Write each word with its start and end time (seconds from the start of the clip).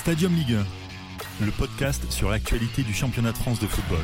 Stadium 0.00 0.32
Ligue 0.32 0.56
1, 1.40 1.44
le 1.44 1.52
podcast 1.52 2.10
sur 2.10 2.30
l'actualité 2.30 2.80
du 2.80 2.94
championnat 2.94 3.32
de 3.32 3.36
France 3.36 3.60
de 3.60 3.66
football. 3.66 4.02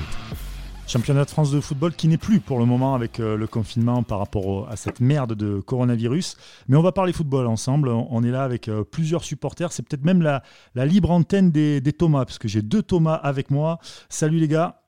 Championnat 0.87 1.25
de 1.25 1.31
France 1.31 1.51
de 1.51 1.59
football 1.59 1.95
qui 1.95 2.07
n'est 2.07 2.19
plus 2.19 2.39
pour 2.39 2.59
le 2.59 2.67
moment 2.67 2.95
avec 2.95 3.19
euh, 3.19 3.35
le 3.35 3.47
confinement 3.47 4.03
par 4.03 4.19
rapport 4.19 4.69
à 4.69 4.77
cette 4.77 5.01
merde 5.01 5.33
de 5.33 5.59
coronavirus. 5.61 6.37
Mais 6.69 6.77
on 6.77 6.83
va 6.83 6.93
parler 6.93 7.15
football 7.15 7.47
ensemble. 7.47 7.89
On 7.89 8.23
est 8.23 8.31
là 8.31 8.45
avec 8.45 8.69
euh, 8.69 8.85
plusieurs 8.85 9.25
supporters. 9.25 9.73
C'est 9.73 9.89
peut-être 9.89 10.05
même 10.05 10.21
la, 10.21 10.43
libre 10.85 11.11
antenne 11.11 11.51
des, 11.51 11.81
Thomas, 11.99 12.27
parce 12.27 12.37
que 12.37 12.47
j'ai 12.47 12.61
deux 12.61 12.83
Thomas 12.83 13.15
avec 13.15 13.51
moi. 13.51 13.79
Salut 14.11 14.39
les 14.39 14.49
gars. 14.49 14.83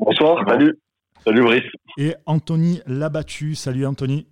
Bonsoir, 0.00 0.44
salut. 0.48 0.76
Salut 1.24 1.42
Brice. 1.42 1.70
Et 1.98 2.16
Anthony 2.26 2.80
Labattu. 2.88 3.54
Salut 3.54 3.86
Anthony. 3.86 4.26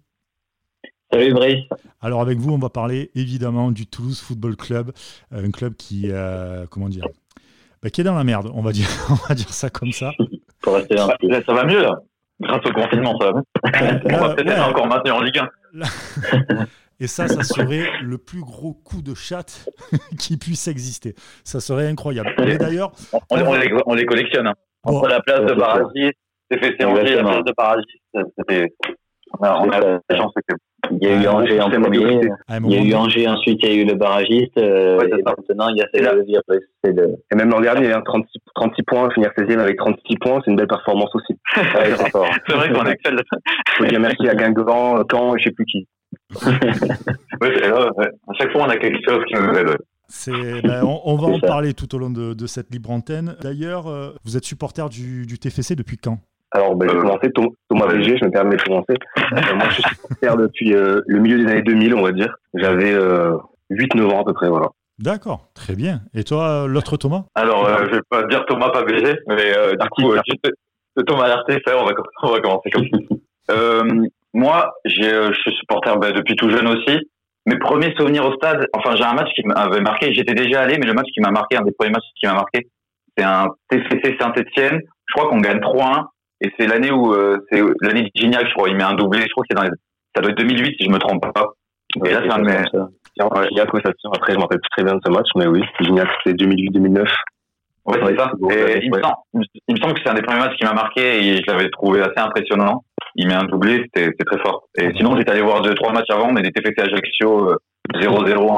Salut 1.16 1.32
Brice. 1.32 1.64
Alors 2.02 2.20
avec 2.20 2.36
vous, 2.36 2.52
on 2.52 2.58
va 2.58 2.68
parler 2.68 3.10
évidemment 3.14 3.70
du 3.70 3.86
Toulouse 3.86 4.20
Football 4.20 4.54
Club, 4.54 4.92
euh, 5.32 5.46
un 5.46 5.50
club 5.50 5.74
qui, 5.74 6.10
comment 6.70 6.90
dire, 6.90 7.06
bah, 7.82 7.88
qui 7.88 8.02
est 8.02 8.04
dans 8.04 8.14
la 8.14 8.22
merde, 8.22 8.50
on 8.52 8.60
va 8.60 8.72
dire, 8.72 8.86
on 9.10 9.14
va 9.26 9.34
dire 9.34 9.48
ça 9.48 9.70
comme 9.70 9.92
ça. 9.92 10.12
ça, 10.62 11.54
va 11.54 11.64
mieux 11.64 11.80
là. 11.80 11.96
Grâce 12.38 12.66
au 12.66 12.70
confinement, 12.70 13.18
ça 13.18 13.32
va 13.32 13.38
mieux. 13.38 14.00
on 14.14 14.18
va 14.18 14.34
peut-être 14.34 14.68
encore 14.68 14.86
maintenir 14.88 15.16
en 15.16 15.22
Ligue 15.22 15.40
1. 15.74 15.84
Et 17.00 17.06
ça, 17.06 17.28
ça 17.28 17.42
serait 17.42 17.88
le 18.02 18.18
plus 18.18 18.42
gros 18.42 18.74
coup 18.74 19.00
de 19.00 19.14
chat 19.14 19.66
qui 20.18 20.36
puisse 20.36 20.68
exister. 20.68 21.14
Ça 21.44 21.60
serait 21.60 21.88
incroyable. 21.88 22.34
D'ailleurs, 22.58 22.92
on, 23.30 23.94
les, 23.94 24.04
collectionne. 24.04 24.48
Hein. 24.48 24.54
Entre 24.82 25.08
la 25.08 25.22
place 25.22 25.46
de 25.46 25.54
Baragis, 25.54 26.12
c'est 26.50 26.58
fait 26.58 26.76
la 26.78 27.22
place 27.22 27.44
de 27.44 27.54
Baragis, 27.56 28.02
c'était 28.38 28.74
on 29.40 29.70
a, 29.70 29.80
la 29.80 30.16
chance 30.16 30.32
que 30.48 30.54
il 30.90 31.08
y 31.08 31.10
a 31.10 31.22
eu 31.22 31.26
Angers 31.26 31.60
en 31.60 31.70
premier, 31.70 32.20
il 32.50 32.70
y 32.70 32.76
a 32.76 32.82
eu 32.82 32.94
Angers, 32.94 33.28
ensuite 33.28 33.58
il 33.62 33.68
y 33.68 33.72
a 33.72 33.82
eu 33.82 33.84
le 33.84 33.94
barragiste, 33.94 34.56
euh, 34.58 35.00
et 35.00 35.22
maintenant 35.22 35.68
il 35.68 35.78
y 35.78 35.82
a 35.82 36.42
c'est 36.84 36.92
le... 36.92 37.16
Et 37.32 37.36
même 37.36 37.50
l'an 37.50 37.60
dernier, 37.60 37.92
hein, 37.92 38.02
36, 38.04 38.38
36 38.54 38.82
points, 38.84 39.10
finir 39.10 39.30
16e 39.36 39.58
avec 39.58 39.76
36 39.76 40.16
points, 40.18 40.40
c'est 40.44 40.50
une 40.50 40.56
belle 40.56 40.68
performance 40.68 41.10
aussi. 41.14 41.38
c'est 41.54 42.54
vrai 42.54 42.72
qu'on 42.72 42.86
excelle. 42.86 43.16
Il 43.16 43.76
faut 43.76 43.84
dire 43.86 44.00
merci 44.00 44.28
à 44.28 44.34
Guingamp, 44.34 45.04
Caen, 45.10 45.36
je 45.36 45.44
sais 45.44 45.50
plus 45.50 45.64
qui. 45.66 45.86
ouais, 47.40 47.64
À 47.64 48.34
chaque 48.38 48.52
fois, 48.52 48.62
on 48.62 48.68
a 48.68 48.76
quelque 48.76 48.98
chose 49.06 49.22
qui 49.26 49.34
nous 49.34 49.54
aide. 49.54 49.76
Ben, 50.62 50.84
on, 50.84 51.00
on, 51.04 51.16
va 51.16 51.26
en 51.26 51.40
parler 51.40 51.74
tout 51.74 51.92
au 51.94 51.98
long 51.98 52.10
de, 52.10 52.32
de 52.32 52.46
cette 52.46 52.72
libre 52.72 52.90
antenne. 52.90 53.36
D'ailleurs, 53.42 53.88
euh, 53.88 54.14
vous 54.24 54.36
êtes 54.36 54.44
supporter 54.44 54.88
du, 54.88 55.26
du 55.26 55.38
TFC 55.38 55.74
depuis 55.74 55.96
quand? 55.96 56.18
Alors, 56.52 56.76
ben, 56.76 56.88
j'ai 56.88 56.96
commencé, 56.96 57.30
Thomas 57.68 57.86
VG, 57.86 58.18
je 58.18 58.24
me 58.24 58.30
permets 58.30 58.56
de 58.56 58.62
commencer. 58.62 58.94
Euh, 59.18 59.54
moi, 59.54 59.68
je 59.68 59.74
suis 59.74 59.82
supporter 59.82 60.36
depuis 60.38 60.74
euh, 60.74 61.00
le 61.06 61.18
milieu 61.18 61.44
des 61.44 61.50
années 61.50 61.62
2000, 61.62 61.94
on 61.94 62.02
va 62.02 62.12
dire. 62.12 62.36
J'avais 62.54 62.94
8-9 62.94 62.98
euh, 62.98 64.08
ans 64.08 64.20
à 64.20 64.24
peu 64.24 64.32
près, 64.32 64.48
voilà. 64.48 64.68
D'accord, 64.98 65.48
très 65.54 65.74
bien. 65.74 66.00
Et 66.14 66.24
toi, 66.24 66.66
l'autre 66.66 66.96
Thomas? 66.96 67.24
Alors, 67.34 67.68
je 67.86 67.96
vais 67.96 68.02
pas 68.08 68.22
dire 68.24 68.46
Thomas, 68.46 68.70
pas 68.70 68.84
VG, 68.84 69.18
mais 69.26 69.52
du 69.78 69.88
coup, 69.90 70.14
Thomas 71.06 71.36
RT, 71.36 71.60
on 71.68 71.84
va, 71.84 71.92
on 72.22 72.32
va 72.32 72.40
commencer 72.40 72.70
comme 72.70 72.86
ça. 73.48 73.82
moi, 74.32 74.72
je 74.86 75.32
suis 75.34 75.52
supporter 75.56 75.98
ben, 75.98 76.12
depuis 76.12 76.36
tout 76.36 76.48
jeune 76.48 76.68
aussi. 76.68 77.10
Mes 77.44 77.58
premiers 77.58 77.94
souvenirs 77.96 78.24
au 78.24 78.32
stade, 78.34 78.66
enfin, 78.72 78.96
j'ai 78.96 79.04
un 79.04 79.12
match 79.12 79.28
qui 79.34 79.46
m'avait 79.46 79.82
marqué. 79.82 80.14
J'étais 80.14 80.34
déjà 80.34 80.62
allé, 80.62 80.78
mais 80.78 80.86
le 80.86 80.94
match 80.94 81.06
qui 81.12 81.20
m'a 81.20 81.30
marqué, 81.30 81.56
un 81.56 81.62
des 81.62 81.72
premiers 81.72 81.92
matchs 81.92 82.08
qui 82.18 82.26
m'a 82.26 82.34
marqué, 82.34 82.66
c'est 83.16 83.24
un 83.24 83.48
TFC 83.68 84.16
Saint-Etienne. 84.18 84.80
Je 85.06 85.12
crois 85.14 85.28
qu'on 85.28 85.40
gagne 85.40 85.58
3-1 85.58 86.06
et 86.40 86.52
c'est 86.58 86.66
l'année 86.66 86.90
où 86.90 87.12
euh, 87.12 87.38
c'est 87.50 87.62
l'année 87.82 88.02
de 88.02 88.10
Gignac, 88.14 88.46
je 88.46 88.54
crois. 88.54 88.68
Il 88.68 88.76
met 88.76 88.82
un 88.82 88.94
doublé. 88.94 89.22
Je 89.22 89.30
crois 89.30 89.42
que 89.42 89.48
c'est 89.50 89.56
dans 89.56 89.62
les... 89.62 89.76
ça 90.14 90.22
doit 90.22 90.30
être 90.32 90.38
2008 90.38 90.76
si 90.78 90.84
je 90.84 90.90
me 90.90 90.98
trompe 90.98 91.22
pas. 91.32 91.46
Et 92.04 92.10
là, 92.10 92.20
c'est 92.22 92.32
un 92.32 92.38
de 92.38 92.44
mes. 92.44 93.48
Gignac, 93.48 93.72
oui, 93.72 93.80
ça 93.84 93.92
tient. 93.94 94.10
Après, 94.14 94.32
je 94.32 94.36
me 94.36 94.42
rappelle 94.42 94.60
plus 94.60 94.70
très 94.76 94.84
bien 94.84 94.94
de 94.94 95.00
ce 95.04 95.10
match, 95.10 95.28
mais 95.36 95.46
oui, 95.46 95.62
Gignac, 95.80 96.08
c'est 96.24 96.34
2008-2009. 96.34 97.06
Ouais, 97.86 98.00
c'est 98.04 98.18
ça. 98.18 98.32
Et 98.50 98.80
il, 98.82 98.90
me 98.90 99.00
semble, 99.00 99.46
il 99.68 99.74
me 99.76 99.80
semble 99.80 99.94
que 99.94 100.00
c'est 100.02 100.10
un 100.10 100.14
des 100.14 100.22
premiers 100.22 100.40
matchs 100.40 100.56
qui 100.56 100.64
m'a 100.64 100.72
marqué 100.72 101.24
et 101.24 101.36
je 101.36 101.42
l'avais 101.46 101.70
trouvé 101.70 102.00
assez 102.00 102.18
impressionnant. 102.18 102.82
Il 103.14 103.28
met 103.28 103.34
un 103.34 103.44
doublé, 103.44 103.84
c'était 103.84 104.12
très 104.24 104.40
fort. 104.40 104.64
Et 104.76 104.90
sinon, 104.96 105.16
j'étais 105.16 105.30
allé 105.30 105.40
voir 105.40 105.62
deux, 105.62 105.74
trois 105.74 105.92
matchs 105.92 106.10
avant, 106.10 106.32
mais 106.32 106.42
des 106.42 106.50
TFC 106.50 106.74
Ajaccio, 106.80 107.50
euh, 107.50 107.56
0-0, 107.56 107.56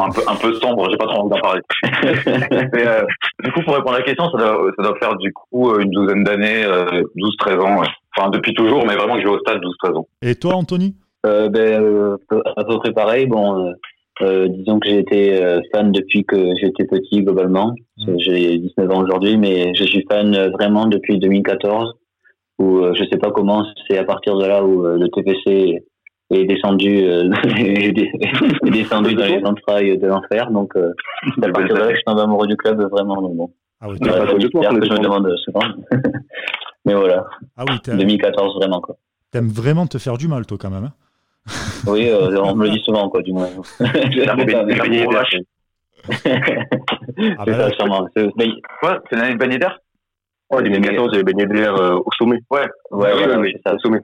un 0.08 0.12
peu, 0.12 0.22
un 0.26 0.36
peu 0.36 0.54
sombre, 0.54 0.88
j'ai 0.90 0.96
pas 0.96 1.06
trop 1.06 1.20
envie 1.20 1.30
d'en 1.30 1.40
parler. 1.40 1.60
euh, 1.84 3.02
du 3.44 3.52
coup, 3.52 3.62
pour 3.62 3.74
répondre 3.74 3.96
à 3.96 3.98
la 3.98 4.04
question, 4.04 4.30
ça 4.30 4.38
doit, 4.38 4.70
ça 4.76 4.82
doit 4.82 4.98
faire 4.98 5.16
du 5.16 5.32
coup 5.32 5.70
euh, 5.70 5.80
une 5.80 5.90
douzaine 5.90 6.24
d'années, 6.24 6.64
euh, 6.64 7.02
12-13 7.16 7.60
ans. 7.60 7.82
Enfin, 8.16 8.30
depuis 8.30 8.54
toujours, 8.54 8.84
mais 8.86 8.96
vraiment 8.96 9.14
que 9.14 9.20
je 9.20 9.26
vais 9.26 9.34
au 9.34 9.38
stade 9.40 9.60
12-13 9.84 9.96
ans. 9.98 10.08
Et 10.22 10.34
toi, 10.34 10.54
Anthony? 10.54 10.94
Euh, 11.26 11.48
ben, 11.48 11.82
euh, 11.82 12.16
À 12.56 12.64
peu 12.64 12.78
près 12.78 12.92
pareil. 12.92 13.26
Bon, 13.26 13.72
euh, 14.22 14.48
disons 14.48 14.80
que 14.80 14.88
j'ai 14.88 14.98
été 14.98 15.40
fan 15.72 15.92
depuis 15.92 16.24
que 16.24 16.56
j'étais 16.56 16.84
petit, 16.84 17.22
globalement. 17.22 17.74
Mmh. 17.98 18.14
J'ai 18.18 18.58
19 18.58 18.90
ans 18.90 19.02
aujourd'hui, 19.02 19.36
mais 19.36 19.74
je 19.74 19.84
suis 19.84 20.04
fan 20.10 20.50
vraiment 20.50 20.86
depuis 20.86 21.18
2014, 21.18 21.94
où 22.58 22.82
je 22.94 23.04
sais 23.10 23.18
pas 23.18 23.30
comment, 23.30 23.64
c'est 23.88 23.98
à 23.98 24.04
partir 24.04 24.36
de 24.36 24.46
là 24.46 24.64
où 24.64 24.82
le 24.82 25.08
TPC 25.08 25.84
est 26.30 26.44
descendu, 26.44 27.04
euh, 27.04 27.28
descendu 28.64 29.14
dans 29.14 29.24
les 29.24 29.42
entrailles 29.44 29.98
de 29.98 30.06
l'enfer. 30.06 30.50
Donc, 30.50 30.76
euh, 30.76 30.92
c'est 31.34 31.46
à 31.46 31.50
partir 31.50 31.74
de 31.74 31.80
là 31.80 31.94
je 31.94 32.00
tombe 32.04 32.18
amoureux 32.18 32.46
du 32.46 32.56
club, 32.56 32.80
vraiment. 32.90 33.20
Donc, 33.22 33.36
bon. 33.36 33.50
Ah 33.80 33.88
oui, 33.88 33.94
ouais, 34.00 34.00
que 34.00 34.06
je 34.06 34.92
me 34.92 34.98
demande 34.98 35.34
souvent. 35.44 35.62
Mais 36.84 36.94
voilà. 36.94 37.24
Ah 37.56 37.64
oui, 37.68 37.78
2014, 37.86 38.56
vraiment, 38.56 38.80
quoi. 38.80 38.96
T'aimes 39.30 39.48
vraiment 39.48 39.86
te 39.86 39.98
faire 39.98 40.16
du 40.16 40.26
mal, 40.26 40.46
toi, 40.46 40.58
quand 40.60 40.70
même. 40.70 40.84
Hein 40.84 40.92
oui, 41.86 42.08
euh, 42.08 42.40
on 42.42 42.54
me 42.54 42.64
le 42.64 42.70
dit 42.70 42.82
souvent, 42.84 43.08
quoi, 43.08 43.22
du 43.22 43.32
moins. 43.32 43.48
ah 43.80 43.86
bah 47.44 47.56
là, 47.56 47.70
sûrement. 47.72 48.08
C'est 48.14 48.22
l'année 49.12 49.34
de 49.34 49.38
Bagné 49.38 49.58
d'air 49.58 49.78
Ouais, 50.50 50.62
2014, 50.62 51.10
j'avais 51.12 51.24
Bagné 51.24 51.46
d'air 51.46 51.74
au 51.74 52.10
sommet. 52.18 52.40
Ouais, 52.50 52.66
ouais, 52.90 53.12
ouais, 53.14 53.36
ouais, 53.36 53.54
ça. 53.64 53.74
au 53.74 53.78
sommet. 53.78 54.00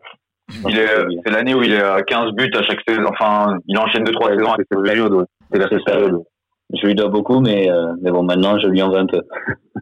Il 0.68 0.78
est, 0.78 0.88
c'est 1.24 1.32
l'année 1.32 1.54
où 1.54 1.62
il 1.62 1.72
est 1.72 1.82
à 1.82 2.02
15 2.02 2.32
buts 2.32 2.50
à 2.54 2.62
chaque 2.62 2.80
saison. 2.86 3.08
Enfin, 3.08 3.56
il 3.66 3.78
enchaîne 3.78 4.04
2-3 4.04 4.36
saisons. 4.36 4.54
C'est 4.58 4.76
la 4.76 4.82
période, 4.82 5.26
C'est 5.52 5.58
la 5.58 5.68
période. 5.68 6.22
Je 6.72 6.86
lui 6.86 6.94
dois 6.94 7.08
beaucoup, 7.08 7.40
mais, 7.40 7.70
euh, 7.70 7.92
mais 8.00 8.10
bon, 8.10 8.22
maintenant, 8.22 8.58
je 8.58 8.66
lui 8.68 8.82
en 8.82 8.90
veux 8.90 8.98
un 8.98 9.06
peu. 9.06 9.20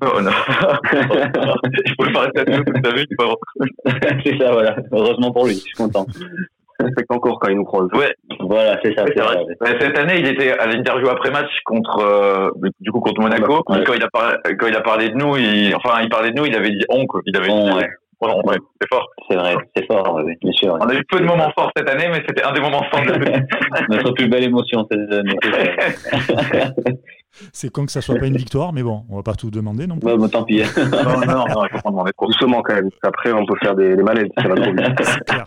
Oh 0.03 0.21
non. 0.21 0.31
je 0.93 1.95
pouvais 1.95 2.12
pas 2.12 2.21
rester 2.23 2.41
à 2.41 2.45
toute 2.45 2.84
sa 2.84 2.93
vie, 2.93 3.06
c'est 4.25 4.39
ça, 4.39 4.53
voilà. 4.53 4.77
Heureusement 4.91 5.31
pour 5.31 5.47
lui, 5.47 5.55
je 5.55 5.61
suis 5.61 5.75
content. 5.75 6.06
C'est 6.81 7.06
encore 7.11 7.39
quand 7.39 7.49
il 7.49 7.56
nous 7.56 7.65
croise. 7.65 7.87
Ouais. 7.94 8.12
Voilà, 8.41 8.79
c'est 8.83 8.93
ça. 8.97 9.05
C'est 9.06 9.23
vrai. 9.23 9.44
Cette 9.81 9.97
année, 9.97 10.19
il 10.19 10.27
était 10.27 10.50
à 10.59 10.67
l'interview 10.67 11.09
après 11.09 11.31
match 11.31 11.50
contre, 11.65 12.00
euh, 12.00 12.50
du 12.81 12.91
coup, 12.91 12.99
contre 12.99 13.21
Monaco. 13.21 13.62
Quand 13.65 13.77
il 13.94 14.03
a 14.03 14.09
parlé, 14.09 14.37
quand 14.59 14.67
il 14.67 14.77
a 14.77 14.81
parlé 14.81 15.09
de 15.11 15.15
nous, 15.15 15.37
il, 15.37 15.73
enfin, 15.77 16.00
il 16.03 16.09
parlait 16.09 16.33
de 16.33 16.37
nous, 16.37 16.47
il 16.47 16.56
avait 16.56 16.71
dit 16.71 16.84
oncle. 16.89 17.21
Il 17.27 17.37
avait 17.37 17.47
dit, 17.47 17.77
ouais 17.77 17.89
c'est 18.81 18.88
fort. 18.88 19.09
C'est 19.28 19.37
vrai, 19.37 19.56
c'est 19.75 19.87
fort, 19.87 20.21
bien 20.41 20.53
sûr. 20.53 20.78
On 20.81 20.88
a 20.88 20.94
eu 20.94 21.05
peu 21.05 21.19
de 21.21 21.25
moments 21.25 21.50
forts 21.56 21.71
cette 21.77 21.88
année, 21.88 22.09
mais 22.09 22.22
c'était 22.27 22.43
un 22.43 22.53
des 22.53 22.60
moments 22.60 22.84
forts 22.91 23.03
de. 23.03 23.12
Notre 23.88 24.12
plus 24.12 24.28
belle 24.28 24.44
émotion 24.44 24.87
cette 24.91 25.12
année. 25.12 25.37
C'est 27.53 27.71
con 27.71 27.87
que 27.87 27.93
ça 27.93 28.03
soit 28.03 28.19
pas 28.19 28.27
une 28.27 28.37
victoire, 28.37 28.75
mais 28.75 28.82
bon, 28.82 29.05
on 29.09 29.16
va 29.16 29.22
pas 29.22 29.32
tout 29.32 29.50
demander 29.50 29.87
non 29.87 29.99
plus. 29.99 30.05
Bah, 30.05 30.16
bah, 30.19 30.28
tant 30.31 30.44
pis. 30.44 30.62
non, 30.77 31.21
non, 31.27 31.47
non, 31.49 31.65
il 31.65 31.71
faut 31.71 31.81
pas 31.82 31.91
demander 31.91 32.12
trop. 32.12 32.27
Doucement 32.31 32.61
quand 32.62 32.75
même. 32.75 32.91
Après, 33.03 33.32
on 33.32 33.47
peut 33.47 33.56
faire 33.62 33.75
des, 33.75 33.97
des 33.97 34.03
malaises. 34.03 34.28
Ça 34.37 34.49
va 34.49 34.55
trop 34.55 34.72
clair. 34.75 35.47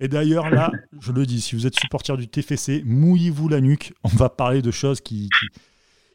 Et 0.00 0.08
d'ailleurs, 0.08 0.48
là, 0.48 0.70
je 0.98 1.12
le 1.12 1.26
dis, 1.26 1.42
si 1.42 1.54
vous 1.54 1.66
êtes 1.66 1.78
supporter 1.78 2.16
du 2.16 2.26
TFC, 2.26 2.82
mouillez-vous 2.86 3.48
la 3.48 3.60
nuque. 3.60 3.92
On 4.02 4.08
va 4.08 4.30
parler 4.30 4.62
de 4.62 4.70
choses 4.70 5.02
qui, 5.02 5.28
qui 5.28 5.46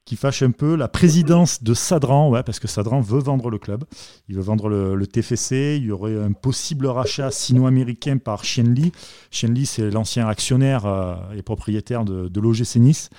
qui 0.06 0.16
fâche 0.16 0.44
un 0.44 0.52
peu 0.52 0.76
la 0.76 0.88
présidence 0.88 1.64
de 1.64 1.74
Sadran, 1.74 2.30
ouais, 2.30 2.44
parce 2.44 2.60
que 2.60 2.68
Sadran 2.68 3.02
veut 3.02 3.20
vendre 3.20 3.50
le 3.50 3.58
club. 3.58 3.84
Il 4.30 4.36
veut 4.36 4.42
vendre 4.42 4.70
le, 4.70 5.08
TFC. 5.08 5.78
Il 5.78 5.86
y 5.86 5.92
aurait 5.92 6.16
un 6.16 6.32
possible 6.32 6.86
rachat 6.86 7.32
sino-américain 7.32 8.18
par 8.18 8.44
Shenli. 8.44 8.92
Shenli, 9.32 9.66
c'est 9.66 9.90
l'ancien 9.90 10.28
actionnaire 10.28 10.86
euh, 10.86 11.16
et 11.36 11.42
propriétaire 11.42 12.06
de, 12.06 12.28
de 12.28 12.40
l'OGC 12.40 12.76
Nice. 12.76 13.10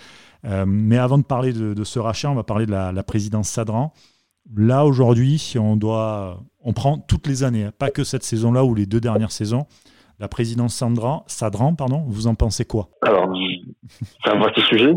Euh, 0.45 0.65
mais 0.67 0.99
avant 0.99 1.19
de 1.19 1.25
parler 1.25 1.53
de, 1.53 1.85
ce 1.85 1.99
rachat, 1.99 2.31
on 2.31 2.35
va 2.35 2.45
parler 2.45 2.67
de 2.67 2.71
la, 2.71 3.03
présidence 3.03 3.49
Sadran. 3.49 3.93
Là, 4.55 4.85
aujourd'hui, 4.85 5.39
si 5.39 5.59
on 5.59 5.77
doit. 5.77 6.41
On 6.61 6.73
prend 6.73 6.99
toutes 6.99 7.27
les 7.27 7.43
années, 7.43 7.65
hein, 7.65 7.73
pas 7.77 7.91
que 7.91 8.05
cette 8.05 8.25
saison-là 8.25 8.65
ou 8.65 8.75
les 8.75 8.87
deux 8.87 9.01
dernières 9.01 9.33
saisons. 9.33 9.67
La 10.19 10.29
présidence 10.29 10.75
Sadran, 10.75 11.25
Sadran 11.27 11.75
pardon, 11.75 12.05
vous 12.09 12.27
en 12.27 12.35
pensez 12.35 12.65
quoi? 12.65 12.89
Alors, 13.03 13.29
c'est 14.25 14.31
un 14.31 14.39
vaste 14.39 14.61
sujet. 14.69 14.95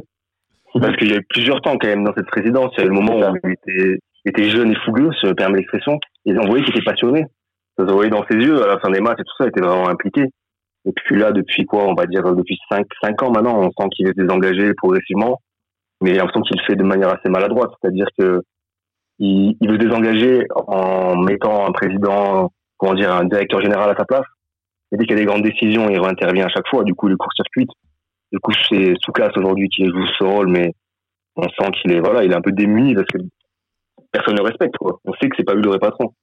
Parce 0.74 0.95
qu'il 0.98 1.10
y 1.10 1.13
a 1.13 1.18
eu 1.18 1.25
plusieurs 1.30 1.62
temps 1.62 1.77
quand 1.77 1.88
même 1.88 2.04
dans 2.04 2.13
cette 2.16 2.27
présidence. 2.27 2.71
Il 2.77 2.81
y 2.81 2.83
a 2.83 2.86
eu 2.86 2.89
le 2.89 2.95
moment 2.95 3.18
où 3.18 3.36
il 3.44 3.51
était, 3.51 4.00
il 4.25 4.30
était 4.30 4.50
jeune 4.50 4.71
et 4.71 4.75
fougueux, 4.86 5.12
se 5.13 5.27
permet 5.33 5.57
l'expression. 5.57 6.00
Et 6.25 6.38
on 6.38 6.48
voyait 6.48 6.63
qu'il 6.63 6.75
était 6.75 6.86
passionné. 6.86 7.25
Ça 7.77 7.88
se 7.88 7.92
voyait 7.94 8.10
dans 8.10 8.25
ses 8.30 8.38
yeux 8.38 8.63
à 8.63 8.68
la 8.68 8.80
fin 8.80 8.89
des 8.89 9.00
matchs 9.00 9.19
et 9.19 9.24
tout 9.24 9.36
ça, 9.38 9.45
il 9.45 9.50
était 9.50 9.62
vraiment 9.62 9.89
impliqué. 9.89 10.25
Et 10.86 10.92
puis 10.92 11.18
là, 11.18 11.31
depuis 11.31 11.66
quoi, 11.66 11.86
on 11.86 11.94
va 11.94 12.06
dire 12.06 12.24
depuis 12.36 12.57
5, 12.69 12.86
5 13.01 13.24
ans 13.24 13.31
maintenant, 13.31 13.60
on 13.60 13.71
sent 13.71 13.89
qu'il 13.95 14.07
est 14.07 14.18
désengagé 14.18 14.74
progressivement. 14.75 15.39
Mais 16.01 16.12
a 16.12 16.16
l'impression 16.16 16.42
qu'il 16.42 16.57
le 16.60 16.66
fait 16.66 16.75
de 16.75 16.83
manière 16.83 17.10
assez 17.10 17.30
maladroite. 17.30 17.71
C'est-à-dire 17.81 18.07
que 18.18 18.42
il, 19.19 19.57
il 19.60 19.69
veut 19.69 19.77
désengager 19.77 20.45
en 20.56 21.18
mettant 21.18 21.68
un 21.68 21.71
président, 21.71 22.51
comment 22.77 22.94
dire, 22.94 23.13
un 23.13 23.25
directeur 23.25 23.62
général 23.62 23.89
à 23.89 23.95
sa 23.98 24.06
place. 24.06 24.25
Et 24.92 24.98
dès 24.98 25.06
qu'il 25.06 25.16
y 25.16 25.19
a 25.19 25.21
des 25.21 25.25
grandes 25.25 25.44
décisions, 25.44 25.89
il 25.89 26.00
intervient 26.00 26.45
à 26.45 26.50
chaque 26.50 26.68
fois. 26.68 26.83
Du 26.83 26.94
coup, 26.94 27.10
il 27.10 27.18
court-circuite. 27.18 27.69
Du 28.31 28.39
coup, 28.39 28.51
c'est 28.69 28.93
Soukas 29.01 29.31
aujourd'hui 29.35 29.69
qui 29.69 29.85
joue 29.85 30.05
ce 30.17 30.23
rôle, 30.23 30.49
mais 30.49 30.71
on 31.35 31.43
sent 31.43 31.71
qu'il 31.81 31.93
est 31.93 31.99
voilà, 31.99 32.23
il 32.23 32.31
est 32.31 32.35
un 32.35 32.41
peu 32.41 32.51
démuni 32.51 32.93
parce 32.93 33.07
que 33.07 33.17
personne 34.11 34.35
ne 34.35 34.39
le 34.39 34.45
respecte. 34.45 34.77
Quoi. 34.77 34.99
On 35.05 35.13
sait 35.13 35.29
que 35.29 35.35
c'est 35.37 35.45
pas 35.45 35.55
lui 35.55 35.63
le 35.63 35.69
vrai 35.69 35.79
patron. 35.79 36.13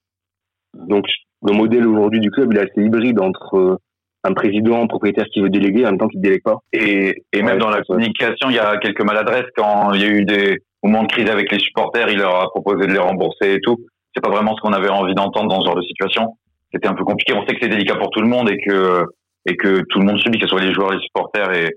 Donc 0.74 1.06
le 1.42 1.52
modèle 1.52 1.86
aujourd'hui 1.86 2.20
du 2.20 2.30
club, 2.30 2.52
il 2.52 2.58
est 2.58 2.70
assez 2.70 2.82
hybride 2.84 3.20
entre 3.20 3.80
un 4.24 4.32
président, 4.34 4.82
un 4.82 4.86
propriétaire 4.86 5.26
qui 5.32 5.40
veut 5.40 5.50
déléguer 5.50 5.84
en 5.86 5.90
même 5.90 5.98
temps 5.98 6.08
qu'il 6.08 6.20
ne 6.20 6.24
délègue 6.24 6.42
pas. 6.42 6.58
Et, 6.72 7.24
et 7.32 7.42
même 7.42 7.58
dans 7.58 7.70
la 7.70 7.82
communication, 7.82 8.50
il 8.50 8.56
y 8.56 8.58
a 8.58 8.76
quelques 8.78 9.04
maladresses 9.04 9.50
quand 9.56 9.92
il 9.92 10.00
y 10.00 10.04
a 10.04 10.08
eu 10.08 10.24
des 10.24 10.58
moments 10.82 11.04
de 11.04 11.08
crise 11.08 11.30
avec 11.30 11.50
les 11.50 11.58
supporters, 11.58 12.08
il 12.10 12.18
leur 12.18 12.40
a 12.40 12.48
proposé 12.50 12.86
de 12.86 12.92
les 12.92 12.98
rembourser 12.98 13.54
et 13.54 13.60
tout. 13.60 13.78
C'est 14.14 14.22
pas 14.22 14.30
vraiment 14.30 14.56
ce 14.56 14.60
qu'on 14.62 14.72
avait 14.72 14.88
envie 14.88 15.14
d'entendre 15.14 15.48
dans 15.48 15.60
ce 15.60 15.66
genre 15.66 15.76
de 15.76 15.82
situation. 15.82 16.36
C'était 16.72 16.88
un 16.88 16.94
peu 16.94 17.04
compliqué. 17.04 17.34
On 17.34 17.46
sait 17.46 17.54
que 17.54 17.58
c'est 17.62 17.68
délicat 17.68 17.96
pour 17.96 18.10
tout 18.10 18.20
le 18.20 18.28
monde 18.28 18.50
et 18.50 18.58
que 18.58 19.04
et 19.48 19.56
que 19.56 19.82
tout 19.88 20.00
le 20.00 20.06
monde 20.06 20.18
subit, 20.18 20.38
que 20.38 20.46
ce 20.46 20.50
soit 20.50 20.60
les 20.60 20.74
joueurs, 20.74 20.90
les 20.90 21.00
supporters 21.00 21.52
et, 21.54 21.70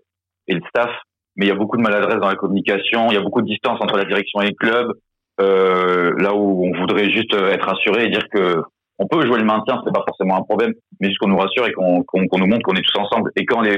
et 0.50 0.56
le 0.56 0.62
staff. 0.70 0.92
Mais 1.38 1.46
il 1.46 1.50
y 1.50 1.52
a 1.52 1.56
beaucoup 1.56 1.78
de 1.78 1.82
maladresses 1.82 2.20
dans 2.20 2.28
la 2.28 2.36
communication. 2.36 3.08
Il 3.10 3.14
y 3.14 3.18
a 3.18 3.22
beaucoup 3.22 3.42
de 3.42 3.48
distance 3.48 3.80
entre 3.82 3.96
la 3.96 4.04
direction 4.04 4.42
et 4.42 4.48
le 4.48 4.56
club. 4.56 4.92
Euh, 5.40 6.12
là 6.18 6.36
où 6.36 6.66
on 6.68 6.78
voudrait 6.78 7.10
juste 7.10 7.34
être 7.34 7.70
assuré 7.70 8.06
et 8.06 8.10
dire 8.10 8.28
que 8.30 8.62
on 9.00 9.08
peut 9.08 9.26
jouer 9.26 9.40
le 9.40 9.46
maintien, 9.46 9.82
c'est 9.86 9.94
pas 9.94 10.04
forcément 10.06 10.36
un 10.36 10.44
problème, 10.44 10.74
mais 11.00 11.08
juste 11.08 11.20
qu'on 11.20 11.30
nous 11.30 11.38
rassure 11.38 11.66
et 11.66 11.72
qu'on 11.72 12.04
nous 12.14 12.48
montre 12.48 12.64
qu'on 12.64 12.76
est 12.76 12.82
tous 12.82 13.00
ensemble. 13.00 13.32
Et 13.38 13.46
quand 13.46 13.62
les, 13.62 13.78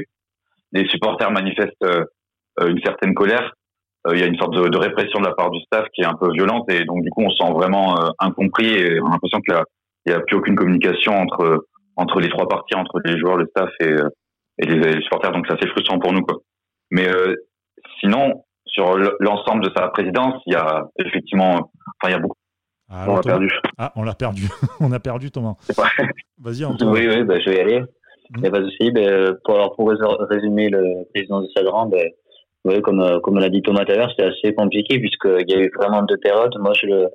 les 0.72 0.88
supporters 0.88 1.30
manifestent 1.30 1.84
euh, 1.84 2.04
une 2.66 2.82
certaine 2.82 3.14
colère, 3.14 3.52
euh, 4.06 4.14
il 4.14 4.20
y 4.20 4.24
a 4.24 4.26
une 4.26 4.36
sorte 4.36 4.54
de, 4.54 4.68
de, 4.68 4.78
répression 4.78 5.20
de 5.20 5.26
la 5.26 5.32
part 5.32 5.50
du 5.50 5.60
staff 5.60 5.86
qui 5.94 6.02
est 6.02 6.06
un 6.06 6.14
peu 6.14 6.32
violente 6.32 6.68
et 6.70 6.84
donc 6.84 7.02
du 7.02 7.10
coup 7.10 7.22
on 7.22 7.30
se 7.30 7.36
sent 7.36 7.52
vraiment 7.52 7.96
euh, 7.98 8.08
incompris 8.18 8.66
et 8.66 9.00
on 9.00 9.06
a 9.06 9.10
l'impression 9.10 9.40
qu'il 9.40 9.54
n'y 10.06 10.12
a, 10.12 10.20
plus 10.20 10.36
aucune 10.36 10.56
communication 10.56 11.14
entre 11.14 11.66
entre 11.94 12.20
les 12.20 12.30
trois 12.30 12.48
parties, 12.48 12.74
entre 12.74 13.00
les 13.04 13.18
joueurs, 13.18 13.36
le 13.36 13.46
staff 13.46 13.70
et, 13.80 13.94
et 14.58 14.66
les, 14.66 15.00
supporters. 15.02 15.30
Donc 15.30 15.46
c'est 15.46 15.54
assez 15.54 15.68
frustrant 15.68 15.98
pour 15.98 16.12
nous 16.12 16.22
quoi. 16.22 16.38
Mais 16.92 17.08
sinon 18.00 18.44
sur 18.66 18.96
l'ensemble 19.20 19.64
de 19.64 19.70
sa 19.76 19.88
présidence, 19.88 20.40
il 20.46 20.52
y 20.52 20.56
a 20.56 20.86
effectivement, 20.98 21.70
enfin 22.00 22.08
il 22.08 22.10
y 22.12 22.14
a 22.14 22.18
beaucoup 22.18 22.36
ah, 22.94 23.06
on 23.08 23.14
l'a 23.16 23.22
perdu. 23.22 23.48
Ah, 23.78 23.92
on 23.96 24.02
l'a 24.02 24.14
perdu. 24.14 24.42
on 24.80 24.92
a 24.92 25.00
perdu 25.00 25.30
Thomas. 25.30 25.54
Vas-y, 26.38 26.64
Antoine. 26.64 26.92
Oui, 26.92 27.08
oui, 27.08 27.22
bah, 27.24 27.40
je 27.40 27.48
vais 27.48 27.56
y 27.56 27.60
aller. 27.60 27.80
Mmh. 27.80 28.44
A 28.44 28.50
pas 28.50 28.60
de 28.60 28.68
souci. 28.68 28.90
Ben, 28.90 29.34
pour, 29.44 29.54
alors, 29.54 29.74
pour 29.74 29.90
résumer 29.90 30.68
le 30.68 31.06
président 31.14 31.40
de 31.40 31.48
Sadran, 31.56 31.86
ben, 31.86 32.06
oui, 32.66 32.82
comme, 32.82 33.00
euh, 33.00 33.18
comme 33.20 33.38
l'a 33.38 33.48
dit 33.48 33.62
Thomas 33.62 33.86
tout 33.86 33.92
à 33.92 33.96
l'heure, 33.96 34.10
c'était 34.10 34.28
assez 34.28 34.54
compliqué 34.54 34.98
puisqu'il 34.98 35.50
y 35.50 35.54
a 35.54 35.60
eu 35.60 35.70
vraiment 35.74 36.02
deux 36.02 36.18
périodes. 36.18 36.54
Moi, 36.60 36.74
je 36.74 36.86
le, 36.86 37.08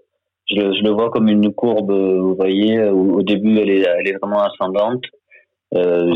je 0.49 0.55
le, 0.55 0.73
je 0.73 0.81
le 0.81 0.89
vois 0.89 1.11
comme 1.11 1.27
une 1.27 1.53
courbe, 1.53 1.91
vous 1.91 2.35
voyez, 2.35 2.83
où 2.89 3.19
au 3.19 3.21
début, 3.21 3.59
elle 3.59 3.69
est, 3.69 3.81
elle 3.81 4.07
est 4.07 4.17
vraiment 4.17 4.41
ascendante. 4.41 5.03
Euh, 5.75 6.13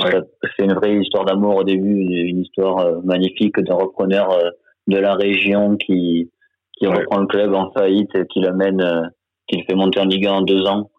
C'est 0.57 0.65
une 0.65 0.73
vraie 0.73 0.95
histoire 0.95 1.25
d'amour 1.25 1.57
au 1.57 1.63
début, 1.63 1.93
une 1.93 2.39
histoire 2.39 2.79
euh, 2.79 3.01
magnifique 3.03 3.59
d'un 3.59 3.75
repreneur 3.75 4.31
euh, 4.31 4.49
de 4.87 4.97
la 4.97 5.15
région 5.15 5.75
qui, 5.77 6.31
qui 6.77 6.87
reprend 6.87 7.19
le 7.19 7.27
club 7.27 7.53
en 7.53 7.71
faillite, 7.71 8.11
qui 8.29 8.39
l'amène 8.39 9.11
qu'il 9.47 9.63
fait 9.65 9.75
monter 9.75 9.99
en 9.99 10.05
Ligue 10.05 10.27
1 10.27 10.31
en 10.31 10.41
deux 10.41 10.65
ans, 10.65 10.89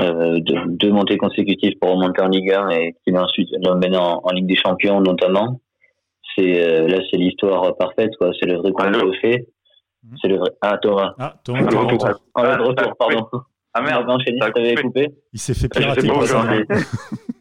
euh, 0.00 0.38
deux, 0.40 0.90
montées 0.90 1.16
consécutives 1.16 1.78
pour 1.80 1.90
remonter 1.90 2.22
en 2.22 2.28
Ligue 2.28 2.52
1 2.52 2.70
et 2.70 2.94
qui 3.04 3.16
ensuite 3.16 3.48
l'emmène 3.62 3.96
en, 3.96 4.20
en, 4.24 4.30
Ligue 4.30 4.46
des 4.46 4.56
Champions 4.56 5.00
notamment. 5.00 5.60
C'est 6.36 6.66
euh, 6.66 6.88
là 6.88 6.98
c'est 7.10 7.18
l'histoire 7.18 7.76
parfaite 7.76 8.10
quoi. 8.18 8.30
C'est 8.40 8.46
le 8.46 8.56
vrai 8.58 8.72
conte 8.72 8.92
de 8.92 9.12
fait. 9.20 9.46
Mhm. 10.04 10.16
C'est 10.20 10.28
le 10.28 10.38
vrai. 10.38 10.50
Ah 10.60 10.78
Thomas. 10.78 11.14
Ah 11.18 11.34
Thomas. 11.44 11.68
Ah, 11.70 11.78
retour. 11.78 12.08
Ah, 12.34 12.56
le 12.56 12.64
retour, 12.64 12.96
pardon. 12.98 13.26
Ah 13.74 13.82
merde. 13.82 14.08
Enchaîné, 14.08 14.38
coupé. 14.40 14.74
coupé. 14.74 15.08
Il 15.32 15.38
s'est 15.38 15.54
fait 15.54 15.68
pirater. 15.68 16.08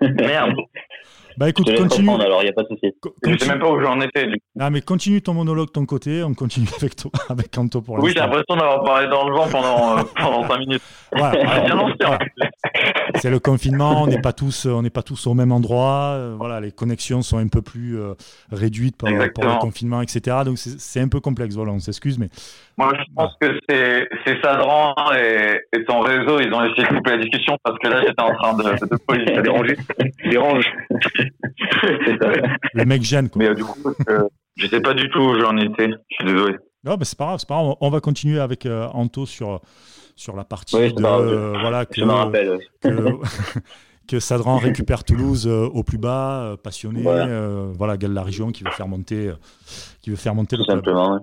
Merde. 0.00 0.54
Bah 1.36 1.48
écoute, 1.48 1.74
continue. 1.76 2.10
alors, 2.10 2.42
il 2.42 2.46
n'y 2.46 2.50
a 2.50 2.52
pas 2.52 2.62
de 2.62 2.68
souci. 2.68 2.92
Je 3.24 3.38
sais 3.38 3.48
même 3.48 3.60
pas 3.60 3.70
où 3.70 3.80
j'en 3.80 4.00
étais. 4.00 4.28
Ah, 4.58 4.70
mais 4.70 4.80
continue 4.80 5.22
ton 5.22 5.34
monologue 5.34 5.68
de 5.68 5.72
ton 5.72 5.86
côté, 5.86 6.22
on 6.22 6.34
continue 6.34 6.66
avec, 6.76 6.96
toi, 6.96 7.10
avec 7.28 7.56
Anto 7.56 7.80
pour 7.80 7.96
l'instant. 7.96 8.06
Oui, 8.06 8.12
j'ai 8.14 8.20
l'impression 8.20 8.56
d'avoir 8.56 8.82
parlé 8.84 9.08
dans 9.08 9.28
le 9.28 9.34
vent 9.34 9.48
pendant, 9.48 9.98
euh, 9.98 10.02
pendant 10.16 10.48
5 10.48 10.58
minutes. 10.58 10.82
C'est 13.16 13.30
le 13.30 13.38
confinement, 13.38 14.02
on 14.02 14.06
n'est 14.06 14.20
pas, 14.20 14.32
tous, 14.32 14.66
on 14.66 14.82
pas 14.84 15.02
tous 15.02 15.26
au 15.26 15.34
même 15.34 15.52
endroit. 15.52 16.14
Euh, 16.14 16.34
voilà, 16.36 16.60
les 16.60 16.72
connexions 16.72 17.22
sont 17.22 17.38
un 17.38 17.48
peu 17.48 17.62
plus 17.62 17.98
euh, 17.98 18.14
réduites 18.52 18.96
par, 18.96 19.10
pour 19.34 19.44
le 19.44 19.58
confinement, 19.58 20.02
etc. 20.02 20.38
Donc 20.44 20.58
c'est 20.58 21.00
un 21.00 21.08
peu 21.08 21.20
complexe, 21.20 21.54
voilà, 21.56 21.72
on 21.72 21.80
s'excuse. 21.80 22.18
mais 22.18 22.28
Moi, 22.78 22.92
je 22.98 23.04
pense 23.14 23.34
que 23.40 23.58
c'est 23.68 24.08
Sadran 24.42 24.94
et, 25.16 25.60
et, 25.76 25.84
son 25.88 26.00
réseau, 26.00 26.40
ils 26.40 26.52
ont 26.52 26.64
essayé 26.64 26.84
de 26.88 26.94
couper 26.96 27.10
la 27.10 27.18
discussion 27.18 27.56
parce 27.64 27.78
que 27.78 27.88
là, 27.88 28.00
j'étais 28.06 28.22
en 28.22 28.34
train 28.34 28.54
de, 28.54 28.62
de, 28.62 29.36
de 29.36 29.42
déranger. 29.42 29.76
dérange. 30.24 30.66
Le 32.74 32.84
mec 32.84 33.02
gêne. 33.02 33.28
Quoi. 33.28 33.42
Mais 33.42 33.48
euh, 33.48 33.54
du 33.54 33.64
coup, 33.64 33.92
euh, 34.08 34.28
je 34.56 34.66
sais 34.66 34.80
pas 34.80 34.94
du 34.94 35.08
tout 35.10 35.20
où 35.20 35.40
j'en 35.40 35.56
étais. 35.56 35.88
Je 35.88 36.14
suis 36.14 36.24
désolé. 36.24 36.56
Non, 36.84 36.96
mais 36.98 37.04
c'est 37.04 37.18
pas 37.18 37.26
grave, 37.26 37.38
c'est 37.38 37.48
pas 37.48 37.62
grave. 37.62 37.74
On 37.80 37.90
va 37.90 38.00
continuer 38.00 38.40
avec 38.40 38.66
euh, 38.66 38.86
Anto 38.92 39.26
sur, 39.26 39.60
sur 40.16 40.36
la 40.36 40.44
partie 40.44 40.76
de. 40.76 41.60
voilà, 41.60 41.84
que, 41.84 42.00
que, 42.80 43.58
que, 44.08 44.20
Sadran 44.20 44.56
récupère 44.56 45.04
Toulouse 45.04 45.46
au 45.46 45.82
plus 45.82 45.98
bas, 45.98 46.56
passionné. 46.62 47.02
Voilà, 47.02 47.96
Galle 47.96 48.14
la 48.14 48.22
région 48.22 48.50
qui 48.50 48.64
veut 48.64 48.70
faire 48.70 48.88
monter, 48.88 49.30
qui 50.02 50.10
veut 50.10 50.16
faire 50.16 50.34
monter 50.34 50.56
le 50.56 50.64
Simplement, 50.64 51.20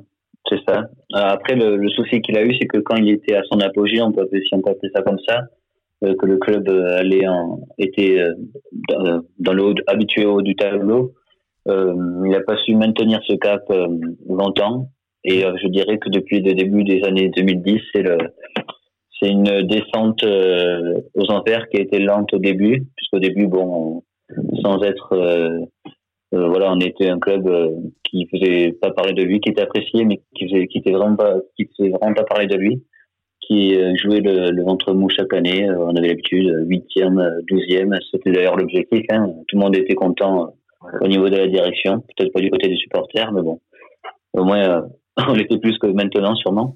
c'est 0.49 0.59
ça. 0.67 0.83
Après, 1.13 1.55
le, 1.55 1.89
souci 1.89 2.21
qu'il 2.21 2.37
a 2.37 2.43
eu, 2.43 2.55
c'est 2.59 2.67
que 2.67 2.79
quand 2.79 2.95
il 2.95 3.09
était 3.09 3.35
à 3.35 3.41
son 3.51 3.59
apogée, 3.59 4.01
on 4.01 4.11
peut, 4.11 4.27
si 4.31 4.53
on 4.53 4.61
peut 4.61 4.71
appeler 4.71 4.91
ça 4.95 5.01
comme 5.01 5.19
ça, 5.27 5.39
euh, 5.39 5.56
que 6.01 6.25
le 6.25 6.37
club 6.37 6.69
euh, 6.69 6.97
allait 6.97 7.27
en, 7.27 7.59
était 7.77 8.19
euh, 8.19 9.21
dans 9.39 9.53
le 9.53 9.63
haut, 9.63 9.73
habitué 9.87 10.25
au 10.25 10.35
haut 10.35 10.41
du 10.41 10.55
tableau. 10.55 11.13
il 11.65 12.31
n'a 12.31 12.41
pas 12.41 12.57
su 12.57 12.75
maintenir 12.75 13.19
ce 13.27 13.35
cap 13.35 13.63
longtemps. 14.29 14.89
Et 15.23 15.41
je 15.41 15.67
dirais 15.67 15.97
que 15.97 16.09
depuis 16.09 16.39
le 16.39 16.53
début 16.53 16.85
des 16.85 17.03
années 17.03 17.29
2010, 17.35 17.81
c'est 17.91 18.03
le, 18.03 18.17
c'est 19.19 19.29
une 19.29 19.67
descente 19.67 20.23
aux 20.23 21.31
enfers 21.31 21.67
qui 21.69 21.77
a 21.77 21.81
été 21.81 21.99
lente 21.99 22.33
au 22.33 22.37
début, 22.37 22.87
puisqu'au 22.95 23.19
début, 23.19 23.47
bon, 23.47 24.03
sans 24.63 24.81
être, 24.83 25.13
euh, 25.13 25.59
voilà, 26.31 26.71
on 26.71 26.79
était 26.79 27.09
un 27.09 27.19
club 27.19 27.49
qui 28.05 28.25
faisait 28.31 28.71
pas 28.79 28.91
parler 28.91 29.13
de 29.13 29.23
lui, 29.23 29.41
qui 29.41 29.49
était 29.49 29.63
apprécié, 29.63 30.05
mais 30.05 30.21
qui 30.35 30.47
faisait, 30.47 30.67
qui 30.67 30.77
était 30.77 30.91
vraiment 30.91 31.17
pas, 31.17 31.35
qui 31.57 31.67
faisait 31.77 31.89
vraiment 31.89 32.13
pas 32.13 32.23
parler 32.23 32.47
de 32.47 32.55
lui 32.55 32.81
qui 33.47 33.75
euh, 33.75 33.95
jouait 33.95 34.19
le, 34.19 34.63
ventre 34.63 34.93
mou 34.93 35.09
chaque 35.09 35.33
année. 35.33 35.67
Euh, 35.67 35.77
on 35.79 35.95
avait 35.95 36.09
l'habitude, 36.09 36.47
euh, 36.47 36.65
huitième, 36.65 37.23
douzième. 37.49 37.97
C'était 38.11 38.31
d'ailleurs 38.31 38.57
l'objectif. 38.57 39.05
Hein. 39.09 39.27
Tout 39.47 39.55
le 39.55 39.61
monde 39.61 39.75
était 39.75 39.95
content 39.95 40.53
au 41.01 41.07
niveau 41.07 41.29
de 41.29 41.37
la 41.37 41.47
direction. 41.47 42.03
Peut-être 42.15 42.33
pas 42.33 42.41
du 42.41 42.51
côté 42.51 42.67
des 42.67 42.75
supporters, 42.75 43.31
mais 43.31 43.41
bon. 43.41 43.59
Au 44.33 44.43
moins, 44.43 44.85
on 45.29 45.33
l'était 45.33 45.57
plus 45.57 45.77
que 45.79 45.87
maintenant, 45.87 46.35
sûrement. 46.35 46.75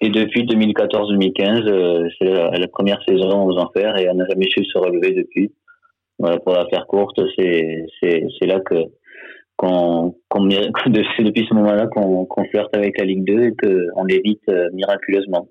Et 0.00 0.10
depuis 0.10 0.44
2014-2015, 0.44 2.10
c'est 2.18 2.58
la, 2.58 2.68
première 2.68 3.00
saison 3.08 3.44
aux 3.44 3.56
enfers 3.58 3.96
et 3.96 4.08
on 4.10 4.14
n'a 4.14 4.26
jamais 4.28 4.48
su 4.50 4.64
se 4.64 4.78
relever 4.78 5.12
depuis. 5.12 5.52
Voilà, 6.18 6.38
pour 6.38 6.52
la 6.52 6.66
faire 6.66 6.86
courte, 6.86 7.20
c'est 7.38 8.46
là 8.46 8.60
que 8.60 8.74
qu'on, 9.56 10.14
depuis 10.86 11.46
ce 11.48 11.54
moment-là 11.54 11.86
qu'on, 11.86 12.26
flirte 12.50 12.76
avec 12.76 12.98
la 12.98 13.04
Ligue 13.04 13.24
2 13.24 13.42
et 13.42 13.52
qu'on 13.52 14.04
l'évite 14.04 14.48
miraculeusement. 14.72 15.48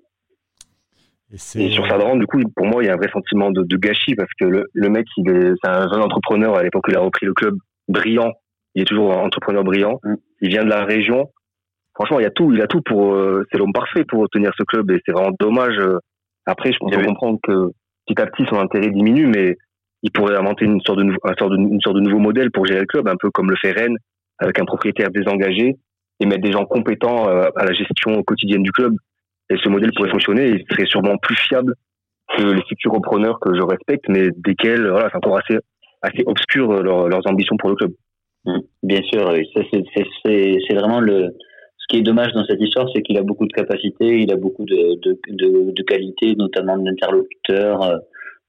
Et, 1.32 1.70
sur 1.70 1.86
Sadran, 1.86 2.16
du 2.16 2.26
coup, 2.26 2.40
pour 2.54 2.66
moi, 2.66 2.82
il 2.82 2.86
y 2.86 2.90
a 2.90 2.94
un 2.94 2.96
vrai 2.96 3.10
sentiment 3.10 3.50
de, 3.50 3.76
gâchis 3.76 4.14
parce 4.14 4.30
que 4.38 4.44
le, 4.44 4.64
le 4.72 4.88
mec, 4.88 5.06
il 5.16 5.30
est, 5.30 5.52
c'est 5.62 5.70
un 5.70 5.88
jeune 5.90 6.02
entrepreneur 6.02 6.56
à 6.56 6.62
l'époque 6.62 6.86
où 6.88 6.90
il 6.90 6.96
a 6.96 7.00
repris 7.00 7.26
le 7.26 7.32
club 7.32 7.56
brillant. 7.88 8.32
Il 8.74 8.82
est 8.82 8.86
toujours 8.86 9.12
un 9.12 9.22
entrepreneur 9.22 9.64
brillant. 9.64 9.98
Mm. 10.04 10.14
Il 10.42 10.48
vient 10.48 10.64
de 10.64 10.68
la 10.68 10.84
région. 10.84 11.30
Franchement, 11.94 12.20
il 12.20 12.22
y 12.22 12.26
a 12.26 12.30
tout, 12.30 12.52
il 12.52 12.60
a 12.60 12.66
tout 12.66 12.80
pour, 12.82 13.14
euh, 13.14 13.46
c'est 13.50 13.58
l'homme 13.58 13.72
parfait 13.72 14.04
pour 14.04 14.28
tenir 14.30 14.52
ce 14.56 14.62
club 14.64 14.90
et 14.90 15.00
c'est 15.04 15.12
vraiment 15.12 15.34
dommage. 15.38 15.78
Après, 16.46 16.72
je 16.72 16.78
peux 16.78 17.04
comprendre 17.04 17.38
que 17.42 17.70
petit 18.06 18.20
à 18.20 18.26
petit 18.26 18.44
son 18.48 18.58
intérêt 18.58 18.90
diminue, 18.90 19.26
mais 19.26 19.56
il 20.02 20.10
pourrait 20.10 20.36
inventer 20.36 20.64
une 20.64 20.80
sorte 20.80 20.98
de, 20.98 21.04
un 21.04 21.34
sorte 21.38 21.52
de, 21.52 21.56
une 21.56 21.80
sorte 21.80 21.96
de 21.96 22.00
nouveau 22.00 22.18
modèle 22.18 22.50
pour 22.50 22.66
gérer 22.66 22.80
le 22.80 22.86
club, 22.86 23.08
un 23.08 23.16
peu 23.18 23.30
comme 23.30 23.50
le 23.50 23.56
fait 23.56 23.72
Rennes, 23.72 23.96
avec 24.38 24.58
un 24.58 24.64
propriétaire 24.64 25.10
désengagé 25.10 25.76
et 26.20 26.26
mettre 26.26 26.42
des 26.42 26.52
gens 26.52 26.64
compétents 26.64 27.28
euh, 27.28 27.48
à 27.56 27.64
la 27.64 27.72
gestion 27.72 28.22
quotidienne 28.22 28.62
du 28.62 28.72
club. 28.72 28.94
Et 29.50 29.56
ce 29.62 29.68
modèle 29.68 29.92
pourrait 29.94 30.10
fonctionner 30.10 30.48
et 30.48 30.64
serait 30.70 30.86
sûrement 30.86 31.16
plus 31.18 31.36
fiable 31.36 31.74
que 32.36 32.42
les 32.42 32.62
futurs 32.68 32.92
repreneurs 32.92 33.38
que 33.40 33.54
je 33.54 33.62
respecte, 33.62 34.04
mais 34.08 34.28
desquels 34.36 34.88
voilà, 34.88 35.08
c'est 35.10 35.16
encore 35.16 35.38
assez, 35.38 35.58
assez 36.02 36.22
obscur 36.26 36.70
euh, 36.70 36.82
leurs 36.82 37.26
ambitions 37.26 37.56
pour 37.56 37.70
le 37.70 37.76
club. 37.76 37.92
Mmh. 38.44 38.58
Bien 38.82 39.00
sûr, 39.12 39.32
c'est 40.24 40.74
vraiment 40.74 41.00
le. 41.00 41.30
Ce 41.78 41.86
qui 41.88 41.98
est 41.98 42.02
dommage 42.02 42.32
dans 42.32 42.44
cette 42.44 42.60
histoire, 42.60 42.86
c'est 42.94 43.02
qu'il 43.02 43.18
a 43.18 43.22
beaucoup 43.22 43.46
de 43.46 43.52
capacités, 43.52 44.20
il 44.20 44.32
a 44.32 44.36
beaucoup 44.36 44.64
de, 44.64 45.00
de, 45.02 45.18
de, 45.30 45.72
de 45.72 45.82
qualités, 45.82 46.34
notamment 46.36 46.78
d'interlocuteurs. 46.78 47.82
Euh, 47.82 47.96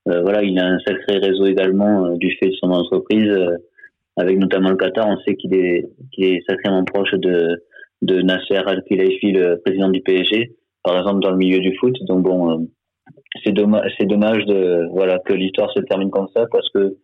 euh, 0.09 0.21
voilà, 0.21 0.43
il 0.43 0.57
a 0.59 0.67
un 0.67 0.79
sacré 0.85 1.17
réseau 1.17 1.45
également 1.45 2.11
du 2.15 2.31
fait 2.37 2.49
de 2.49 2.55
son 2.61 2.71
entreprise, 2.71 3.35
avec 4.17 4.37
notamment 4.37 4.69
le 4.69 4.75
Qatar. 4.75 5.07
On 5.07 5.17
sait 5.21 5.35
qu'il 5.35 5.55
est, 5.55 5.85
qu'il 6.11 6.25
est 6.25 6.43
sacrément 6.47 6.83
proche 6.83 7.13
de, 7.13 7.63
de 8.01 8.21
Nasser 8.21 8.55
Al-Khelaifi, 8.55 9.31
le 9.31 9.59
président 9.63 9.89
du 9.89 10.01
PSG 10.01 10.55
par 10.83 10.97
exemple 10.97 11.21
dans 11.21 11.31
le 11.31 11.37
milieu 11.37 11.59
du 11.59 11.75
foot. 11.77 11.95
Donc 12.07 12.23
bon, 12.23 12.51
euh, 12.51 12.57
c'est 13.43 13.51
dommage, 13.51 13.91
c'est 13.97 14.05
dommage 14.05 14.45
de 14.45 14.87
voilà 14.91 15.19
que 15.25 15.33
l'histoire 15.33 15.71
se 15.71 15.79
termine 15.81 16.11
comme 16.11 16.27
ça 16.35 16.45
parce 16.51 16.69
que 16.69 16.97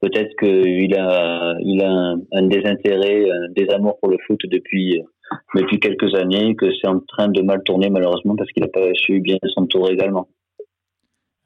peut-être 0.00 0.30
qu'il 0.38 0.94
a 0.96 1.54
il 1.60 1.82
a 1.82 2.14
un, 2.32 2.46
désintérêt, 2.46 3.30
un 3.30 3.52
désamour 3.54 3.98
pour 4.00 4.10
le 4.10 4.18
foot 4.26 4.40
depuis 4.44 5.02
depuis 5.54 5.80
quelques 5.80 6.14
années, 6.14 6.54
que 6.56 6.66
c'est 6.80 6.88
en 6.88 7.00
train 7.00 7.28
de 7.28 7.40
mal 7.40 7.62
tourner 7.64 7.88
malheureusement 7.88 8.36
parce 8.36 8.50
qu'il 8.52 8.62
n'a 8.62 8.68
pas 8.68 8.92
su 8.94 9.20
bien 9.20 9.38
s'entourer 9.54 9.94
également. 9.94 10.28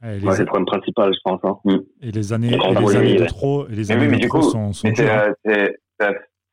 c'est 0.03 0.19
le 0.21 0.45
problème 0.45 0.67
principal, 0.67 1.13
je 1.15 1.21
pense. 1.25 1.41
Hein. 1.45 1.57
Mm. 1.65 1.77
Et 2.03 2.11
les 2.11 2.33
années, 2.33 2.49
et 2.49 2.81
les 2.81 2.97
années 2.97 3.17
de 3.17 3.27
trop, 3.27 3.69
et 3.69 3.75
les 3.75 3.93
années 3.93 4.09
oui, 4.09 4.21
de 4.21 4.27
trop 4.27 4.43
sont, 4.43 4.73
sont 4.73 4.89
hein. 4.89 5.33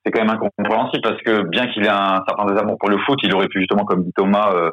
c'est 0.05 0.11
quand 0.11 0.25
même 0.25 0.29
incompréhensible 0.29 1.01
parce 1.01 1.21
que 1.21 1.43
bien 1.47 1.67
qu'il 1.67 1.83
ait 1.85 1.89
un 1.89 2.21
certain 2.27 2.45
désamour 2.45 2.77
pour 2.77 2.89
le 2.89 2.97
foot, 2.99 3.17
il 3.23 3.33
aurait 3.33 3.47
pu 3.47 3.59
justement, 3.59 3.85
comme 3.85 4.03
dit 4.03 4.11
Thomas, 4.15 4.51
euh, 4.53 4.67
euh, 4.67 4.71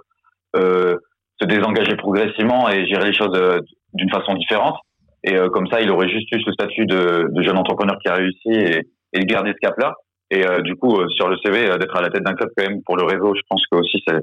se 1.40 1.46
désengager 1.46 1.96
progressivement 1.96 2.68
et 2.68 2.86
gérer 2.86 3.10
les 3.10 3.16
choses 3.16 3.34
euh, 3.34 3.60
d'une 3.94 4.10
façon 4.10 4.34
différente. 4.34 4.76
Et 5.24 5.36
euh, 5.36 5.48
comme 5.48 5.66
ça, 5.68 5.80
il 5.80 5.90
aurait 5.90 6.08
juste 6.08 6.30
eu 6.32 6.40
ce 6.42 6.52
statut 6.52 6.86
de, 6.86 7.28
de 7.30 7.42
jeune 7.42 7.58
entrepreneur 7.58 7.96
qui 8.02 8.08
a 8.08 8.14
réussi 8.14 8.50
et, 8.50 8.82
et 9.12 9.24
garder 9.24 9.52
ce 9.52 9.66
cap-là. 9.66 9.94
Et 10.30 10.46
euh, 10.46 10.60
du 10.60 10.76
coup, 10.76 10.96
sur 11.10 11.28
le 11.28 11.36
CV, 11.44 11.66
d'être 11.78 11.96
à 11.96 12.02
la 12.02 12.08
tête 12.08 12.22
d'un 12.22 12.34
club 12.34 12.50
quand 12.56 12.68
même 12.68 12.82
pour 12.84 12.96
le 12.96 13.04
réseau, 13.04 13.34
je 13.34 13.42
pense 13.48 13.62
que 13.70 13.78
aussi 13.78 14.02
c'est 14.06 14.20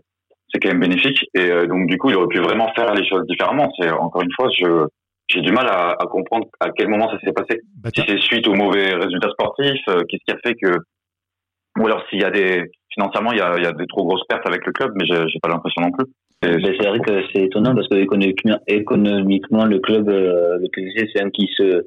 c'est 0.50 0.60
quand 0.60 0.70
même 0.70 0.80
bénéfique. 0.80 1.26
Et 1.34 1.50
donc 1.68 1.88
du 1.88 1.98
coup, 1.98 2.10
il 2.10 2.16
aurait 2.16 2.28
pu 2.28 2.40
vraiment 2.40 2.72
faire 2.74 2.94
les 2.94 3.06
choses 3.06 3.26
différemment. 3.28 3.70
C'est 3.78 3.92
encore 3.92 4.22
une 4.22 4.32
fois, 4.34 4.48
je 4.58 4.86
j'ai 5.28 5.42
du 5.42 5.52
mal 5.52 5.68
à, 5.68 5.90
à, 6.00 6.06
comprendre 6.06 6.48
à 6.62 6.70
quel 6.70 6.88
moment 6.88 7.12
ça 7.12 7.20
s'est 7.20 7.34
passé. 7.34 7.60
Bah, 7.84 7.90
si 7.94 8.02
c'est 8.08 8.18
suite 8.18 8.48
aux 8.48 8.54
mauvais 8.54 8.94
résultats 8.94 9.30
sportifs, 9.32 9.84
qu'est-ce 9.86 10.24
qui 10.26 10.32
a 10.32 10.38
fait 10.42 10.56
que 10.56 10.72
ou 11.78 11.86
alors 11.86 12.04
s'il 12.10 12.22
y 12.22 12.26
a 12.26 12.32
des 12.32 12.72
financièrement 12.94 13.32
il 13.32 13.38
y 13.38 13.42
a, 13.42 13.56
il 13.58 13.64
y 13.64 13.68
a 13.68 13.72
des 13.72 13.86
trop 13.88 14.06
grosses 14.06 14.26
pertes 14.28 14.48
avec 14.48 14.66
le 14.66 14.72
club, 14.72 14.92
mais 14.96 15.06
j'ai 15.06 15.40
pas 15.42 15.50
l'impression 15.50 15.82
non 15.82 15.92
plus. 15.92 16.06
Ben, 16.42 16.60
c'est 16.64 16.88
vrai 16.88 17.00
que 17.00 17.24
c'est 17.34 17.44
étonnant 17.46 17.74
parce 17.74 17.88
que 17.88 17.96
économiquement, 17.96 19.66
le 19.66 19.80
club, 19.80 20.08
euh, 20.08 20.58
le 20.60 20.68
PSC, 20.70 21.10
c'est 21.14 21.24
un 21.24 21.32
qui 21.32 21.50
se, 21.58 21.84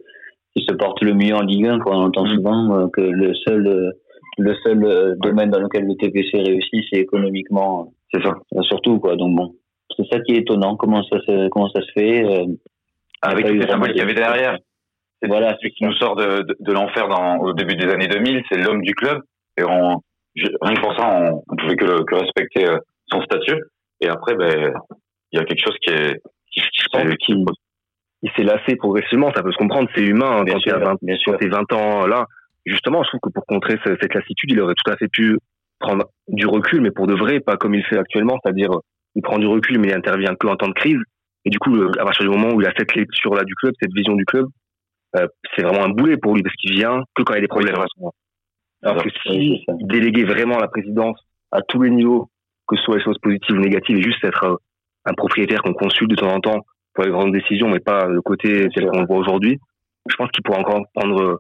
qui 0.56 0.64
se 0.68 0.74
porte 0.74 1.02
le 1.02 1.14
mieux 1.14 1.34
en 1.34 1.42
Ligue 1.42 1.66
1. 1.66 1.78
On 1.86 2.02
entend 2.02 2.24
mm. 2.24 2.34
souvent 2.34 2.74
euh, 2.74 2.86
que 2.92 3.00
le 3.00 3.32
seul, 3.46 3.66
euh, 3.66 3.90
le 4.38 4.54
seul 4.64 5.16
domaine 5.20 5.50
dans 5.50 5.60
lequel 5.60 5.86
le 5.86 5.94
TPC 5.94 6.38
réussit, 6.38 6.84
c'est 6.92 6.98
économiquement. 6.98 7.92
C'est 8.12 8.22
ça. 8.24 8.34
Surtout, 8.62 8.98
quoi. 8.98 9.14
Donc 9.14 9.36
bon, 9.36 9.54
c'est 9.96 10.06
ça 10.12 10.18
qui 10.20 10.32
est 10.32 10.38
étonnant. 10.38 10.74
Comment 10.76 11.04
ça 11.04 11.20
se, 11.20 11.48
comment 11.50 11.68
ça 11.70 11.80
se 11.82 11.92
fait 11.92 12.24
Avec 13.22 13.48
les 13.48 13.68
symboles 13.68 13.90
qu'il 13.90 13.98
y 13.98 14.02
avait 14.02 14.14
derrière. 14.14 14.58
C'est 15.22 15.28
voilà, 15.28 15.56
celui 15.60 15.72
qui 15.74 15.84
nous 15.84 15.92
sort 15.92 16.16
de, 16.16 16.44
de, 16.58 16.72
l'enfer 16.72 17.06
au 17.40 17.52
début 17.52 17.76
des 17.76 17.88
années 17.88 18.08
2000. 18.08 18.42
C'est 18.50 18.58
l'homme 18.58 18.82
du 18.82 18.94
club. 18.94 19.20
Et 19.60 19.64
on, 19.64 20.00
rien 20.34 20.74
que 20.74 20.80
pour 20.80 20.96
ça, 20.96 21.06
on, 21.08 21.42
on 21.48 21.56
pouvait 21.56 21.76
que, 21.76 22.02
que 22.04 22.14
respecter 22.14 22.66
son 23.10 23.22
statut. 23.22 23.60
Et 24.00 24.08
après, 24.08 24.34
ben, 24.34 24.72
il 25.32 25.38
y 25.38 25.42
a 25.42 25.44
quelque 25.44 25.62
chose 25.64 25.76
qui 25.82 25.90
est, 25.90 26.20
qui, 26.50 26.60
qui, 27.20 27.44
il 28.22 28.30
s'est 28.36 28.42
lassé 28.42 28.76
progressivement, 28.76 29.32
ça 29.34 29.42
peut 29.42 29.52
se 29.52 29.56
comprendre, 29.56 29.88
c'est 29.94 30.02
humain. 30.02 30.40
Hein, 30.40 30.44
quand 30.46 30.58
tu 30.58 30.70
as 30.70 30.78
20, 30.78 30.96
bien 31.02 31.16
sûr. 31.16 31.36
20 31.40 31.72
ans 31.72 32.06
là, 32.06 32.26
justement, 32.66 33.02
je 33.02 33.08
trouve 33.08 33.20
que 33.22 33.30
pour 33.30 33.46
contrer 33.46 33.78
cette 33.84 34.14
lassitude, 34.14 34.50
il 34.50 34.60
aurait 34.60 34.74
tout 34.74 34.90
à 34.90 34.96
fait 34.96 35.08
pu 35.08 35.38
prendre 35.78 36.04
du 36.28 36.46
recul, 36.46 36.82
mais 36.82 36.90
pour 36.90 37.06
de 37.06 37.14
vrai, 37.14 37.40
pas 37.40 37.56
comme 37.56 37.74
il 37.74 37.84
fait 37.84 37.98
actuellement, 37.98 38.38
c'est-à-dire 38.42 38.70
il 39.14 39.22
prend 39.22 39.38
du 39.38 39.46
recul, 39.46 39.78
mais 39.78 39.88
il 39.88 39.94
intervient 39.94 40.34
que 40.34 40.46
en 40.46 40.56
temps 40.56 40.68
de 40.68 40.74
crise. 40.74 41.00
Et 41.46 41.50
du 41.50 41.58
coup, 41.58 41.74
à 41.98 42.04
partir 42.04 42.24
du 42.24 42.30
moment 42.30 42.54
où 42.54 42.60
il 42.60 42.66
a 42.66 42.72
cette 42.76 42.94
lecture 42.94 43.34
là 43.34 43.44
du 43.44 43.54
club, 43.54 43.72
cette 43.80 43.92
vision 43.94 44.14
du 44.14 44.26
club, 44.26 44.46
euh, 45.16 45.26
c'est 45.56 45.62
vraiment 45.62 45.84
un 45.84 45.88
boulet 45.88 46.16
pour 46.18 46.34
lui 46.34 46.42
parce 46.42 46.54
qu'il 46.56 46.72
vient 46.72 47.02
que 47.14 47.22
quand 47.22 47.32
il 47.32 47.36
y 47.36 47.38
a 47.38 47.42
des 47.42 47.48
problèmes. 47.48 47.74
Alors 48.82 49.02
que 49.02 49.10
si 49.10 49.64
il 49.68 49.86
déléguait 49.86 50.24
vraiment 50.24 50.58
la 50.58 50.68
présidence 50.68 51.18
à 51.52 51.60
tous 51.62 51.82
les 51.82 51.90
niveaux 51.90 52.30
que 52.70 52.76
ce 52.76 52.82
soit 52.84 52.96
les 52.98 53.04
choses 53.04 53.18
positives 53.18 53.56
ou 53.56 53.60
négatives, 53.60 53.98
et 53.98 54.02
juste 54.02 54.22
être 54.24 54.44
euh, 54.44 54.56
un 55.04 55.14
propriétaire 55.14 55.60
qu'on 55.62 55.74
consulte 55.74 56.10
de 56.10 56.16
temps 56.16 56.32
en 56.32 56.40
temps 56.40 56.60
pour 56.94 57.04
les 57.04 57.10
grandes 57.10 57.32
décisions, 57.32 57.68
mais 57.68 57.80
pas 57.80 58.06
le 58.06 58.22
côté 58.22 58.68
tel 58.74 58.86
qu'on 58.86 59.00
le 59.00 59.06
voit 59.06 59.18
aujourd'hui, 59.18 59.58
je 60.08 60.16
pense 60.16 60.30
qu'il 60.30 60.42
pourra 60.44 60.60
encore 60.60 60.82
prendre 60.94 61.20
euh, 61.20 61.36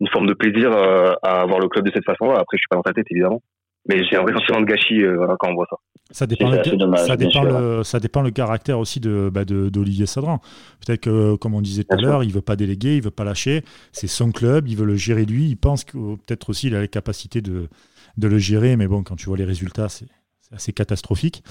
une 0.00 0.08
forme 0.08 0.26
de 0.26 0.32
plaisir 0.32 0.72
euh, 0.72 1.12
à 1.22 1.42
avoir 1.42 1.60
le 1.60 1.68
club 1.68 1.84
de 1.84 1.92
cette 1.92 2.04
façon-là. 2.04 2.38
Après, 2.38 2.56
je 2.56 2.60
suis 2.60 2.68
pas 2.70 2.76
dans 2.76 2.82
ta 2.82 2.92
tête, 2.92 3.06
évidemment. 3.10 3.42
Mais 3.88 4.02
j'ai 4.04 4.16
un 4.16 4.22
vrai 4.22 4.32
sentiment 4.32 4.60
de 4.60 4.66
gâchis 4.66 5.02
quand 5.38 5.50
on 5.50 5.54
voit 5.54 5.66
ça. 5.70 5.76
Ça 6.12 6.26
dépend, 6.26 6.50
le, 6.50 6.62
ça, 6.96 7.16
dépend 7.16 7.44
le, 7.44 7.84
ça 7.84 8.00
dépend 8.00 8.22
le 8.22 8.30
caractère 8.32 8.80
aussi 8.80 8.98
de 8.98 9.30
bah 9.32 9.44
d'Olivier 9.44 10.06
Sadran. 10.06 10.40
Peut-être 10.84 11.02
que, 11.02 11.36
comme 11.36 11.54
on 11.54 11.60
disait 11.60 11.84
tout 11.84 11.96
à 11.96 12.00
l'heure, 12.00 12.24
il 12.24 12.32
veut 12.32 12.40
pas 12.40 12.56
déléguer, 12.56 12.96
il 12.96 13.02
veut 13.02 13.12
pas 13.12 13.24
lâcher. 13.24 13.64
C'est 13.92 14.08
son 14.08 14.32
club, 14.32 14.66
il 14.66 14.76
veut 14.76 14.86
le 14.86 14.96
gérer 14.96 15.24
lui. 15.24 15.48
Il 15.48 15.56
pense 15.56 15.84
que 15.84 16.16
peut-être 16.16 16.50
aussi 16.50 16.66
il 16.66 16.74
a 16.74 16.80
les 16.80 16.88
capacités 16.88 17.42
de, 17.42 17.68
de 18.16 18.28
le 18.28 18.38
gérer. 18.38 18.76
Mais 18.76 18.88
bon, 18.88 19.04
quand 19.04 19.14
tu 19.14 19.26
vois 19.26 19.36
les 19.36 19.44
résultats, 19.44 19.88
c'est 19.88 20.06
assez 20.52 20.72
catastrophique. 20.72 21.42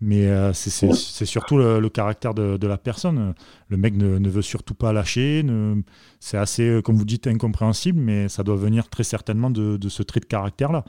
Mais 0.00 0.26
euh, 0.26 0.52
c'est 0.52 1.24
surtout 1.24 1.56
le, 1.56 1.88
caractère 1.88 2.34
de, 2.34 2.66
la 2.66 2.78
personne. 2.78 3.34
Le 3.68 3.76
mec 3.76 3.94
ne, 3.96 4.28
veut 4.28 4.42
surtout 4.42 4.74
pas 4.74 4.92
lâcher. 4.92 5.44
C'est 6.20 6.36
assez, 6.36 6.68
euh, 6.68 6.82
comme 6.82 6.96
vous 6.96 7.04
dites, 7.04 7.26
incompréhensible, 7.26 7.98
mais 7.98 8.28
ça 8.28 8.42
doit 8.42 8.56
venir 8.56 8.88
très 8.88 9.04
certainement 9.04 9.50
de, 9.50 9.88
ce 9.88 10.02
trait 10.02 10.20
de 10.20 10.26
caractère-là. 10.26 10.84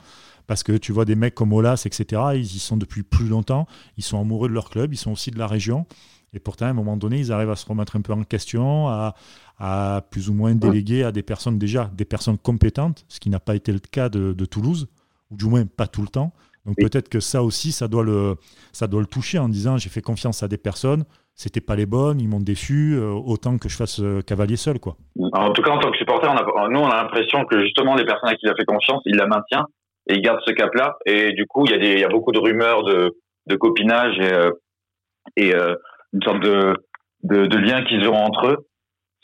Parce 0.45 0.63
que 0.63 0.73
tu 0.73 0.93
vois 0.93 1.05
des 1.05 1.15
mecs 1.15 1.35
comme 1.35 1.51
Olas, 1.51 1.83
etc., 1.85 2.21
ils 2.35 2.55
y 2.55 2.59
sont 2.59 2.77
depuis 2.77 3.03
plus 3.03 3.27
longtemps. 3.27 3.67
Ils 3.97 4.03
sont 4.03 4.19
amoureux 4.19 4.47
de 4.47 4.53
leur 4.53 4.69
club, 4.69 4.93
ils 4.93 4.97
sont 4.97 5.11
aussi 5.11 5.31
de 5.31 5.37
la 5.39 5.47
région. 5.47 5.85
Et 6.33 6.39
pourtant, 6.39 6.65
à 6.65 6.69
un 6.69 6.73
moment 6.73 6.97
donné, 6.97 7.19
ils 7.19 7.31
arrivent 7.31 7.49
à 7.49 7.55
se 7.55 7.65
remettre 7.65 7.95
un 7.95 8.01
peu 8.01 8.13
en 8.13 8.23
question, 8.23 8.87
à, 8.87 9.15
à 9.59 10.01
plus 10.09 10.29
ou 10.29 10.33
moins 10.33 10.55
déléguer 10.55 11.03
à 11.03 11.11
des 11.11 11.23
personnes 11.23 11.57
déjà, 11.57 11.91
des 11.95 12.05
personnes 12.05 12.37
compétentes, 12.37 13.05
ce 13.07 13.19
qui 13.19 13.29
n'a 13.29 13.39
pas 13.39 13.55
été 13.55 13.71
le 13.71 13.79
cas 13.79 14.09
de, 14.09 14.33
de 14.33 14.45
Toulouse, 14.45 14.87
ou 15.31 15.37
du 15.37 15.45
moins 15.45 15.65
pas 15.65 15.87
tout 15.87 16.01
le 16.01 16.09
temps. 16.09 16.33
Donc 16.67 16.75
peut-être 16.75 17.07
que 17.07 17.21
ça 17.21 17.43
aussi, 17.43 17.71
ça 17.71 17.87
doit 17.87 18.03
le, 18.03 18.35
ça 18.73 18.87
doit 18.87 18.99
le 18.99 19.07
toucher 19.07 19.39
en 19.39 19.47
disant 19.47 19.77
j'ai 19.77 19.89
fait 19.89 20.01
confiance 20.01 20.43
à 20.43 20.49
des 20.49 20.57
personnes, 20.57 21.05
c'était 21.33 21.61
pas 21.61 21.75
les 21.75 21.85
bonnes, 21.85 22.19
ils 22.19 22.27
m'ont 22.27 22.41
déçu, 22.41 22.95
euh, 22.95 23.11
autant 23.11 23.57
que 23.57 23.69
je 23.69 23.77
fasse 23.77 24.01
euh, 24.01 24.21
cavalier 24.21 24.57
seul, 24.57 24.79
quoi. 24.79 24.97
en 25.33 25.53
tout 25.53 25.61
cas, 25.61 25.71
en 25.71 25.79
tant 25.79 25.91
que 25.91 25.97
supporter, 25.97 26.29
on 26.29 26.35
a, 26.35 26.69
nous, 26.69 26.79
on 26.79 26.89
a 26.89 27.03
l'impression 27.03 27.45
que 27.45 27.59
justement 27.61 27.95
les 27.95 28.05
personnes 28.05 28.29
à 28.29 28.35
qui 28.35 28.45
il 28.45 28.49
a 28.49 28.55
fait 28.55 28.65
confiance, 28.65 29.01
il 29.05 29.15
la 29.15 29.27
maintient 29.27 29.65
et 30.09 30.15
il 30.15 30.21
garde 30.21 30.39
ce 30.45 30.51
cap-là. 30.51 30.97
Et 31.05 31.31
du 31.31 31.45
coup, 31.47 31.65
il 31.65 31.71
y 31.71 31.75
a 31.75 31.77
des, 31.77 31.93
il 31.93 31.99
y 31.99 32.03
a 32.03 32.09
beaucoup 32.09 32.33
de 32.33 32.39
rumeurs 32.39 32.83
de, 32.83 33.15
de 33.45 33.55
copinage 33.55 34.17
et, 34.19 34.33
euh, 34.33 34.51
et 35.37 35.53
une 35.53 36.23
sorte 36.23 36.41
de, 36.41 36.73
de, 37.23 37.45
de 37.45 37.57
lien 37.57 37.83
qu'ils 37.83 38.05
auront 38.07 38.25
entre 38.25 38.47
eux 38.47 38.67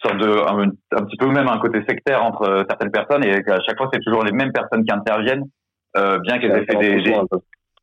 sorte 0.04 0.18
de 0.18 0.28
un, 0.28 0.70
un, 0.92 1.04
petit 1.06 1.18
peu 1.18 1.28
même 1.28 1.48
un 1.48 1.58
côté 1.60 1.80
sectaire 1.88 2.24
entre 2.24 2.66
certaines 2.70 2.92
personnes 2.92 3.24
et 3.24 3.36
à 3.36 3.60
chaque 3.66 3.78
fois 3.78 3.90
c'est 3.94 4.02
toujours 4.02 4.24
les 4.24 4.34
mêmes 4.34 4.52
personnes 4.52 4.84
qui 4.84 4.92
interviennent 4.92 5.46
euh, 5.98 6.20
bien 6.20 6.40
qu'elles 6.40 6.52
aient 6.52 6.66
fait 6.66 6.78
des, 6.78 7.14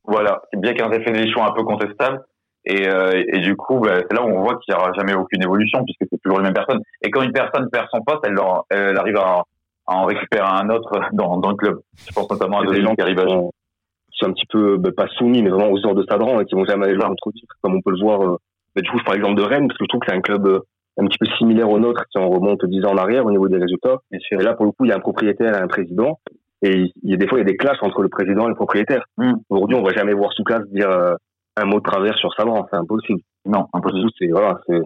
voilà, 0.05 0.43
bien 0.57 0.75
qu'elles 0.75 0.93
aient 0.95 1.05
fait 1.05 1.13
des 1.13 1.31
choix 1.31 1.47
un 1.47 1.53
peu 1.53 1.63
contestables. 1.63 2.23
Et, 2.67 2.89
euh, 2.89 3.25
et 3.33 3.39
du 3.39 3.57
coup, 3.57 3.81
bah, 3.81 4.01
c'est 4.01 4.15
là 4.15 4.23
où 4.23 4.29
on 4.29 4.43
voit 4.43 4.59
qu'il 4.59 4.75
n'y 4.75 4.81
aura 4.81 4.93
jamais 4.93 5.15
aucune 5.15 5.43
évolution 5.43 5.83
puisque 5.85 6.11
c'est 6.11 6.21
toujours 6.23 6.39
les 6.39 6.45
mêmes 6.45 6.55
personnes. 6.55 6.81
Et 7.03 7.11
quand 7.11 7.23
une 7.23 7.33
personne 7.33 7.71
perd 7.71 7.87
son 7.91 8.03
poste, 8.03 8.21
elle, 8.25 8.37
elle 8.71 8.99
arrive 8.99 9.17
à, 9.17 9.45
à, 9.87 9.95
en 9.97 10.05
récupérer 10.05 10.47
un 10.47 10.69
autre 10.69 11.01
dans, 11.13 11.39
dans 11.39 11.51
le 11.51 11.57
club. 11.57 11.81
Je 12.07 12.13
pense 12.13 12.31
notamment 12.31 12.61
à 12.61 12.67
des 12.67 12.83
gens 12.83 12.95
qui 12.95 13.01
arrivent 13.01 13.21
à 13.21 13.27
qui 13.27 14.19
sont 14.19 14.27
un 14.27 14.33
petit 14.33 14.47
peu 14.47 14.77
bah, 14.77 14.91
pas 14.95 15.07
soumis, 15.17 15.43
mais 15.43 15.51
vraiment 15.51 15.71
aux 15.71 15.87
ordres 15.87 16.03
de 16.03 16.07
Sadran 16.07 16.41
et 16.41 16.45
qui 16.45 16.55
vont 16.55 16.65
jamais 16.65 16.87
aller 16.87 16.95
jouer 16.95 17.05
trop 17.17 17.33
titres, 17.33 17.55
comme 17.63 17.77
on 17.77 17.81
peut 17.81 17.93
le 17.93 18.03
voir. 18.03 18.21
Euh, 18.23 18.37
bah, 18.75 18.83
du 18.83 18.91
coup, 18.91 18.99
par 19.05 19.15
exemple 19.15 19.37
de 19.37 19.43
Rennes, 19.43 19.69
parce 19.69 19.79
que 19.79 19.85
je 19.85 19.89
trouve 19.89 20.01
que 20.01 20.07
c'est 20.11 20.17
un 20.17 20.21
club 20.21 20.47
euh, 20.47 20.61
un 20.99 21.07
petit 21.07 21.19
peu 21.19 21.27
similaire 21.39 21.71
au 21.71 21.79
nôtre 21.79 22.05
si 22.11 22.19
on 22.19 22.29
remonte 22.29 22.65
10 22.65 22.85
ans 22.85 22.93
en 22.93 22.99
arrière 22.99 23.25
au 23.25 23.31
niveau 23.31 23.49
des 23.49 23.59
résultats. 23.59 23.99
Et 24.13 24.19
là, 24.37 24.55
pour 24.55 24.67
le 24.67 24.73
coup, 24.73 24.85
il 24.85 24.89
y 24.89 24.93
a 24.93 24.97
un 24.97 25.01
propriétaire 25.01 25.55
et 25.55 25.63
un 25.63 25.69
président 25.69 26.19
et 26.63 26.93
il 27.03 27.11
y 27.11 27.15
a 27.15 27.17
des 27.17 27.27
fois, 27.27 27.39
il 27.39 27.43
y 27.43 27.49
a 27.49 27.51
des 27.51 27.57
clashs 27.57 27.83
entre 27.83 28.03
le 28.03 28.09
président 28.09 28.47
et 28.47 28.51
le 28.51 28.55
propriétaire. 28.55 29.05
Hmm. 29.17 29.35
Aujourd'hui, 29.49 29.77
on 29.77 29.83
va 29.83 29.93
jamais 29.93 30.13
voir 30.13 30.33
Soukas 30.33 30.61
dire 30.71 30.91
euh, 30.91 31.15
un 31.57 31.65
mot 31.65 31.79
de 31.79 31.85
travers 31.85 32.17
sur 32.19 32.33
Sabran. 32.35 32.67
C'est 32.71 32.77
impossible. 32.77 33.21
Non, 33.47 33.67
impossible. 33.73 34.11
C'est 34.19 34.29
voilà, 34.29 34.61
c'est 34.67 34.81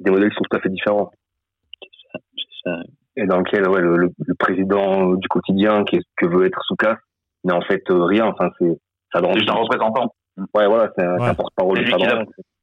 des 0.00 0.10
modèles 0.10 0.30
qui 0.30 0.36
sont 0.36 0.44
tout 0.50 0.56
à 0.56 0.60
fait 0.60 0.70
différents. 0.70 1.10
Ça, 2.12 2.18
ça. 2.64 2.76
Et 3.16 3.26
dans 3.26 3.38
lequel 3.38 3.68
ouais, 3.68 3.80
le, 3.80 3.96
le, 3.96 4.34
président 4.34 5.14
du 5.14 5.28
quotidien 5.28 5.84
qui 5.84 5.96
est, 5.96 6.02
que 6.16 6.26
veut 6.26 6.46
être 6.46 6.60
Soukas 6.66 6.96
n'est 7.44 7.52
en 7.52 7.60
fait 7.60 7.82
euh, 7.90 8.04
rien. 8.04 8.26
Enfin, 8.26 8.48
c'est 8.58 8.76
ça 9.12 9.20
juste 9.34 9.50
un 9.50 9.54
représentant. 9.54 10.14
Ouais, 10.54 10.66
voilà, 10.66 10.90
c'est 10.96 11.04
un, 11.04 11.20
un 11.20 11.34
porte-parole. 11.34 11.78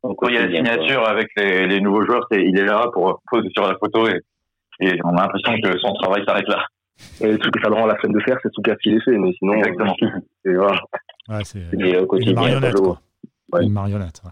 Quand 0.01 0.27
il 0.27 0.33
y 0.33 0.37
a 0.37 0.47
la 0.47 0.53
signature 0.53 1.07
avec 1.07 1.29
les, 1.37 1.67
les 1.67 1.79
nouveaux 1.79 2.03
joueurs, 2.05 2.27
il 2.31 2.57
est 2.57 2.65
là 2.65 2.87
pour 2.91 3.21
poser 3.29 3.49
sur 3.55 3.67
la 3.67 3.75
photo 3.77 4.07
et, 4.07 4.19
et 4.81 4.99
on 5.05 5.15
a 5.15 5.21
l'impression 5.21 5.53
que 5.63 5.77
son 5.77 5.93
travail 5.93 6.25
s'arrête 6.25 6.47
là. 6.47 6.65
Et 7.21 7.37
truc 7.37 7.53
que 7.53 7.61
ça 7.61 7.69
le 7.69 7.75
rend 7.75 7.85
la 7.85 7.95
flemme 7.97 8.13
de 8.13 8.19
faire, 8.21 8.37
c'est 8.41 8.51
tout 8.51 8.61
cas 8.61 8.75
qui 8.75 8.89
est 8.89 9.01
fait, 9.01 9.17
mais 9.17 9.31
sinon. 9.37 9.53
Exactement. 9.55 9.95
C'est 10.43 10.53
voilà. 10.53 10.81
ouais, 11.29 11.43
c'est 11.43 11.59
une 11.71 12.33
marionnette, 12.33 12.75
quoi. 12.75 13.01
Ouais. 13.53 13.65
Une 13.65 13.73
marionnette. 13.73 14.21
Ouais. 14.23 14.31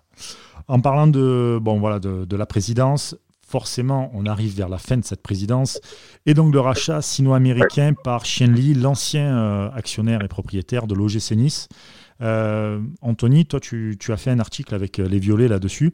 En 0.68 0.80
parlant 0.80 1.08
de, 1.08 1.60
bon, 1.62 1.80
voilà, 1.80 2.00
de, 2.00 2.26
de, 2.26 2.36
la 2.38 2.46
présidence, 2.46 3.16
forcément, 3.50 4.12
on 4.14 4.26
arrive 4.26 4.56
vers 4.56 4.70
la 4.70 4.78
fin 4.78 4.98
de 4.98 5.04
cette 5.04 5.22
présidence 5.24 5.82
et 6.26 6.34
donc 6.34 6.54
le 6.54 6.60
rachat 6.60 7.02
sino-américain 7.02 7.94
par 8.04 8.24
Lee, 8.42 8.76
l'ancien 8.76 9.36
euh, 9.36 9.70
actionnaire 9.72 10.24
et 10.24 10.28
propriétaire 10.28 10.86
de 10.86 10.94
l'OGC 10.94 11.32
Nice. 11.32 11.68
Euh, 12.22 12.80
Anthony, 13.02 13.46
toi, 13.46 13.60
tu, 13.60 13.98
tu, 14.00 14.12
as 14.12 14.18
fait 14.18 14.30
un 14.30 14.40
article 14.40 14.76
avec 14.76 15.00
euh, 15.00 15.08
les 15.08 15.20
violets 15.20 15.48
là-dessus. 15.48 15.94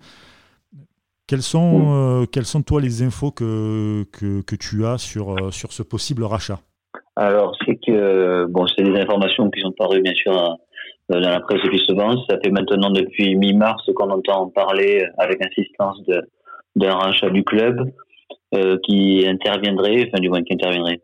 Quelles 1.27 1.41
sont, 1.41 2.21
euh, 2.21 2.25
quelles 2.31 2.45
sont 2.45 2.61
toi 2.61 2.79
les 2.79 3.01
infos 3.01 3.31
que, 3.31 4.03
que, 4.11 4.41
que 4.41 4.55
tu 4.55 4.85
as 4.85 4.99
sur, 4.99 5.31
euh, 5.31 5.49
sur 5.49 5.73
ce 5.73 5.81
possible 5.81 6.23
rachat? 6.23 6.59
Alors, 7.15 7.55
c'est 7.65 7.77
que 7.77 8.45
bon, 8.45 8.67
c'est 8.67 8.83
des 8.83 8.99
informations 8.99 9.49
qui 9.49 9.61
sont 9.61 9.71
parues 9.71 10.01
bien 10.01 10.13
sûr 10.13 10.33
dans 11.09 11.19
la 11.19 11.39
presse 11.39 11.63
depuis 11.63 11.79
souvent. 11.79 12.15
Ça 12.29 12.37
fait 12.43 12.51
maintenant 12.51 12.91
depuis 12.91 13.35
mi-mars 13.35 13.89
qu'on 13.95 14.09
entend 14.11 14.49
parler 14.49 15.03
avec 15.17 15.43
insistance 15.43 15.99
d'un 16.75 16.93
rachat 16.93 17.29
du 17.29 17.43
club 17.43 17.91
euh, 18.53 18.77
qui 18.83 19.25
interviendrait, 19.27 20.07
enfin 20.07 20.19
du 20.19 20.29
moins 20.29 20.43
qui 20.43 20.53
interviendrait, 20.53 21.01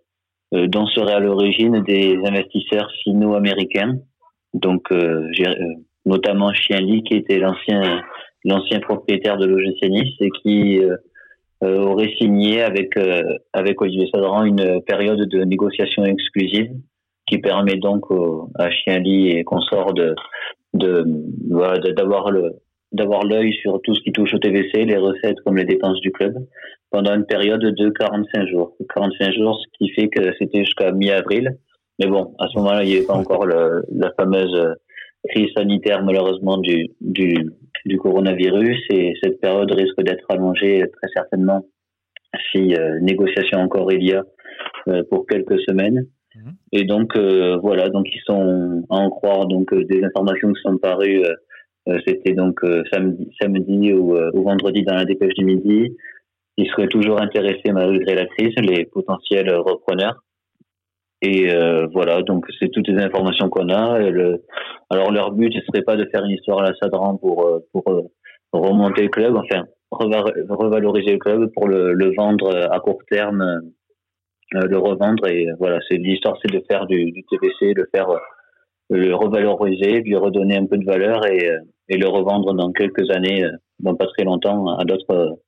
euh, 0.54 0.68
dont 0.68 0.86
serait 0.88 1.14
à 1.14 1.20
l'origine 1.20 1.82
des 1.84 2.18
investisseurs 2.24 2.92
sino-américains. 3.04 3.96
Donc 4.54 4.90
notamment 6.06 6.54
Chien-Lit 6.54 7.04
qui 7.04 7.16
était 7.16 7.40
l'ancien 7.40 8.02
l'ancien 8.44 8.80
propriétaire 8.80 9.38
de 9.38 9.46
l'OGC 9.46 9.90
Nice 9.90 10.16
et 10.20 10.30
qui 10.42 10.82
aurait 11.62 12.14
signé 12.20 12.62
avec 12.62 12.98
avec 13.54 13.82
Olivier 13.82 14.08
Sadran 14.12 14.44
une 14.44 14.82
période 14.82 15.20
de 15.30 15.44
négociation 15.44 16.04
exclusive 16.06 16.72
qui 17.28 17.38
permet 17.38 17.76
donc 17.76 18.06
à 18.56 18.72
Chien-Lit 18.72 19.30
et 19.30 19.44
consorts 19.44 19.94
de 19.94 20.16
de 20.74 21.04
d'avoir 21.94 22.32
le 22.32 22.56
d'avoir 22.92 23.24
l'œil 23.24 23.54
sur 23.54 23.82
tout 23.82 23.96
ce 23.96 24.02
qui 24.02 24.12
touche 24.12 24.34
au 24.34 24.40
TVC, 24.40 24.86
les 24.86 24.98
recettes 24.98 25.40
comme 25.46 25.58
les 25.58 25.66
dépenses 25.66 26.00
du 26.02 26.12
club, 26.12 26.36
pendant 26.90 27.16
une 27.16 27.26
période 27.26 27.62
de 27.62 27.90
45 27.90 28.48
jours. 28.48 28.76
45 28.94 29.34
jours, 29.34 29.60
ce 29.64 29.78
qui 29.78 29.90
fait 29.92 30.10
que 30.10 30.34
c'était 30.38 30.66
jusqu'à 30.66 30.92
mi-avril. 30.92 31.58
Mais 32.00 32.08
bon, 32.08 32.34
à 32.40 32.48
ce 32.48 32.58
moment-là, 32.58 32.84
il 32.84 32.90
n'y 32.90 32.98
avait 32.98 33.06
pas 33.06 33.14
encore 33.14 33.46
le, 33.46 33.84
la 33.92 34.12
fameuse 34.20 34.76
crise 35.30 35.54
sanitaire, 35.56 36.04
malheureusement, 36.04 36.58
du, 36.58 36.90
du, 37.00 37.52
du 37.86 37.98
coronavirus. 37.98 38.80
Et 38.90 39.14
cette 39.22 39.40
période 39.40 39.72
risque 39.72 40.02
d'être 40.04 40.26
allongée 40.30 40.84
très 40.94 41.08
certainement 41.14 41.66
si 42.52 42.76
euh, 42.76 43.00
négociation 43.02 43.60
encore 43.60 43.92
il 43.92 44.04
y 44.04 44.14
a 44.14 44.24
euh, 44.88 45.04
pour 45.10 45.26
quelques 45.28 45.60
semaines. 45.62 46.08
Mhm. 46.36 46.54
Et 46.72 46.86
donc, 46.86 47.16
euh, 47.16 47.58
voilà, 47.58 47.90
donc 47.90 48.08
ils 48.14 48.22
sont 48.26 48.86
à 48.90 48.96
en 48.96 49.10
croire 49.10 49.48
donc 49.48 49.74
des 49.74 50.04
informations 50.04 50.54
qui 50.54 50.62
sont 50.62 50.78
parues 50.78 51.24
euh, 51.88 51.98
c'était 52.06 52.34
donc 52.34 52.64
euh, 52.64 52.84
samedi, 52.92 53.32
samedi 53.42 53.94
ou, 53.94 54.16
euh, 54.16 54.30
ou, 54.34 54.44
vendredi 54.44 54.84
dans 54.84 54.94
la 54.94 55.06
dépêche 55.06 55.34
du 55.34 55.46
midi. 55.46 55.98
Ils 56.58 56.68
seraient 56.68 56.88
toujours 56.88 57.20
intéressés 57.20 57.72
malgré 57.72 58.14
la 58.14 58.26
crise, 58.28 58.54
les 58.58 58.86
potentiels 58.86 59.52
repreneurs. 59.56 60.24
Et 61.22 61.54
voilà, 61.94 62.24
donc 62.24 62.46
c'est 62.60 62.70
toutes 62.70 62.88
les 62.88 63.02
informations 63.02 63.50
qu'on 63.50 63.70
a. 63.70 64.00
Alors 64.90 65.12
leur 65.12 65.32
but, 65.32 65.54
ce 65.54 65.62
serait 65.68 65.84
pas 65.84 65.96
de 65.96 66.06
faire 66.12 66.24
une 66.24 66.32
histoire 66.32 66.60
à 66.60 66.70
la 66.70 66.76
Sadran 66.82 67.18
pour 67.18 67.48
pour 67.74 67.86
remonter 68.54 69.04
le 69.04 69.10
club, 69.10 69.36
enfin 69.36 69.66
revaloriser 69.92 71.14
le 71.14 71.20
club 71.20 71.52
pour 71.54 71.68
le, 71.68 71.94
le 71.94 72.14
vendre 72.16 72.50
à 72.72 72.80
court 72.80 73.02
terme, 73.10 73.62
le 74.52 74.78
revendre. 74.78 75.28
Et 75.28 75.48
voilà, 75.60 75.80
c'est 75.88 75.98
l'histoire, 75.98 76.38
c'est 76.42 76.52
de 76.52 76.64
faire 76.70 76.88
du, 76.88 77.12
du 77.12 77.24
TVC, 77.30 77.76
de 77.76 77.88
faire 77.94 78.10
le 78.92 79.16
revaloriser, 79.16 80.02
lui 80.02 80.16
redonner 80.16 80.58
un 80.58 80.66
peu 80.66 80.78
de 80.78 80.86
valeur 80.86 81.26
et, 81.26 81.50
euh, 81.50 81.60
et 81.88 81.98
le 81.98 82.08
revendre 82.08 82.54
dans 82.54 82.72
quelques 82.72 83.10
années, 83.10 83.46
euh, 83.46 83.52
dans 83.80 83.96
pas 83.96 84.08
très 84.08 84.24
longtemps, 84.24 84.78
à 84.78 84.84
d'autres 84.84 85.40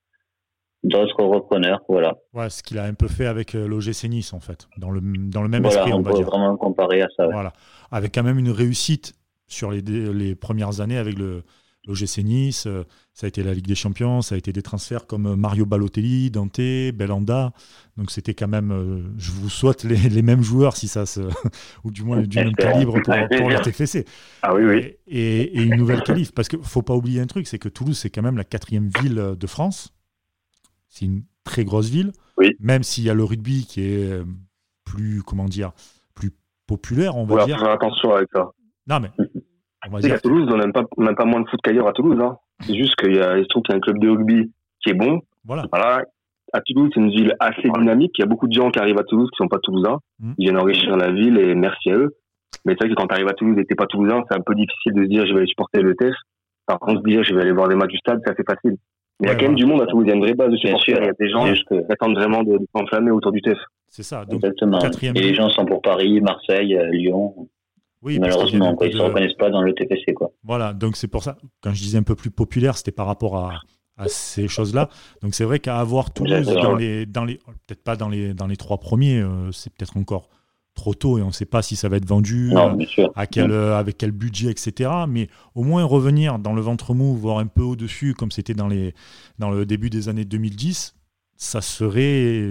d'autres 0.84 1.22
repreneurs, 1.22 1.80
voilà. 1.88 2.16
Ouais, 2.32 2.50
ce 2.50 2.62
qu'il 2.62 2.78
a 2.78 2.84
un 2.84 2.94
peu 2.94 3.08
fait 3.08 3.26
avec 3.26 3.54
euh, 3.54 3.66
l'OGC 3.66 4.04
Nice 4.04 4.32
en 4.32 4.40
fait, 4.40 4.68
dans 4.78 4.90
le 4.90 5.00
dans 5.00 5.42
le 5.42 5.48
même 5.48 5.64
esprit, 5.64 5.92
on, 5.92 5.96
on 5.96 6.02
va 6.02 6.12
peut 6.12 6.22
vraiment 6.22 6.56
comparer 6.56 7.02
à 7.02 7.08
ça. 7.16 7.26
Voilà, 7.26 7.52
avec 7.90 8.14
quand 8.14 8.22
même 8.22 8.38
une 8.38 8.50
réussite 8.50 9.14
sur 9.46 9.70
les, 9.70 9.82
les 9.82 10.34
premières 10.34 10.80
années 10.80 10.98
avec 10.98 11.18
le 11.18 11.42
l'OGC 11.86 12.18
Nice, 12.24 12.66
euh, 12.66 12.84
ça 13.12 13.26
a 13.26 13.28
été 13.28 13.42
la 13.42 13.54
Ligue 13.54 13.66
des 13.66 13.74
Champions, 13.74 14.22
ça 14.22 14.34
a 14.34 14.38
été 14.38 14.52
des 14.52 14.62
transferts 14.62 15.06
comme 15.06 15.26
euh, 15.26 15.36
Mario 15.36 15.66
Balotelli, 15.66 16.30
Dante, 16.30 16.60
Belanda. 16.94 17.52
Donc 17.96 18.10
c'était 18.10 18.34
quand 18.34 18.48
même, 18.48 18.72
euh, 18.72 19.02
je 19.18 19.30
vous 19.32 19.48
souhaite 19.48 19.84
les, 19.84 20.22
mêmes 20.22 20.42
joueurs 20.42 20.76
si 20.76 20.88
ça 20.88 21.06
se, 21.06 21.20
ou 21.84 21.90
du 21.90 22.02
moins 22.02 22.22
du 22.22 22.38
même 22.38 22.54
calibre 22.54 22.94
pour, 22.94 23.14
pour 23.38 23.50
le 23.50 23.60
TFC. 23.60 24.04
Ah 24.42 24.54
oui, 24.54 24.64
oui. 24.64 24.96
Et, 25.06 25.62
une 25.62 25.76
nouvelle 25.76 26.02
qualif, 26.02 26.32
parce 26.32 26.48
qu'il 26.48 26.62
faut 26.62 26.82
pas 26.82 26.94
oublier 26.94 27.20
un 27.20 27.26
truc, 27.26 27.46
c'est 27.46 27.58
que 27.58 27.68
Toulouse 27.68 27.98
c'est 27.98 28.10
quand 28.10 28.22
même 28.22 28.36
la 28.36 28.44
quatrième 28.44 28.90
ville 29.00 29.34
de 29.38 29.46
France. 29.46 29.93
C'est 30.94 31.06
une 31.06 31.22
très 31.42 31.64
grosse 31.64 31.90
ville, 31.90 32.12
oui. 32.38 32.52
même 32.60 32.84
s'il 32.84 33.02
y 33.02 33.10
a 33.10 33.14
le 33.14 33.24
rugby 33.24 33.66
qui 33.66 33.82
est 33.82 34.22
plus, 34.84 35.22
comment 35.22 35.46
dire, 35.46 35.72
plus 36.14 36.30
populaire, 36.68 37.16
on 37.16 37.24
va 37.24 37.44
dire. 37.44 37.58
Faire 37.58 37.70
attention 37.70 38.14
avec 38.14 38.28
ça. 38.32 38.50
Non 38.86 39.00
mais 39.00 39.10
à 40.12 40.18
Toulouse, 40.20 40.48
on 40.52 40.56
n'a 40.56 40.70
pas, 40.72 40.84
pas 41.14 41.24
moins 41.24 41.40
de 41.40 41.48
foot 41.48 41.60
qu'ailleurs 41.64 41.88
à 41.88 41.92
Toulouse. 41.92 42.18
Hein. 42.20 42.36
C'est 42.60 42.76
juste 42.76 42.94
qu'il 42.94 43.16
y 43.16 43.18
a, 43.18 43.36
il 43.36 43.42
se 43.42 43.48
trouve 43.48 43.64
qu'il 43.64 43.72
y 43.72 43.74
a 43.74 43.78
un 43.78 43.80
club 43.80 43.98
de 43.98 44.08
rugby 44.08 44.52
qui 44.82 44.90
est 44.90 44.94
bon. 44.94 45.20
Voilà. 45.44 45.66
À 46.52 46.60
Toulouse, 46.60 46.90
c'est 46.94 47.00
une 47.00 47.10
ville 47.10 47.34
assez 47.40 47.68
dynamique. 47.68 48.12
Il 48.16 48.22
y 48.22 48.24
a 48.24 48.28
beaucoup 48.28 48.46
de 48.46 48.52
gens 48.52 48.70
qui 48.70 48.78
arrivent 48.78 49.00
à 49.00 49.02
Toulouse 49.02 49.28
qui 49.36 49.42
ne 49.42 49.46
sont 49.46 49.48
pas 49.48 49.58
toulousains. 49.58 49.98
Mm. 50.20 50.32
Ils 50.38 50.44
viennent 50.44 50.58
enrichir 50.58 50.96
la 50.96 51.10
ville 51.10 51.36
et 51.38 51.56
merci 51.56 51.90
à 51.90 51.96
eux. 51.96 52.14
Mais 52.64 52.74
c'est 52.74 52.86
vrai 52.86 52.94
que 52.94 52.94
quand 52.94 53.08
tu 53.08 53.14
arrives 53.14 53.28
à 53.28 53.32
Toulouse 53.32 53.56
et 53.58 53.62
que 53.62 53.68
tu 53.68 53.74
pas 53.74 53.86
toulousain, 53.86 54.22
c'est 54.28 54.38
un 54.38 54.42
peu 54.42 54.54
difficile 54.54 54.92
de 54.94 55.02
se 55.02 55.08
dire 55.08 55.26
je 55.26 55.32
vais 55.32 55.38
aller 55.38 55.48
supporter 55.48 55.82
le 55.82 55.96
TEF. 55.96 56.14
Par 56.66 56.78
contre, 56.78 57.02
se 57.02 57.08
dire 57.08 57.24
je 57.24 57.34
vais 57.34 57.42
aller 57.42 57.52
voir 57.52 57.68
des 57.68 57.74
matchs 57.74 57.90
du 57.90 57.98
stade, 57.98 58.20
c'est 58.24 58.32
assez 58.32 58.44
facile. 58.44 58.76
Il 59.20 59.28
y 59.28 59.30
a 59.30 59.34
quand 59.36 59.44
même 59.44 59.54
du 59.54 59.64
monde 59.64 59.80
à 59.80 59.86
Toulouse. 59.86 60.04
Il 60.06 60.08
y 60.08 60.12
a 60.12 60.16
une 60.16 60.22
vraie 60.22 60.34
base 60.34 60.50
de 60.50 60.56
supporters. 60.56 60.98
Il 61.00 61.06
y 61.06 61.08
a 61.08 61.12
des 61.18 61.30
gens 61.30 61.44
qui 61.52 61.92
attendent 61.92 62.16
vraiment 62.16 62.42
de, 62.42 62.58
s'enflammer 62.74 63.10
autour 63.10 63.32
du 63.32 63.40
TEF. 63.40 63.58
C'est 63.88 64.02
ça. 64.02 64.24
Donc, 64.24 64.44
Exactement. 64.44 64.78
Et 64.80 65.12
les 65.12 65.34
gens 65.34 65.48
sont 65.50 65.64
pour 65.64 65.82
Paris, 65.82 66.20
Marseille, 66.20 66.76
euh, 66.76 66.90
Lyon. 66.90 67.48
Oui, 68.02 68.18
Malheureusement, 68.18 68.76
ils 68.82 68.88
ne 68.88 68.92
se 68.92 69.02
reconnaissent 69.02 69.36
pas 69.38 69.50
dans 69.50 69.62
le 69.62 69.72
TPC. 69.72 70.12
Quoi. 70.12 70.30
Voilà, 70.42 70.74
donc 70.74 70.96
c'est 70.96 71.08
pour 71.08 71.22
ça, 71.22 71.36
quand 71.62 71.72
je 71.72 71.80
disais 71.80 71.96
un 71.96 72.02
peu 72.02 72.14
plus 72.14 72.30
populaire, 72.30 72.76
c'était 72.76 72.92
par 72.92 73.06
rapport 73.06 73.36
à, 73.36 73.60
à 73.96 74.08
ces 74.08 74.48
choses-là. 74.48 74.88
Donc 75.22 75.34
c'est 75.34 75.44
vrai 75.44 75.58
qu'à 75.58 75.78
avoir 75.78 76.12
Toulouse 76.12 76.46
dans 76.46 76.74
les, 76.74 77.06
dans 77.06 77.24
les 77.24 77.36
peut-être 77.66 77.82
pas 77.82 77.96
dans 77.96 78.08
les, 78.08 78.34
dans 78.34 78.46
les 78.46 78.56
trois 78.56 78.78
premiers, 78.78 79.20
euh, 79.20 79.50
c'est 79.52 79.72
peut-être 79.72 79.96
encore 79.96 80.28
trop 80.74 80.94
tôt 80.94 81.18
et 81.18 81.22
on 81.22 81.28
ne 81.28 81.32
sait 81.32 81.46
pas 81.46 81.62
si 81.62 81.76
ça 81.76 81.88
va 81.88 81.96
être 81.96 82.06
vendu, 82.06 82.52
euh, 82.52 83.06
à 83.14 83.26
quel, 83.26 83.50
euh, 83.50 83.78
avec 83.78 83.96
quel 83.96 84.10
budget, 84.10 84.50
etc. 84.50 84.90
Mais 85.08 85.28
au 85.54 85.62
moins 85.62 85.84
revenir 85.84 86.38
dans 86.38 86.52
le 86.52 86.60
ventre 86.60 86.94
mou, 86.94 87.14
voire 87.14 87.38
un 87.38 87.46
peu 87.46 87.62
au-dessus, 87.62 88.14
comme 88.14 88.30
c'était 88.30 88.54
dans, 88.54 88.68
les, 88.68 88.94
dans 89.38 89.50
le 89.50 89.66
début 89.66 89.90
des 89.90 90.08
années 90.08 90.24
2010, 90.24 90.94
ça 91.36 91.60
serait 91.60 92.48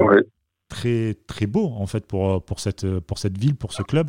très, 0.70 1.16
très 1.28 1.48
beau 1.48 1.74
en 1.78 1.86
fait 1.86 2.06
pour, 2.06 2.42
pour, 2.44 2.60
cette, 2.60 3.00
pour 3.00 3.18
cette 3.18 3.38
ville, 3.38 3.56
pour 3.56 3.74
ce 3.74 3.84
club. 3.84 4.08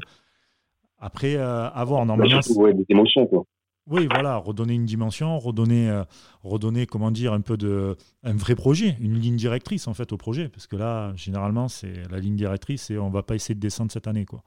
Après, 1.05 1.37
euh, 1.37 1.68
avoir 1.70 2.07
normalement. 2.07 2.40
Ouais, 2.57 2.72
des 2.72 2.87
émotions, 2.88 3.27
quoi. 3.27 3.44
Oui, 3.86 4.08
voilà, 4.10 4.36
redonner 4.36 4.74
une 4.74 4.86
dimension, 4.86 5.38
redonner, 5.38 5.90
euh, 5.90 6.04
redonner, 6.42 6.86
comment 6.86 7.10
dire, 7.10 7.34
un 7.34 7.42
peu 7.42 7.58
de, 7.58 7.96
un 8.22 8.34
vrai 8.34 8.54
projet, 8.54 8.96
une 8.98 9.18
ligne 9.18 9.36
directrice 9.36 9.88
en 9.88 9.94
fait 9.94 10.10
au 10.12 10.16
projet, 10.16 10.48
parce 10.48 10.66
que 10.66 10.76
là, 10.76 11.12
généralement, 11.16 11.68
c'est 11.68 11.92
la 12.10 12.18
ligne 12.18 12.36
directrice 12.36 12.90
et 12.90 12.98
on 12.98 13.10
va 13.10 13.22
pas 13.22 13.34
essayer 13.34 13.54
de 13.54 13.60
descendre 13.60 13.92
cette 13.92 14.06
année, 14.06 14.24
quoi. 14.24 14.42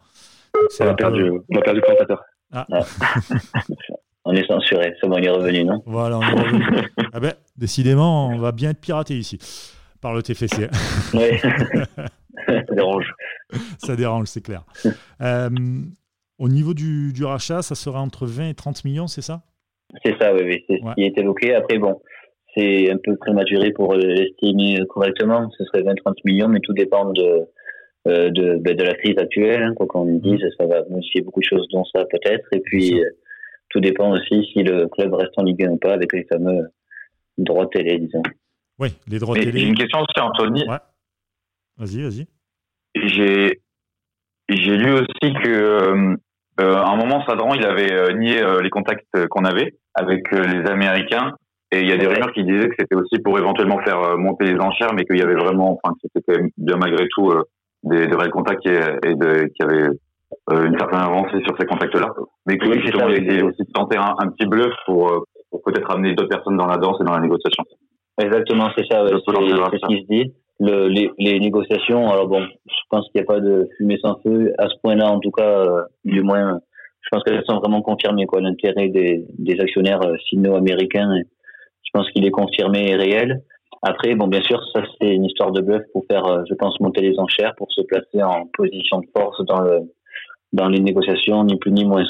on, 0.79 0.87
a 0.87 0.93
perdu, 0.95 1.29
on 1.29 1.57
a 1.57 1.61
perdu 1.61 1.81
le 1.81 1.85
présentateur. 1.85 2.23
Ah. 2.51 2.65
on 4.25 4.33
est 4.33 4.47
censuré, 4.47 4.95
c'est 4.99 5.07
bon, 5.07 5.17
il 5.19 5.25
est 5.25 5.29
revenu, 5.29 5.65
non? 5.65 5.83
Voilà, 5.85 6.17
on 6.17 6.21
est 6.21 6.31
revenu. 6.31 6.63
ah 7.13 7.19
ben, 7.19 7.33
décidément, 7.55 8.29
on 8.29 8.39
va 8.39 8.51
bien 8.51 8.71
être 8.71 8.81
piraté 8.81 9.19
ici 9.19 9.37
par 10.01 10.15
le 10.15 10.23
TFC. 10.23 10.67
Oui. 11.13 11.37
ça 12.47 12.75
dérange. 12.75 13.13
Ça 13.77 13.95
dérange, 13.95 14.27
c'est 14.27 14.41
clair. 14.41 14.63
Euh, 15.21 15.49
au 16.39 16.49
niveau 16.49 16.73
du, 16.73 17.13
du, 17.13 17.25
rachat, 17.25 17.61
ça 17.61 17.75
sera 17.75 18.01
entre 18.01 18.25
20 18.25 18.49
et 18.49 18.53
30 18.53 18.85
millions, 18.85 19.07
c'est 19.07 19.21
ça? 19.21 19.41
C'est 20.03 20.17
ça, 20.19 20.33
oui, 20.33 20.41
oui 20.45 20.63
c'est 20.67 20.77
ce 20.77 20.93
qui 20.95 21.03
est 21.03 21.17
évoqué. 21.17 21.55
Après, 21.55 21.77
bon, 21.77 22.01
c'est 22.55 22.91
un 22.91 22.97
peu 23.03 23.15
prématuré 23.17 23.71
pour 23.71 23.95
l'estimer 23.95 24.79
correctement. 24.89 25.49
Ce 25.57 25.63
serait 25.65 25.81
20-30 25.81 26.15
millions, 26.25 26.47
mais 26.49 26.59
tout 26.59 26.73
dépend 26.73 27.11
de, 27.11 27.47
euh, 28.07 28.29
de, 28.29 28.57
ben, 28.57 28.75
de, 28.75 28.83
la 28.83 28.93
crise 28.95 29.17
actuelle. 29.17 29.63
Hein, 29.63 29.73
quoi 29.75 29.87
qu'on 29.87 30.05
dise, 30.05 30.43
mm. 30.43 30.49
ça 30.57 30.65
va 30.65 30.83
modifier 30.89 31.21
beaucoup 31.21 31.39
de 31.39 31.45
choses, 31.45 31.67
dont 31.71 31.85
ça 31.85 32.05
peut-être. 32.05 32.45
Et 32.51 32.59
puis, 32.59 32.99
euh, 32.99 33.09
tout 33.69 33.79
dépend 33.79 34.11
aussi 34.11 34.45
si 34.53 34.63
le 34.63 34.87
club 34.87 35.13
reste 35.13 35.33
en 35.37 35.43
Ligue 35.43 35.63
1 35.63 35.71
ou 35.71 35.77
pas 35.77 35.93
avec 35.93 36.13
les 36.13 36.25
fameux 36.25 36.67
droits 37.37 37.67
télé, 37.67 37.99
disons. 37.99 38.23
Oui, 38.79 38.89
les 39.07 39.19
droits 39.19 39.35
télé. 39.35 39.59
J'ai 39.59 39.67
une 39.67 39.75
question 39.75 39.99
aussi, 39.99 40.19
Anthony. 40.19 40.67
Ouais. 40.67 40.77
Vas-y, 41.77 42.01
vas-y. 42.01 42.27
J'ai 42.95 43.61
j'ai 44.49 44.77
lu 44.77 44.91
aussi 44.93 45.33
que 45.43 45.49
euh, 45.49 45.95
euh, 45.95 46.15
à 46.63 46.91
un 46.91 46.95
moment, 46.95 47.23
Sadran, 47.25 47.53
il 47.53 47.65
avait 47.65 47.93
euh, 47.93 48.13
nié 48.13 48.41
euh, 48.41 48.61
les 48.61 48.69
contacts 48.69 49.05
qu'on 49.29 49.45
avait 49.45 49.75
avec 49.93 50.31
les 50.31 50.69
Américains. 50.69 51.33
Et 51.71 51.81
il 51.81 51.89
y 51.89 51.91
a 51.91 51.97
des 51.97 52.07
rumeurs 52.07 52.31
qui 52.31 52.43
disaient 52.43 52.69
que 52.69 52.75
c'était 52.79 52.95
aussi 52.95 53.19
pour 53.19 53.37
éventuellement 53.37 53.79
faire 53.79 54.17
monter 54.17 54.45
les 54.45 54.59
enchères, 54.59 54.93
mais 54.93 55.03
qu'il 55.03 55.17
y 55.17 55.21
avait 55.21 55.35
vraiment, 55.35 55.77
enfin, 55.83 55.93
que 56.01 56.07
c'était 56.15 56.41
bien 56.57 56.77
malgré 56.77 57.05
tout 57.09 57.33
des, 57.83 58.07
des, 58.07 58.15
vrais 58.15 58.29
contacts 58.29 58.65
et, 58.65 58.79
et 59.03 59.15
de, 59.15 59.47
qu'il 59.47 59.65
y 59.65 59.69
avait 59.69 59.89
une 60.49 60.77
certaine 60.77 61.01
avancée 61.01 61.41
sur 61.43 61.57
ces 61.59 61.65
contacts-là. 61.65 62.13
Mais 62.45 62.57
que 62.57 62.67
oui, 62.67 62.79
justement, 62.81 63.09
il 63.09 63.43
aussi 63.43 63.63
de 63.63 63.71
tenter 63.73 63.97
un, 63.97 64.15
un, 64.17 64.29
petit 64.29 64.47
bluff 64.47 64.73
pour, 64.85 65.25
pour 65.51 65.61
peut-être 65.63 65.91
amener 65.91 66.13
d'autres 66.13 66.29
personnes 66.29 66.55
dans 66.55 66.67
la 66.67 66.77
danse 66.77 67.01
et 67.01 67.03
dans 67.03 67.15
la 67.15 67.21
négociation. 67.21 67.65
Exactement, 68.17 68.69
c'est 68.77 68.85
ça. 68.87 69.03
Ouais. 69.03 69.11
C'est 69.11 69.79
ce 69.79 69.87
qui 69.87 70.01
se 70.01 70.07
dit. 70.07 70.33
Le, 70.59 70.87
les, 70.87 71.11
les, 71.19 71.39
négociations, 71.39 72.09
alors 72.09 72.27
bon, 72.27 72.41
je 72.41 72.81
pense 72.89 73.07
qu'il 73.09 73.21
n'y 73.21 73.27
a 73.27 73.31
pas 73.31 73.39
de 73.39 73.69
fumée 73.77 73.99
sans 74.01 74.19
feu 74.23 74.53
à 74.57 74.67
ce 74.67 74.73
point-là, 74.81 75.11
en 75.11 75.19
tout 75.19 75.29
cas, 75.29 75.47
euh, 75.47 75.83
du 76.03 76.21
moins, 76.23 76.59
je 77.01 77.09
pense 77.11 77.23
qu'elles 77.23 77.43
sont 77.45 77.59
vraiment 77.59 77.81
confirmées, 77.81 78.25
quoi. 78.25 78.41
L'intérêt 78.41 78.89
des, 78.89 79.23
des 79.37 79.59
actionnaires 79.59 80.01
euh, 80.01 80.15
sino-américains, 80.29 81.11
je 81.83 81.89
pense 81.93 82.09
qu'il 82.09 82.25
est 82.25 82.31
confirmé 82.31 82.89
et 82.89 82.95
réel. 82.95 83.43
Après, 83.83 84.15
bon, 84.15 84.27
bien 84.27 84.41
sûr, 84.41 84.59
ça 84.73 84.81
c'est 84.99 85.13
une 85.13 85.25
histoire 85.25 85.51
de 85.51 85.61
bluff 85.61 85.83
pour 85.93 86.05
faire, 86.09 86.25
euh, 86.25 86.41
je 86.49 86.55
pense, 86.55 86.79
monter 86.79 87.01
les 87.01 87.19
enchères, 87.19 87.53
pour 87.55 87.71
se 87.71 87.81
placer 87.81 88.23
en 88.23 88.47
position 88.57 88.99
de 88.99 89.07
force 89.15 89.45
dans 89.45 89.61
le 89.61 89.81
dans 90.53 90.69
les 90.69 90.79
négociations, 90.79 91.43
ni 91.43 91.57
plus 91.57 91.71
ni 91.71 91.85
moins. 91.85 92.03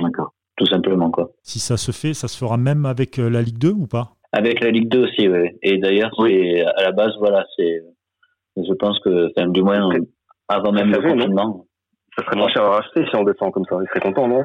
D'accord. 0.00 0.32
Tout 0.56 0.66
simplement, 0.66 1.10
quoi. 1.10 1.30
Si 1.42 1.58
ça 1.58 1.76
se 1.76 1.92
fait, 1.92 2.14
ça 2.14 2.28
se 2.28 2.36
fera 2.36 2.56
même 2.56 2.84
avec 2.84 3.16
la 3.16 3.40
Ligue 3.42 3.58
2 3.58 3.70
ou 3.70 3.86
pas? 3.86 4.17
Avec 4.32 4.62
la 4.62 4.70
Ligue 4.70 4.88
2 4.88 5.04
aussi, 5.04 5.28
oui. 5.28 5.50
Et 5.62 5.78
d'ailleurs, 5.78 6.10
c'est 6.18 6.64
à 6.64 6.82
la 6.82 6.92
base, 6.92 7.12
voilà, 7.18 7.44
c'est. 7.56 7.82
Je 8.56 8.74
pense 8.74 8.98
que, 9.00 9.30
c'est 9.36 9.50
du 9.52 9.62
moins, 9.62 9.90
avant 10.48 10.72
même 10.72 10.90
le 10.90 11.00
confinement. 11.00 11.66
Ça 12.16 12.24
serait 12.24 12.36
moins 12.36 12.48
cher 12.48 12.64
à 12.64 12.70
racheter 12.70 13.04
si 13.08 13.16
on 13.16 13.22
descend 13.22 13.52
comme 13.52 13.64
ça. 13.70 13.76
Il 13.80 13.86
serait 13.88 14.00
content, 14.00 14.26
non? 14.26 14.44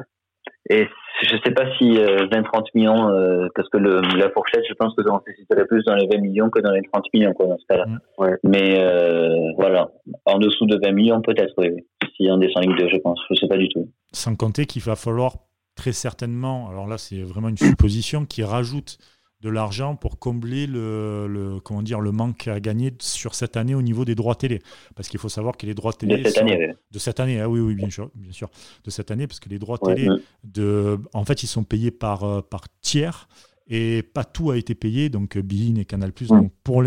Et 0.70 0.86
je 1.22 1.36
sais 1.44 1.50
pas 1.50 1.64
si 1.76 1.90
20-30 1.90 2.66
millions, 2.74 3.48
parce 3.54 3.68
que 3.68 3.78
le, 3.78 4.00
la 4.16 4.30
fourchette, 4.30 4.62
je 4.68 4.74
pense 4.74 4.94
que 4.94 5.02
c'est 5.02 5.66
plus 5.66 5.82
dans 5.84 5.96
les 5.96 6.06
20 6.06 6.20
millions 6.20 6.50
que 6.50 6.60
dans 6.60 6.70
les 6.70 6.82
30 6.92 7.04
millions, 7.12 7.32
quoi, 7.32 7.46
dans 7.46 7.58
ce 7.58 7.66
cas-là. 7.68 7.86
Mm. 7.86 8.36
Mais 8.44 9.54
voilà, 9.56 9.90
en 10.26 10.38
dessous 10.38 10.66
de 10.66 10.78
20 10.82 10.92
millions, 10.92 11.20
peut-être, 11.20 11.52
oui. 11.58 11.70
Si 12.16 12.28
on 12.30 12.38
descend 12.38 12.64
en 12.64 12.70
Ligue 12.70 12.78
2, 12.78 12.88
je 12.90 12.98
pense. 12.98 13.20
Je 13.30 13.34
sais 13.34 13.48
pas 13.48 13.56
du 13.56 13.68
tout. 13.68 13.90
Sans 14.12 14.36
compter 14.36 14.66
qu'il 14.66 14.82
va 14.82 14.94
falloir 14.94 15.34
très 15.74 15.92
certainement, 15.92 16.68
alors 16.68 16.86
là, 16.86 16.98
c'est 16.98 17.22
vraiment 17.22 17.48
une 17.48 17.56
supposition, 17.56 18.24
qui 18.24 18.44
rajoute 18.44 18.98
de 19.44 19.50
l'argent 19.50 19.94
pour 19.94 20.18
combler 20.18 20.66
le, 20.66 21.58
comment 21.62 21.82
dire, 21.82 22.00
le 22.00 22.12
manque 22.12 22.48
à 22.48 22.60
gagner 22.60 22.94
sur 22.98 23.34
cette 23.34 23.58
année 23.58 23.74
au 23.74 23.82
niveau 23.82 24.06
des 24.06 24.14
droits 24.14 24.34
télé. 24.34 24.60
Parce 24.96 25.08
qu'il 25.08 25.20
faut 25.20 25.28
savoir 25.28 25.58
que 25.58 25.66
les 25.66 25.74
droits 25.74 25.92
télé. 25.92 26.22
De 26.22 26.28
cette 26.28 26.38
année, 26.38 26.74
De 26.90 26.98
cette 26.98 27.20
année, 27.20 27.40
ah 27.40 27.48
oui, 27.48 27.60
oui, 27.60 27.74
bien 27.74 27.90
sûr, 27.90 28.10
bien 28.14 28.32
sûr. 28.32 28.48
De 28.84 28.90
cette 28.90 29.10
année, 29.10 29.26
parce 29.26 29.40
que 29.40 29.50
les 29.50 29.58
droits 29.58 29.76
télé, 29.76 30.08
De, 30.42 30.98
en 31.12 31.26
fait, 31.26 31.42
ils 31.42 31.46
sont 31.46 31.62
payés 31.62 31.90
par, 31.90 32.24
euh, 32.24 32.40
par 32.40 32.62
tiers 32.80 33.28
et 33.68 34.02
pas 34.02 34.24
tout 34.24 34.50
a 34.50 34.56
été 34.56 34.74
payé. 34.74 35.10
Donc, 35.10 35.36
Bein 35.36 35.76
et 35.76 35.84
Canal, 35.84 36.12
donc 36.30 36.50
pour 36.64 36.82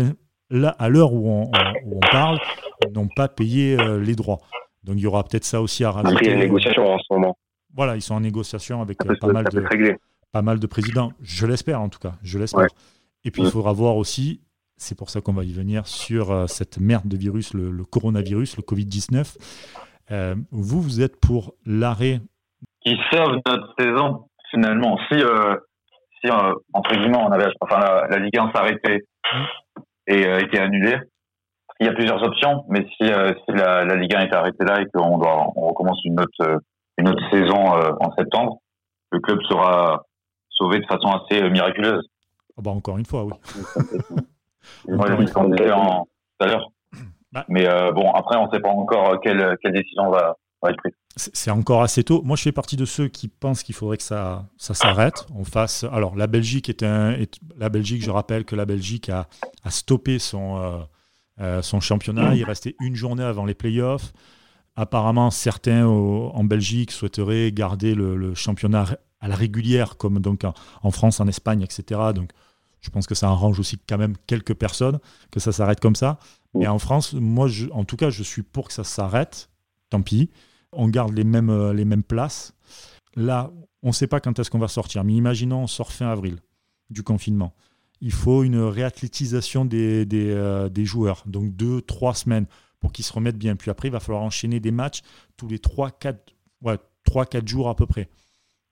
là, 0.50 0.70
à 0.80 0.88
l'heure 0.88 1.12
où 1.12 1.30
on, 1.30 1.50
on, 1.86 2.00
parle, 2.10 2.40
n'ont 2.92 3.08
pas 3.08 3.28
payé 3.28 3.78
euh, 3.78 4.00
les 4.00 4.16
droits. 4.16 4.40
Donc, 4.82 4.96
il 4.96 5.02
y 5.02 5.06
aura 5.06 5.22
peut-être 5.22 5.44
ça 5.44 5.62
aussi 5.62 5.84
à 5.84 5.92
rajouter. 5.92 6.24
Il 6.24 6.26
y 6.26 6.30
a 6.30 6.34
une 6.34 6.40
négociation 6.40 6.84
en 6.84 6.98
ce 6.98 7.06
moment. 7.12 7.38
Voilà, 7.72 7.94
ils 7.94 8.02
sont 8.02 8.14
en 8.14 8.20
négociation 8.20 8.82
avec 8.82 8.98
euh, 9.06 9.14
pas 9.20 9.28
mal 9.32 9.44
de 9.44 9.60
pas 10.32 10.42
mal 10.42 10.58
de 10.58 10.66
présidents. 10.66 11.12
Je 11.22 11.46
l'espère 11.46 11.80
en 11.80 11.88
tout 11.88 11.98
cas, 11.98 12.14
je 12.22 12.38
l'espère. 12.38 12.68
Et 13.24 13.30
puis 13.30 13.42
il 13.42 13.50
faudra 13.50 13.72
voir 13.72 13.96
aussi, 13.96 14.40
c'est 14.76 14.96
pour 14.96 15.10
ça 15.10 15.20
qu'on 15.20 15.32
va 15.32 15.44
y 15.44 15.52
venir, 15.52 15.86
sur 15.86 16.30
euh, 16.30 16.46
cette 16.46 16.78
merde 16.78 17.08
de 17.08 17.16
virus, 17.16 17.52
le, 17.54 17.84
coronavirus, 17.84 18.56
le 18.56 18.62
Covid-19. 18.62 19.36
Euh, 20.10 20.34
vous, 20.50 20.80
vous 20.80 21.02
êtes 21.02 21.20
pour 21.20 21.54
l'arrêt. 21.66 22.20
Qui 22.82 22.96
sauve 23.12 23.38
notre 23.46 23.74
saison, 23.78 24.28
finalement. 24.50 24.98
Si, 25.10 25.20
euh, 25.20 25.56
si 26.22 26.30
entre 26.30 26.94
guillemets, 26.94 27.18
on 27.18 27.32
avait, 27.32 27.48
enfin, 27.60 27.80
la, 28.08 28.18
Ligue 28.18 28.38
1 28.38 28.52
s'arrêtait 28.54 29.04
et 30.06 30.22
était 30.22 30.60
annulée, 30.60 30.96
il 31.80 31.86
y 31.86 31.90
a 31.90 31.92
plusieurs 31.92 32.22
options, 32.22 32.64
mais 32.68 32.86
si, 32.96 33.04
si 33.04 33.52
la, 33.54 33.84
la, 33.84 33.94
Ligue 33.96 34.14
1 34.14 34.20
était 34.22 34.34
arrêtée 34.34 34.64
là 34.64 34.80
et 34.80 34.86
qu'on 34.86 35.18
doit, 35.18 35.52
on 35.54 35.68
recommence 35.68 36.00
une 36.04 36.18
autre, 36.18 36.60
une 36.96 37.08
autre 37.08 37.22
saison 37.30 37.72
en 38.00 38.12
septembre, 38.16 38.58
le 39.12 39.20
club 39.20 39.38
sera 39.48 40.04
sauvé 40.58 40.80
de 40.80 40.86
façon 40.86 41.08
assez 41.08 41.42
euh, 41.42 41.50
miraculeuse. 41.50 42.04
Oh 42.56 42.62
bah 42.62 42.72
encore 42.72 42.98
une 42.98 43.06
fois, 43.06 43.24
oui. 43.24 43.32
Moi, 44.88 45.06
je 45.08 45.32
tout 45.32 46.44
à 46.44 46.46
l'heure. 46.46 46.70
Bah. 47.32 47.44
Mais 47.48 47.66
euh, 47.66 47.92
bon, 47.92 48.10
après, 48.12 48.36
on 48.36 48.46
ne 48.46 48.50
sait 48.50 48.60
pas 48.60 48.70
encore 48.70 49.14
euh, 49.14 49.16
quelle, 49.22 49.56
quelle 49.62 49.72
décision 49.72 50.10
va, 50.10 50.36
va 50.62 50.70
être 50.70 50.76
prise. 50.76 50.92
C'est 51.16 51.50
encore 51.50 51.82
assez 51.82 52.04
tôt. 52.04 52.22
Moi, 52.22 52.36
je 52.36 52.42
fais 52.42 52.52
partie 52.52 52.76
de 52.76 52.84
ceux 52.84 53.08
qui 53.08 53.28
pensent 53.28 53.62
qu'il 53.62 53.74
faudrait 53.74 53.96
que 53.96 54.02
ça, 54.02 54.46
ça 54.56 54.74
s'arrête. 54.74 55.26
On 55.34 55.44
fasse. 55.44 55.84
Alors, 55.92 56.16
la 56.16 56.26
Belgique 56.26 56.68
est 56.68 56.82
un. 56.82 57.16
la 57.56 57.68
Belgique, 57.68 58.02
je 58.02 58.10
rappelle 58.10 58.44
que 58.44 58.54
la 58.54 58.66
Belgique 58.66 59.08
a, 59.08 59.26
a 59.64 59.70
stoppé 59.70 60.20
son, 60.20 60.86
son 61.60 61.80
championnat. 61.80 62.36
Il 62.36 62.44
restait 62.44 62.76
une 62.80 62.94
journée 62.94 63.24
avant 63.24 63.46
les 63.46 63.54
playoffs. 63.54 64.12
Apparemment, 64.76 65.32
certains 65.32 65.86
en 65.86 66.44
Belgique 66.44 66.92
souhaiteraient 66.92 67.50
garder 67.50 67.96
le, 67.96 68.14
le 68.14 68.36
championnat 68.36 68.86
à 69.20 69.28
la 69.28 69.34
régulière, 69.34 69.96
comme 69.96 70.20
donc 70.20 70.44
en, 70.44 70.90
France, 70.90 71.20
en 71.20 71.26
Espagne, 71.26 71.62
etc. 71.62 72.00
Donc, 72.14 72.30
je 72.80 72.90
pense 72.90 73.06
que 73.06 73.14
ça 73.14 73.28
arrange 73.28 73.58
aussi 73.58 73.78
quand 73.88 73.98
même 73.98 74.14
quelques 74.26 74.54
personnes 74.54 75.00
que 75.30 75.40
ça 75.40 75.52
s'arrête 75.52 75.80
comme 75.80 75.96
ça. 75.96 76.18
Et 76.60 76.68
en 76.68 76.78
France, 76.78 77.14
moi, 77.14 77.48
je, 77.48 77.66
en 77.70 77.84
tout 77.84 77.96
cas, 77.96 78.10
je 78.10 78.22
suis 78.22 78.42
pour 78.42 78.68
que 78.68 78.74
ça 78.74 78.84
s'arrête. 78.84 79.50
Tant 79.90 80.02
pis. 80.02 80.30
On 80.72 80.88
garde 80.88 81.14
les 81.16 81.24
mêmes, 81.24 81.50
euh, 81.50 81.72
les 81.72 81.84
mêmes 81.84 82.02
places. 82.02 82.54
Là, 83.16 83.50
on 83.82 83.88
ne 83.88 83.92
sait 83.92 84.06
pas 84.06 84.20
quand 84.20 84.38
est-ce 84.38 84.50
qu'on 84.50 84.58
va 84.58 84.68
sortir. 84.68 85.02
Mais 85.02 85.14
imaginons, 85.14 85.62
on 85.62 85.66
sort 85.66 85.92
fin 85.92 86.08
avril 86.08 86.38
du 86.90 87.02
confinement. 87.02 87.54
Il 88.00 88.12
faut 88.12 88.44
une 88.44 88.60
réathlétisation 88.60 89.64
des, 89.64 90.06
des, 90.06 90.30
euh, 90.30 90.68
des 90.68 90.84
joueurs. 90.84 91.24
Donc, 91.26 91.56
deux, 91.56 91.80
trois 91.80 92.14
semaines 92.14 92.46
pour 92.80 92.92
qu'ils 92.92 93.04
se 93.04 93.12
remettent 93.12 93.38
bien. 93.38 93.56
Puis 93.56 93.70
après, 93.70 93.88
il 93.88 93.90
va 93.90 94.00
falloir 94.00 94.22
enchaîner 94.22 94.60
des 94.60 94.70
matchs 94.70 95.00
tous 95.36 95.48
les 95.48 95.58
trois, 95.58 95.90
quatre, 95.90 96.34
ouais, 96.62 96.78
3, 97.04 97.26
4 97.26 97.48
jours 97.48 97.68
à 97.68 97.74
peu 97.74 97.86
près 97.86 98.08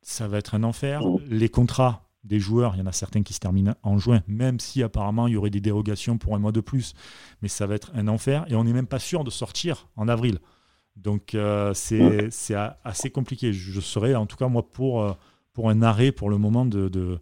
ça 0.07 0.29
va 0.29 0.39
être 0.39 0.55
un 0.55 0.63
enfer. 0.63 1.03
Mmh. 1.03 1.19
Les 1.29 1.49
contrats 1.49 2.09
des 2.23 2.39
joueurs, 2.39 2.77
il 2.77 2.79
y 2.79 2.83
en 2.83 2.87
a 2.87 2.93
certains 2.93 3.23
qui 3.23 3.35
se 3.35 3.41
terminent 3.41 3.75
en 3.83 3.99
juin, 3.99 4.23
même 4.29 4.61
si 4.61 4.83
apparemment 4.85 5.27
il 5.27 5.35
y 5.35 5.37
aurait 5.37 5.51
des 5.51 5.61
dérogations 5.61 6.17
pour 6.17 6.37
un 6.37 6.39
mois 6.39 6.53
de 6.53 6.61
plus. 6.61 6.95
Mais 7.43 7.49
ça 7.49 7.67
va 7.67 7.75
être 7.75 7.91
un 7.95 8.07
enfer 8.07 8.45
et 8.49 8.55
on 8.55 8.63
n'est 8.63 8.73
même 8.73 8.87
pas 8.87 9.01
sûr 9.01 9.25
de 9.25 9.31
sortir 9.31 9.89
en 9.97 10.07
avril. 10.07 10.39
Donc 10.95 11.35
euh, 11.35 11.75
c'est 11.75 12.55
assez 12.85 13.11
compliqué. 13.11 13.53
Je 13.53 13.81
serais 13.81 14.15
en 14.15 14.27
tout 14.27 14.37
cas 14.37 14.47
moi 14.47 14.71
pour, 14.71 15.03
euh, 15.03 15.13
pour 15.53 15.71
un 15.71 15.83
arrêt 15.83 16.13
pour 16.13 16.31
le 16.31 16.39
moment 16.39 16.67
de, 16.67 16.89
de 16.89 17.19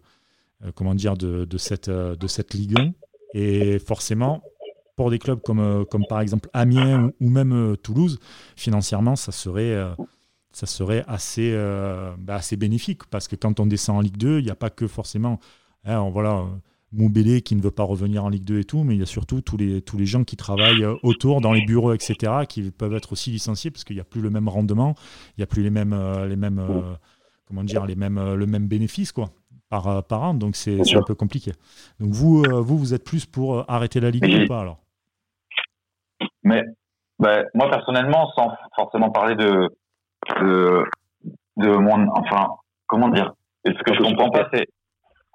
euh, 0.63 0.71
comment 0.75 0.93
dire 0.93 1.17
de, 1.17 1.45
de, 1.45 1.57
cette, 1.57 1.89
de 1.89 2.27
cette 2.27 2.53
Ligue 2.53 2.79
1. 2.79 2.91
Et 3.33 3.79
forcément, 3.79 4.43
pour 4.95 5.09
des 5.09 5.19
clubs 5.19 5.41
comme, 5.41 5.85
comme 5.89 6.05
par 6.07 6.21
exemple 6.21 6.49
Amiens 6.53 7.11
ou 7.19 7.29
même 7.29 7.75
Toulouse, 7.81 8.19
financièrement, 8.55 9.15
ça 9.15 9.31
serait 9.31 9.75
ça 10.55 10.67
serait 10.67 11.03
assez, 11.09 11.51
euh, 11.53 12.15
bah, 12.17 12.35
assez 12.35 12.55
bénéfique 12.55 13.05
parce 13.07 13.27
que 13.27 13.35
quand 13.35 13.59
on 13.59 13.65
descend 13.65 13.97
en 13.97 13.99
Ligue 13.99 14.15
2, 14.15 14.39
il 14.39 14.45
n'y 14.45 14.51
a 14.51 14.55
pas 14.55 14.69
que 14.69 14.87
forcément 14.87 15.37
hein, 15.83 16.09
voilà, 16.09 16.45
Moubélé 16.93 17.41
qui 17.41 17.57
ne 17.57 17.61
veut 17.61 17.71
pas 17.71 17.83
revenir 17.83 18.23
en 18.23 18.29
Ligue 18.29 18.45
2 18.45 18.59
et 18.59 18.63
tout, 18.63 18.83
mais 18.85 18.95
il 18.95 18.99
y 18.99 19.03
a 19.03 19.05
surtout 19.05 19.41
tous 19.41 19.57
les, 19.57 19.81
tous 19.81 19.97
les 19.97 20.05
gens 20.05 20.23
qui 20.23 20.37
travaillent 20.37 20.85
euh, 20.85 20.95
autour, 21.03 21.41
dans 21.41 21.51
les 21.51 21.65
bureaux, 21.65 21.91
etc., 21.91 22.45
qui 22.47 22.71
peuvent 22.71 22.93
être 22.93 23.11
aussi 23.11 23.31
licenciés 23.31 23.69
parce 23.69 23.83
qu'il 23.83 23.97
n'y 23.97 24.01
a 24.01 24.05
plus 24.05 24.21
le 24.21 24.29
même 24.29 24.47
rendement, 24.47 24.95
il 25.31 25.41
n'y 25.41 25.43
a 25.43 25.47
plus 25.47 25.61
les 25.61 25.69
mêmes, 25.69 25.91
euh, 25.91 26.25
les 26.25 26.37
mêmes, 26.37 26.63
comment 27.45 27.65
dire, 27.65 27.85
les 27.85 27.95
mêmes, 27.95 28.35
le 28.35 28.45
même 28.45 28.69
bénéfice 28.69 29.11
quoi, 29.11 29.31
par, 29.67 30.05
par 30.05 30.23
an, 30.23 30.33
donc 30.35 30.55
c'est 30.55 30.79
un 30.95 31.03
peu 31.05 31.15
compliqué. 31.15 31.51
Donc 31.99 32.11
vous, 32.13 32.43
vous, 32.43 32.77
vous 32.77 32.93
êtes 32.93 33.03
plus 33.03 33.25
pour 33.25 33.69
arrêter 33.69 33.99
la 33.99 34.09
Ligue 34.09 34.23
ou 34.23 34.47
pas 34.47 34.61
alors? 34.61 34.79
Mais 36.43 36.63
bah, 37.19 37.43
moi 37.53 37.69
personnellement, 37.69 38.31
sans 38.37 38.53
forcément 38.73 39.09
parler 39.09 39.35
de, 39.35 39.69
de, 40.41 40.83
de 41.57 41.69
mon, 41.69 42.07
enfin, 42.11 42.47
comment 42.87 43.09
dire, 43.09 43.33
et 43.65 43.71
ce 43.71 43.83
que 43.83 43.93
je 43.95 44.01
comprends 44.01 44.29
pas, 44.29 44.47
c'est, 44.53 44.67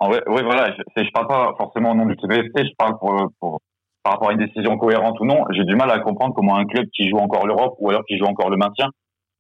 oui, 0.01 0.43
voilà, 0.45 0.73
je, 0.77 1.03
je 1.03 1.11
parle 1.13 1.27
pas 1.27 1.53
forcément 1.59 1.91
au 1.91 1.95
nom 1.95 2.07
du 2.07 2.17
TBFC, 2.17 2.53
je 2.57 2.75
parle 2.79 2.99
pour, 2.99 3.17
pour, 3.39 3.61
par 4.03 4.15
rapport 4.15 4.31
à 4.31 4.33
une 4.33 4.39
décision 4.39 4.79
cohérente 4.79 5.21
ou 5.21 5.27
non. 5.27 5.45
J'ai 5.51 5.65
du 5.65 5.77
mal 5.77 5.91
à 5.91 5.99
comprendre 5.99 6.35
comment 6.35 6.57
un 6.57 6.65
club 6.65 6.87
qui 6.95 7.09
joue 7.09 7.19
encore 7.19 7.47
l'Europe 7.47 7.75
ou 7.81 7.91
alors 7.91 8.05
qui 8.07 8.17
joue 8.17 8.25
encore 8.25 8.51
le 8.51 8.57
maintien 8.57 8.89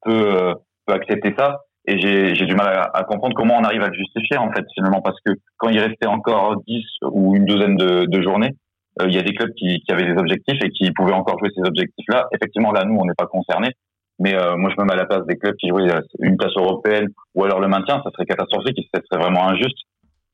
peut, 0.02 0.34
euh, 0.34 0.54
peut 0.86 0.94
accepter 0.94 1.34
ça. 1.38 1.60
Et 1.86 1.98
j'ai, 1.98 2.34
j'ai 2.34 2.44
du 2.44 2.54
mal 2.54 2.68
à, 2.68 2.90
à, 2.92 3.04
comprendre 3.04 3.34
comment 3.34 3.56
on 3.56 3.64
arrive 3.64 3.82
à 3.82 3.88
le 3.88 3.94
justifier, 3.94 4.36
en 4.36 4.52
fait, 4.52 4.64
finalement, 4.74 5.00
parce 5.00 5.18
que 5.24 5.32
quand 5.56 5.70
il 5.70 5.80
restait 5.80 6.06
encore 6.06 6.56
10 6.66 6.84
ou 7.10 7.34
une 7.36 7.46
douzaine 7.46 7.76
de, 7.76 8.04
de 8.04 8.22
journées, 8.22 8.54
euh, 9.00 9.06
il 9.08 9.14
y 9.14 9.18
a 9.18 9.22
des 9.22 9.32
clubs 9.32 9.52
qui, 9.54 9.80
qui 9.80 9.92
avaient 9.92 10.04
des 10.04 10.18
objectifs 10.18 10.62
et 10.62 10.70
qui 10.70 10.90
pouvaient 10.92 11.14
encore 11.14 11.38
jouer 11.38 11.48
ces 11.54 11.66
objectifs-là. 11.66 12.26
Effectivement, 12.32 12.72
là, 12.72 12.84
nous, 12.84 12.98
on 12.98 13.06
n'est 13.06 13.14
pas 13.16 13.26
concernés. 13.26 13.72
Mais 14.20 14.34
euh, 14.34 14.56
moi, 14.56 14.70
je 14.70 14.80
me 14.80 14.86
mets 14.86 14.92
à 14.92 14.96
la 14.96 15.06
place 15.06 15.24
des 15.26 15.36
clubs 15.36 15.56
qui 15.56 15.68
jouent 15.68 15.80
une 16.20 16.36
place 16.36 16.52
européenne 16.54 17.08
ou 17.34 17.44
alors 17.44 17.58
le 17.58 17.68
maintien. 17.68 18.00
Ça 18.04 18.10
serait 18.12 18.26
catastrophique 18.26 18.78
et 18.78 18.88
ça 18.94 19.00
serait 19.10 19.22
vraiment 19.22 19.48
injuste 19.48 19.78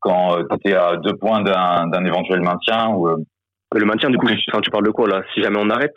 quand 0.01 0.37
euh, 0.37 0.43
tu 0.51 0.57
étais 0.57 0.77
à 0.77 0.97
deux 0.97 1.17
points 1.17 1.43
d'un 1.43 2.05
éventuel 2.05 2.41
maintien. 2.41 2.89
Ou, 2.89 3.09
euh, 3.09 3.17
le 3.75 3.87
maintien, 3.87 4.11
du 4.11 4.19
coup, 4.19 4.27
tu 4.27 4.71
parles 4.71 4.85
de 4.85 4.91
quoi 4.91 5.09
là 5.09 5.23
Si 5.35 5.43
jamais 5.43 5.59
on 5.61 5.71
arrête? 5.71 5.95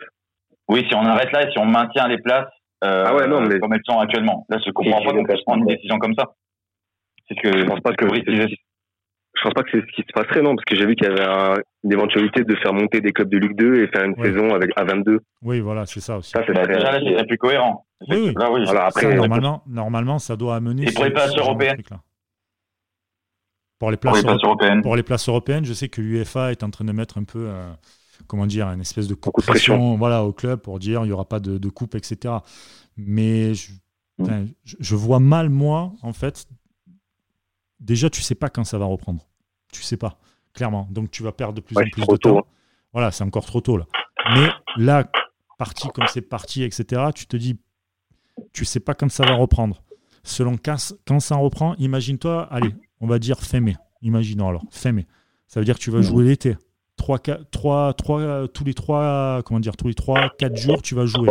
Oui, 0.68 0.86
si 0.88 0.94
on 0.94 1.04
arrête 1.04 1.32
là 1.32 1.42
et 1.42 1.50
si 1.50 1.58
on 1.58 1.66
maintient 1.66 2.06
les 2.06 2.18
places 2.18 2.48
ah 2.82 3.14
ouais, 3.14 3.26
non, 3.26 3.42
mais... 3.42 3.58
comme 3.58 3.74
elles 3.74 3.82
sont 3.84 3.98
actuellement. 3.98 4.46
Là, 4.48 4.56
je 4.64 4.70
comprends 4.70 5.02
pas 5.02 5.12
qu'on 5.12 5.24
puisse 5.24 5.42
prendre 5.42 5.62
une 5.62 5.74
décision 5.74 5.98
comme 5.98 6.14
ça. 6.18 6.24
C'est 7.28 7.34
que 7.34 7.58
je 7.58 7.64
pense 7.64 7.80
pas 7.80 7.92
que 7.92 8.06
je 9.40 9.44
pense 9.44 9.54
pas 9.54 9.62
que 9.62 9.70
c'est 9.72 9.80
ce 9.80 9.92
qui 9.96 10.02
se 10.02 10.12
passerait, 10.12 10.42
non, 10.42 10.54
parce 10.54 10.66
que 10.66 10.76
j'ai 10.76 10.84
vu 10.84 10.94
qu'il 10.94 11.08
y 11.08 11.10
avait 11.10 11.24
un, 11.24 11.54
une 11.84 11.92
éventualité 11.92 12.44
de 12.44 12.54
faire 12.56 12.74
monter 12.74 13.00
des 13.00 13.12
clubs 13.12 13.30
de 13.30 13.38
Ligue 13.38 13.56
2 13.56 13.82
et 13.82 13.86
faire 13.88 14.04
une 14.04 14.14
saison 14.22 14.54
avec 14.54 14.70
à 14.76 14.84
22. 14.84 15.20
Oui, 15.42 15.60
voilà, 15.60 15.86
c'est 15.86 16.00
ça 16.00 16.18
aussi. 16.18 16.30
Ça, 16.30 16.42
c'est 16.46 16.52
bah, 16.52 16.66
déjà 16.66 16.78
là, 16.78 17.00
c'est 17.00 17.26
plus 17.26 17.38
cohérent. 17.38 17.86
Oui, 18.08 18.34
oui. 18.36 18.64
après, 18.76 19.14
normalement, 19.14 19.62
normalement, 19.66 20.18
ça 20.18 20.36
doit 20.36 20.56
amener. 20.56 20.88
Et 20.88 20.92
pour 20.92 21.04
les 21.04 21.10
places 21.10 21.34
européennes. 21.36 21.80
Pour 23.78 23.90
les 23.90 23.96
places, 23.96 24.22
européennes. 24.24 24.82
Pour 24.82 24.94
les 24.94 25.02
places 25.02 25.26
européennes, 25.26 25.64
je 25.64 25.72
sais 25.72 25.88
que 25.88 26.02
l'UEFA 26.02 26.50
est 26.50 26.62
en 26.62 26.68
train 26.68 26.84
de 26.84 26.92
mettre 26.92 27.16
un 27.16 27.24
peu, 27.24 27.46
euh, 27.48 27.66
comment 28.26 28.46
dire, 28.46 28.66
une 28.68 28.82
espèce 28.82 29.08
de 29.08 29.14
coup 29.14 29.30
de 29.34 29.42
pression, 29.46 29.96
voilà, 29.96 30.22
au 30.22 30.34
club 30.34 30.60
pour 30.60 30.78
dire 30.78 31.00
il 31.02 31.06
n'y 31.06 31.12
aura 31.12 31.26
pas 31.26 31.40
de, 31.40 31.56
de, 31.56 31.68
coupe, 31.70 31.94
etc. 31.94 32.34
Mais 32.98 33.54
je, 33.54 33.72
mm. 34.18 34.48
je 34.64 34.96
vois 34.96 35.18
mal, 35.18 35.48
moi, 35.48 35.92
en 36.02 36.12
fait, 36.12 36.46
déjà, 37.78 38.10
tu 38.10 38.20
sais 38.20 38.34
pas 38.34 38.50
quand 38.50 38.64
ça 38.64 38.76
va 38.76 38.84
reprendre. 38.84 39.29
Tu 39.72 39.82
sais 39.82 39.96
pas, 39.96 40.18
clairement. 40.54 40.88
Donc, 40.90 41.10
tu 41.10 41.22
vas 41.22 41.32
perdre 41.32 41.54
de 41.54 41.60
plus 41.60 41.76
en 41.76 41.82
plus 41.92 42.06
de 42.06 42.16
temps. 42.16 42.38
Hein. 42.38 42.42
Voilà, 42.92 43.10
c'est 43.10 43.24
encore 43.24 43.46
trop 43.46 43.60
tôt 43.60 43.76
là. 43.76 43.86
Mais 44.34 44.48
là, 44.76 45.08
parti 45.58 45.88
comme 45.88 46.06
c'est 46.08 46.22
parti, 46.22 46.62
etc., 46.62 47.02
tu 47.14 47.26
te 47.26 47.36
dis, 47.36 47.58
tu 48.52 48.64
sais 48.64 48.80
pas 48.80 48.94
quand 48.94 49.10
ça 49.10 49.24
va 49.24 49.34
reprendre. 49.34 49.82
Selon 50.22 50.56
quand, 50.56 50.94
quand 51.06 51.20
ça 51.20 51.36
reprend, 51.36 51.74
imagine-toi, 51.76 52.46
allez, 52.50 52.74
on 53.00 53.06
va 53.06 53.18
dire 53.18 53.40
fin 53.40 53.60
mai. 53.60 53.76
Imaginons 54.02 54.48
alors, 54.48 54.64
fin 54.70 54.92
mai. 54.92 55.06
Ça 55.46 55.60
veut 55.60 55.64
dire 55.64 55.76
que 55.76 55.80
tu 55.80 55.90
vas 55.90 56.02
jouer 56.02 56.24
l'été. 56.24 56.56
Trois, 56.96 57.18
trois, 57.18 57.94
trois, 57.94 58.48
tous 58.48 58.64
les 58.64 58.74
trois, 58.74 59.42
comment 59.44 59.60
dire, 59.60 59.76
tous 59.76 59.88
les 59.88 59.94
trois, 59.94 60.30
quatre 60.38 60.56
jours, 60.56 60.82
tu 60.82 60.94
vas 60.94 61.06
jouer. 61.06 61.28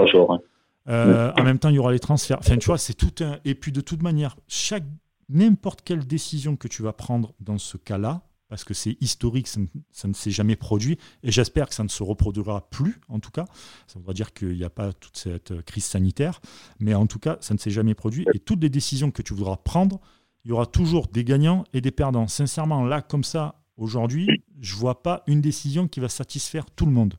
Euh, 0.88 1.32
en 1.38 1.44
même 1.44 1.60
temps, 1.60 1.70
il 1.70 1.76
y 1.76 1.80
aura 1.80 1.92
les 1.92 2.00
transferts. 2.00 2.40
Enfin, 2.40 2.58
tu 2.58 2.66
vois, 2.66 2.78
c'est 2.78 2.96
tout 2.96 3.24
un. 3.24 3.38
Et 3.46 3.54
puis, 3.54 3.72
de 3.72 3.82
toute 3.82 4.02
manière, 4.02 4.36
chaque 4.48 4.84
n'importe 5.30 5.84
quelle 5.84 6.06
décision 6.08 6.56
que 6.56 6.68
tu 6.68 6.82
vas 6.82 6.94
prendre 6.94 7.34
dans 7.40 7.60
ce 7.60 7.78
cas-là, 7.78 8.22
parce 8.50 8.64
que 8.64 8.74
c'est 8.74 8.98
historique, 9.00 9.48
ça 9.48 10.08
ne, 10.08 10.14
s'est 10.14 10.32
jamais 10.32 10.56
produit, 10.56 10.98
et 11.24 11.32
j'espère 11.32 11.70
que 11.70 11.76
ça 11.76 11.84
ne 11.84 11.88
se 11.88 12.04
reproduira 12.04 12.68
plus, 12.70 13.00
en 13.08 13.20
tout 13.20 13.32
cas. 13.32 13.46
Ça 13.88 14.00
voudra 14.00 14.14
dire 14.14 14.34
qu'il 14.34 14.58
n'y 14.58 14.64
a 14.64 14.70
pas 14.70 14.92
toute 14.92 15.18
cette 15.18 15.62
crise 15.66 15.86
sanitaire, 15.86 16.42
mais 16.80 16.96
en 16.96 17.08
tout 17.08 17.20
cas, 17.20 17.38
ça 17.42 17.54
ne 17.54 17.60
s'est 17.60 17.70
jamais 17.70 17.94
produit, 17.94 18.26
et 18.34 18.40
toutes 18.40 18.62
les 18.62 18.70
décisions 18.70 19.12
que 19.12 19.22
tu 19.22 19.34
voudras 19.34 19.58
prendre, 19.58 20.00
il 20.46 20.50
y 20.50 20.52
aura 20.52 20.66
toujours 20.66 21.08
des 21.08 21.24
gagnants 21.24 21.64
et 21.74 21.82
des 21.82 21.92
perdants. 21.92 22.28
Sincèrement, 22.28 22.84
là, 22.84 23.02
comme 23.02 23.24
ça, 23.24 23.56
aujourd'hui, 23.78 24.28
je 24.60 24.76
ne 24.76 24.80
vois 24.80 25.04
pas 25.04 25.24
une 25.28 25.42
décision 25.42 25.88
qui 25.88 26.00
va 26.00 26.10
satisfaire 26.10 26.66
tout 26.76 26.86
le 26.86 26.92
monde, 26.92 27.14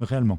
réellement. 0.00 0.36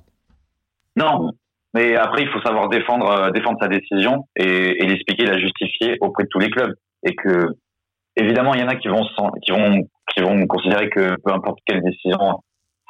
Non, 0.95 1.32
mais 1.73 1.95
après, 1.95 2.23
il 2.23 2.30
faut 2.30 2.41
savoir 2.41 2.69
défendre, 2.69 3.10
euh, 3.10 3.56
sa 3.62 3.67
décision 3.67 4.28
et, 4.36 4.84
et 4.84 4.88
l'expliquer, 4.88 5.26
la 5.26 5.39
justifier 5.39 5.97
auprès 6.02 6.23
de 6.23 6.30
tous 6.30 6.39
les 6.39 6.50
clubs. 6.50 6.73
Et 7.04 7.15
que, 7.15 7.56
évidemment, 8.15 8.54
il 8.56 8.62
y 8.62 8.63
en 8.63 8.67
a 8.67 8.76
qui 8.76 8.88
vont, 8.88 9.04
qui 9.43 9.52
vont, 9.52 9.88
qui 10.13 10.22
vont 10.22 10.46
considérer 10.48 10.89
que 10.89 11.15
peu 11.24 11.34
importe 11.34 11.60
quelle 11.65 11.82
décision 11.82 12.41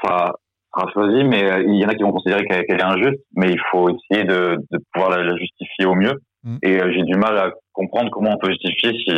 sera, 0.01 0.35
sera 0.73 0.91
choisie, 0.93 1.23
mais 1.23 1.43
euh, 1.43 1.63
il 1.67 1.75
y 1.75 1.85
en 1.85 1.89
a 1.89 1.95
qui 1.95 2.03
vont 2.03 2.11
considérer 2.11 2.45
qu'elle 2.45 2.79
est 2.79 2.83
injuste. 2.83 3.21
Mais 3.35 3.51
il 3.51 3.59
faut 3.71 3.89
essayer 3.89 4.23
de, 4.25 4.57
de 4.71 4.79
pouvoir 4.93 5.11
la, 5.11 5.35
justifier 5.37 5.85
au 5.85 5.95
mieux. 5.95 6.13
Mm. 6.43 6.57
Et 6.63 6.81
euh, 6.81 6.91
j'ai 6.93 7.03
du 7.03 7.17
mal 7.17 7.37
à 7.37 7.51
comprendre 7.73 8.09
comment 8.11 8.31
on 8.31 8.37
peut 8.37 8.49
justifier 8.49 8.91
si 8.99 9.15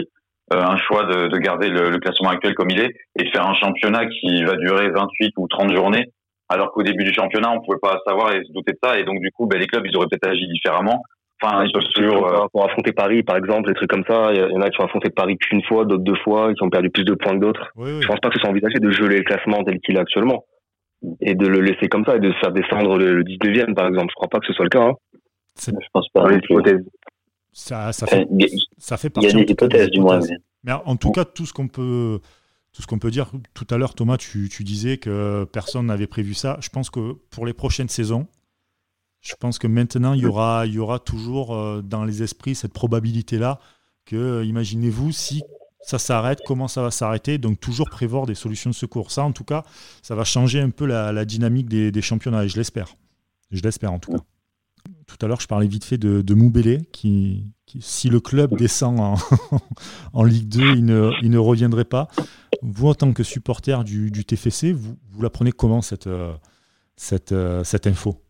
un 0.52 0.78
choix 0.78 1.04
de, 1.04 1.28
de 1.28 1.38
garder 1.38 1.70
le, 1.70 1.92
le, 1.92 2.00
classement 2.00 2.30
actuel 2.30 2.56
comme 2.56 2.72
il 2.72 2.80
est 2.80 2.92
et 3.20 3.24
de 3.24 3.30
faire 3.30 3.46
un 3.46 3.54
championnat 3.54 4.08
qui 4.08 4.44
va 4.44 4.56
durer 4.56 4.90
28 4.90 5.34
ou 5.38 5.48
30 5.48 5.76
journées 5.76 6.12
alors 6.50 6.72
qu'au 6.72 6.82
début 6.82 7.04
du 7.04 7.14
championnat, 7.14 7.52
on 7.52 7.62
pouvait 7.62 7.80
pas 7.80 8.00
savoir 8.06 8.34
et 8.34 8.44
se 8.44 8.52
douter 8.52 8.74
de 8.74 8.80
ça. 8.84 9.00
Et 9.00 9.04
donc, 9.04 9.20
du 9.22 9.32
coup, 9.32 9.46
ben, 9.46 9.60
les 9.60 9.68
clubs, 9.68 9.86
ils 9.86 9.96
auraient 9.96 10.08
peut-être 10.10 10.28
agi 10.28 10.48
différemment. 10.48 11.04
Enfin, 11.42 11.66
toujours 11.96 12.28
euh... 12.28 12.48
pour 12.52 12.66
affronter 12.66 12.92
Paris, 12.92 13.24
par 13.24 13.38
exemple, 13.38 13.70
des 13.70 13.76
trucs 13.76 13.90
comme 13.90 14.04
ça. 14.08 14.32
Il 14.34 14.40
y 14.40 14.58
en 14.58 14.62
a 14.62 14.70
qui 14.70 14.82
ont 14.82 14.86
affronté 14.86 15.10
Paris 15.10 15.38
qu'une 15.38 15.64
fois, 15.64 15.86
d'autres 15.86 16.04
deux 16.04 16.18
fois, 16.24 16.54
qui 16.54 16.64
ont 16.64 16.70
perdu 16.70 16.90
plus 16.90 17.06
de 17.06 17.14
points 17.14 17.34
que 17.34 17.40
d'autres. 17.40 17.72
Oui, 17.76 17.92
oui. 17.94 18.02
Je 18.02 18.08
pense 18.08 18.20
pas 18.20 18.30
que 18.30 18.36
ce 18.36 18.42
soit 18.42 18.50
envisagé 18.50 18.80
de 18.80 18.92
geler 18.92 19.18
le 19.18 19.24
classement 19.24 19.64
tel 19.64 19.80
qu'il 19.80 19.96
est 19.96 20.00
actuellement 20.00 20.46
et 21.22 21.34
de 21.34 21.48
le 21.48 21.62
laisser 21.62 21.88
comme 21.88 22.04
ça 22.06 22.18
et 22.18 22.20
de 22.20 22.34
faire 22.34 22.52
descendre 22.52 22.98
le, 22.98 23.24
19e, 23.24 23.74
par 23.74 23.88
exemple. 23.88 24.08
Je 24.10 24.16
crois 24.16 24.28
pas 24.28 24.40
que 24.40 24.48
ce 24.48 24.54
soit 24.54 24.66
le 24.66 24.70
cas. 24.70 24.84
Hein. 24.84 24.94
Je 25.66 25.72
pense 25.94 26.10
pas. 26.10 26.26
Ça, 27.52 27.92
ça, 27.92 28.06
fait, 28.06 28.28
ça 28.78 28.98
fait 28.98 29.10
partie. 29.10 29.30
Il 29.30 29.38
y 29.38 29.42
a 29.42 29.46
des 29.46 29.52
hypothèses, 29.52 29.90
du 29.90 30.02
moins. 30.02 30.20
Mais 30.64 30.72
en 30.72 30.96
tout 30.98 31.12
cas, 31.12 31.26
tout 31.26 31.46
ce 31.46 31.54
qu'on 31.54 31.68
peut 31.68 32.20
tout 32.74 32.82
ce 32.82 32.88
qu'on 32.88 33.00
peut 33.00 33.12
dire. 33.12 33.32
Tout 33.54 33.68
à 33.70 33.78
l'heure, 33.78 33.96
Thomas, 33.96 34.18
tu, 34.18 34.48
disais 34.64 34.98
que 34.98 35.46
personne 35.46 35.88
n'avait 35.88 36.08
prévu 36.08 36.34
ça. 36.34 36.58
Je 36.62 36.70
pense 36.70 36.90
que 36.90 37.14
pour 37.32 37.46
les 37.46 37.54
prochaines 37.54 37.90
saisons, 37.90 38.28
je 39.22 39.36
pense 39.36 39.60
que 39.60 39.68
maintenant, 39.68 40.14
il 40.14 40.22
y 40.22 40.26
aura, 40.26 40.66
il 40.66 40.74
y 40.74 40.80
aura 40.80 41.00
toujours 41.00 41.54
euh, 41.54 41.82
dans 41.82 42.06
les 42.06 42.24
esprits 42.24 42.56
cette 42.56 42.74
probabilité-là 42.74 43.60
que, 44.06 44.16
euh, 44.16 44.46
imaginez-vous, 44.46 45.12
si 45.12 45.44
ça 45.82 46.00
s'arrête, 46.00 46.40
comment 46.46 46.68
ça 46.68 46.82
va 46.82 46.92
s'arrêter. 46.92 47.38
Donc, 47.38 47.60
toujours 47.60 47.90
prévoir 47.90 48.26
des 48.26 48.36
solutions 48.36 48.70
de 48.70 48.76
secours. 48.76 49.12
Ça, 49.12 49.24
en 49.24 49.32
tout 49.32 49.44
cas, 49.44 49.64
ça 50.02 50.16
va 50.16 50.24
changer 50.24 50.62
un 50.62 50.70
peu 50.70 50.86
la, 50.86 51.26
dynamique 51.26 51.68
des, 51.68 52.02
championnats, 52.02 52.46
et 52.46 52.50
je 52.50 52.58
l'espère. 52.58 52.96
Je 53.52 53.62
l'espère, 53.62 53.92
en 53.92 54.00
tout 54.00 54.12
cas. 54.12 54.24
Tout 55.08 55.18
à 55.22 55.28
l'heure, 55.28 55.42
je 55.42 55.48
parlais 55.48 55.68
vite 55.68 55.84
fait 55.84 55.98
de, 55.98 56.22
de 56.22 56.34
Moubélé, 56.34 56.82
qui, 56.92 57.54
si 57.80 58.10
le 58.10 58.20
club 58.20 58.56
descend 58.58 59.18
en, 60.14 60.24
Ligue 60.24 60.48
2, 60.48 60.76
il 60.76 60.86
ne, 60.86 61.38
reviendrait 61.38 61.86
pas. 61.86 62.08
Vous, 62.62 62.88
en 62.88 62.94
tant 62.94 63.12
que 63.14 63.24
supporter 63.24 63.84
du, 63.84 64.12
TFC, 64.12 64.72
vous, 64.72 64.96
la 65.22 65.30
prenez 65.30 65.52
comment 65.52 65.82
cette, 65.82 66.08
euh, 66.08 66.34
cette 66.98 67.88
info? 67.88 68.22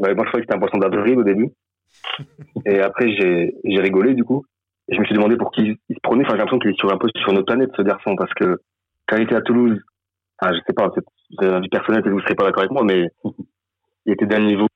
Bah, 0.00 0.14
Moi, 0.14 0.24
je 0.24 0.30
croyais 0.30 0.44
que 0.44 0.52
c'était 0.52 0.54
un 0.54 0.58
poisson 0.58 0.78
d'avril 0.78 1.18
au 1.18 1.24
début. 1.24 1.50
Et 2.66 2.80
après, 2.80 3.12
j'ai 3.12 3.80
rigolé 3.80 4.14
du 4.14 4.24
coup. 4.24 4.44
Et 4.88 4.94
je 4.94 5.00
me 5.00 5.04
suis 5.04 5.14
demandé 5.14 5.36
pour 5.36 5.52
qui 5.52 5.78
il 5.88 5.94
se 5.94 6.00
prenait. 6.02 6.24
Enfin, 6.24 6.32
j'ai 6.32 6.38
l'impression 6.38 6.58
qu'il 6.58 6.70
est 6.70 6.78
sur 6.78 6.92
un 6.92 6.98
poste 6.98 7.16
sur 7.18 7.32
notre 7.32 7.46
planète, 7.46 7.70
ce 7.76 7.82
garçon, 7.82 8.16
parce 8.16 8.32
que 8.34 8.58
quand 9.06 9.16
il 9.16 9.22
était 9.22 9.36
à 9.36 9.40
Toulouse, 9.40 9.78
enfin, 10.40 10.52
je 10.54 10.60
sais 10.66 10.72
pas, 10.72 10.90
c'est 10.94 11.60
du 11.60 11.68
personnel, 11.68 12.02
vous 12.04 12.16
ne 12.16 12.22
serez 12.22 12.34
pas 12.34 12.44
d'accord 12.44 12.62
avec 12.62 12.72
moi, 12.72 12.82
mais 12.84 13.08
il 14.06 14.12
était 14.12 14.26
d'un 14.26 14.40
niveau 14.40 14.66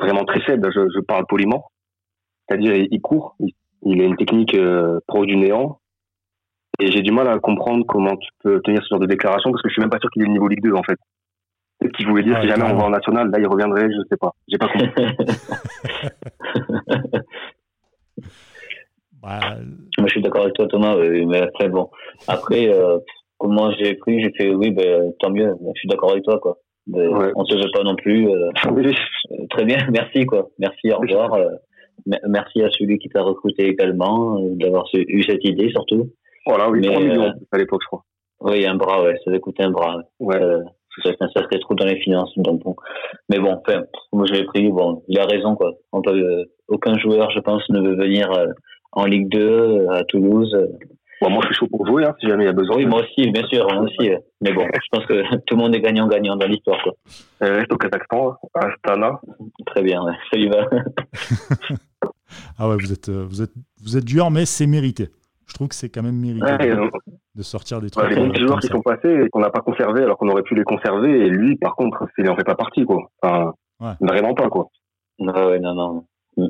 vraiment 0.00 0.24
très 0.24 0.40
faible. 0.40 0.70
Je, 0.74 0.80
je 0.94 1.00
parle 1.00 1.26
poliment. 1.26 1.64
C'est-à-dire, 2.48 2.74
il, 2.74 3.00
court, 3.00 3.36
il, 3.40 4.00
a 4.00 4.04
une 4.04 4.16
technique 4.16 4.54
euh, 4.54 4.98
pro 5.06 5.24
du 5.24 5.36
néant. 5.36 5.78
Et 6.80 6.90
j'ai 6.90 7.02
du 7.02 7.12
mal 7.12 7.28
à 7.28 7.38
comprendre 7.38 7.84
comment 7.86 8.16
tu 8.16 8.28
peux 8.42 8.60
tenir 8.62 8.82
ce 8.82 8.88
genre 8.88 8.98
de 8.98 9.06
déclaration 9.06 9.50
parce 9.50 9.62
que 9.62 9.68
je 9.68 9.74
suis 9.74 9.80
même 9.80 9.90
pas 9.90 9.98
sûr 10.00 10.10
qu'il 10.10 10.22
ait 10.22 10.26
le 10.26 10.32
niveau 10.32 10.48
Ligue 10.48 10.62
2 10.62 10.72
en 10.72 10.82
fait. 10.82 10.98
Ce 11.82 11.88
qu'il 11.96 12.08
voulait 12.08 12.22
dire, 12.22 12.38
si 12.40 12.48
jamais 12.48 12.64
on 12.64 12.76
va 12.76 12.84
en 12.84 12.90
national, 12.90 13.30
là 13.30 13.38
il 13.38 13.46
reviendrait, 13.46 13.88
je 13.88 14.08
sais 14.08 14.16
pas. 14.16 14.34
J'ai 14.48 14.58
pas 14.58 14.68
compris. 14.68 14.90
Bah, 19.22 19.38
Moi 19.98 20.08
je 20.08 20.12
suis 20.12 20.22
d'accord 20.22 20.42
avec 20.42 20.54
toi 20.54 20.66
Thomas, 20.66 20.96
mais 20.96 21.40
après 21.40 21.68
bon. 21.68 21.88
Après, 22.26 22.68
euh, 22.68 22.98
comment 23.38 23.70
j'ai 23.72 23.94
pris, 23.94 24.20
j'ai 24.20 24.32
fait 24.32 24.52
oui, 24.52 24.72
ben, 24.72 25.12
tant 25.20 25.30
mieux, 25.30 25.54
je 25.74 25.78
suis 25.78 25.88
d'accord 25.88 26.10
avec 26.10 26.24
toi 26.24 26.40
quoi. 26.40 26.58
Ben, 26.88 27.08
on 27.36 27.42
ne 27.42 27.46
se 27.46 27.54
veut 27.54 27.70
pas 27.72 27.84
non 27.84 27.94
plus. 27.94 28.28
Euh, 28.28 28.50
très 29.50 29.64
bien, 29.64 29.78
merci 29.92 30.26
quoi. 30.26 30.48
Merci, 30.58 30.90
au 30.90 30.98
revoir. 30.98 31.38
merci 32.26 32.62
à 32.62 32.70
celui 32.70 32.98
qui 32.98 33.08
t'a 33.10 33.22
recruté 33.22 33.68
également, 33.68 34.40
d'avoir 34.56 34.86
eu 34.92 35.22
cette 35.22 35.44
idée 35.44 35.70
surtout. 35.70 36.10
Voilà, 36.44 36.68
oui, 36.68 36.82
3 36.82 37.00
millions 37.00 37.22
euh, 37.22 37.32
à 37.52 37.58
l'époque, 37.58 37.82
je 37.82 37.86
crois. 37.86 38.04
Oui, 38.40 38.66
un 38.66 38.74
bras, 38.74 39.04
ouais, 39.04 39.14
ça 39.24 39.30
va 39.30 39.38
coûter 39.38 39.62
un 39.62 39.70
bras. 39.70 40.02
Ouais. 40.18 40.40
Euh, 41.06 41.12
ça, 41.18 41.26
ça 41.34 41.42
serait 41.42 41.58
trop 41.60 41.74
dans 41.74 41.84
les 41.84 42.00
finances. 42.00 42.32
Donc 42.36 42.62
bon. 42.62 42.76
Mais 43.28 43.38
bon, 43.38 43.54
enfin, 43.54 43.82
moi 44.12 44.26
je 44.26 44.34
l'ai 44.34 44.44
pris, 44.44 44.70
bon, 44.70 45.02
il 45.08 45.18
a 45.18 45.26
raison, 45.26 45.54
quoi. 45.54 45.72
On 45.92 46.02
peut, 46.02 46.12
euh, 46.12 46.44
aucun 46.68 46.96
joueur, 46.98 47.30
je 47.30 47.40
pense, 47.40 47.68
ne 47.68 47.80
veut 47.80 47.96
venir 47.96 48.28
en 48.92 49.04
Ligue 49.04 49.28
2 49.28 49.86
à 49.90 50.04
Toulouse. 50.04 50.56
Bon, 51.20 51.30
moi, 51.30 51.40
je 51.42 51.48
suis 51.48 51.54
chaud 51.54 51.68
pour 51.68 51.86
jouer, 51.86 52.04
hein, 52.04 52.16
si 52.20 52.26
jamais 52.26 52.44
il 52.44 52.46
y 52.46 52.50
a 52.50 52.52
besoin. 52.52 52.76
Oui, 52.76 52.86
moi 52.86 53.00
aussi, 53.00 53.30
bien 53.30 53.46
sûr, 53.46 53.64
moi 53.72 53.84
aussi. 53.84 54.10
Mais 54.40 54.52
bon, 54.52 54.66
je 54.66 54.88
pense 54.90 55.06
que 55.06 55.22
tout 55.46 55.56
le 55.56 55.62
monde 55.62 55.74
est 55.74 55.80
gagnant-gagnant 55.80 56.36
dans 56.36 56.46
l'histoire. 56.46 56.82
Quoi. 56.82 56.94
reste 57.40 57.72
au 57.72 57.76
Kazakhstan, 57.76 58.36
à 58.54 58.66
Astana. 58.66 59.20
Très 59.66 59.82
bien, 59.82 60.02
ouais, 60.02 60.14
ça 60.32 60.38
y 60.38 60.48
va. 60.48 60.68
ah 62.58 62.68
ouais, 62.68 62.76
vous 62.76 62.92
êtes, 62.92 63.08
vous 63.08 63.42
êtes, 63.42 63.52
vous 63.82 63.96
êtes 63.96 64.04
dur, 64.04 64.30
mais 64.30 64.46
c'est 64.46 64.66
mérité 64.66 65.10
je 65.52 65.54
trouve 65.54 65.68
que 65.68 65.74
c'est 65.74 65.90
quand 65.90 66.02
même 66.02 66.16
mérité 66.16 66.74
de, 67.34 67.42
sortir 67.42 67.82
des 67.82 67.90
trucs. 67.90 68.10
il 68.10 68.18
y 68.18 68.24
a 68.24 68.26
des 68.26 68.40
joueurs 68.40 68.58
qui 68.58 68.68
sont 68.68 68.80
passés 68.80 69.24
et 69.24 69.28
qu'on 69.28 69.40
n'a 69.40 69.50
pas 69.50 69.60
conservé 69.60 70.02
alors 70.02 70.16
qu'on 70.16 70.28
aurait 70.30 70.42
pu 70.42 70.54
les 70.54 70.64
conserver. 70.64 71.10
Et 71.10 71.28
lui, 71.28 71.56
par 71.56 71.76
contre, 71.76 72.06
il 72.16 72.24
n'en 72.24 72.34
fait 72.36 72.44
pas 72.44 72.54
partie, 72.54 72.86
quoi. 72.86 73.10
Enfin, 73.20 73.52
Vraiment 74.00 74.32
pas, 74.32 74.48
quoi. 74.48 74.68
Non, 75.18 75.34
ouais, 75.34 75.60
non, 75.60 75.74
non. 75.74 76.06
Mm. 76.38 76.46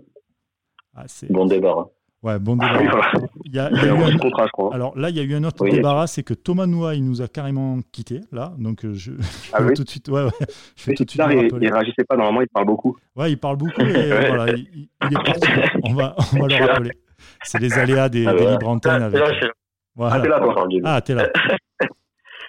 Ah, 0.94 1.04
bon 1.30 1.46
débarras. 1.46 1.88
Ouais, 2.22 2.38
bon 2.38 2.54
débarras. 2.54 3.10
il 3.44 3.52
y 3.52 3.58
a, 3.58 3.66
un... 3.66 4.18
contrat, 4.18 4.46
je 4.46 4.52
crois. 4.52 4.72
Alors 4.72 4.96
là, 4.96 5.10
il 5.10 5.16
y 5.16 5.20
a 5.20 5.24
eu 5.24 5.34
un 5.34 5.42
autre 5.42 5.66
débarras, 5.68 6.06
c'est 6.06 6.22
que 6.22 6.34
Thomas 6.34 6.66
Noah, 6.66 6.94
il 6.94 7.04
nous 7.04 7.22
a 7.22 7.26
carrément 7.26 7.80
quitté 7.90 8.20
là, 8.30 8.52
donc 8.56 8.84
euh, 8.84 8.94
je, 8.94 9.10
ah, 9.52 9.62
oui 9.66 9.74
tout 9.74 9.82
de 9.82 9.90
suite. 9.90 10.08
Ouais, 10.10 10.22
ouais. 10.22 10.30
Je 10.76 10.82
fais 10.84 10.94
tout 10.94 11.04
de 11.04 11.10
suite. 11.10 11.22
Il, 11.28 11.58
il 11.60 11.72
réagissait 11.72 12.04
pas 12.08 12.16
normalement, 12.16 12.42
il 12.42 12.48
parle 12.48 12.66
beaucoup. 12.66 12.96
Ouais, 13.16 13.32
il 13.32 13.38
parle 13.38 13.56
beaucoup 13.56 13.80
et 13.80 14.08
voilà, 14.10 14.52
il, 14.52 14.88
il, 15.10 15.12
est 15.12 15.24
parti. 15.24 15.48
On 15.82 15.94
va, 15.94 16.14
on 16.34 16.46
va 16.46 16.46
le 16.46 16.64
rappeler. 16.64 16.92
C'est 17.42 17.60
les 17.60 17.78
aléas 17.78 18.08
des, 18.08 18.26
ah, 18.26 18.34
libres 18.34 18.68
antennes. 18.68 19.02
Avec... 19.02 19.22
Voilà. 19.94 20.16
Ah, 20.16 20.20
t'es 20.20 20.28
là, 20.28 20.40
toi. 20.40 20.66
Ah, 20.84 21.00
t'es 21.00 21.14
là. 21.14 21.28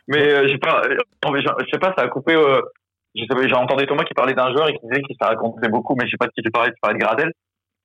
mais 0.08 0.32
euh, 0.32 0.48
j'ai 0.48 0.58
pas, 0.58 0.82
je 0.88 1.66
sais 1.72 1.80
pas, 1.80 1.94
ça 1.98 2.06
a 2.06 2.08
coupé. 2.08 2.36
Euh, 2.36 2.62
j'ai 3.16 3.54
entendu 3.54 3.86
Thomas 3.86 4.04
qui 4.04 4.14
parlait 4.14 4.34
d'un 4.34 4.52
joueur 4.52 4.70
et 4.70 4.74
qui 4.74 4.80
disait 4.88 5.02
qu'il 5.04 5.16
s'est 5.20 5.28
raconté 5.28 5.68
beaucoup, 5.70 5.96
mais 5.96 6.06
je 6.06 6.12
sais 6.12 6.18
pas 6.18 6.28
de 6.28 6.32
qui 6.32 6.42
tu 6.42 6.52
parlais. 6.52 6.72
Tu 6.72 6.78
parlais 6.82 6.98
de 6.98 7.04
Gradel 7.04 7.32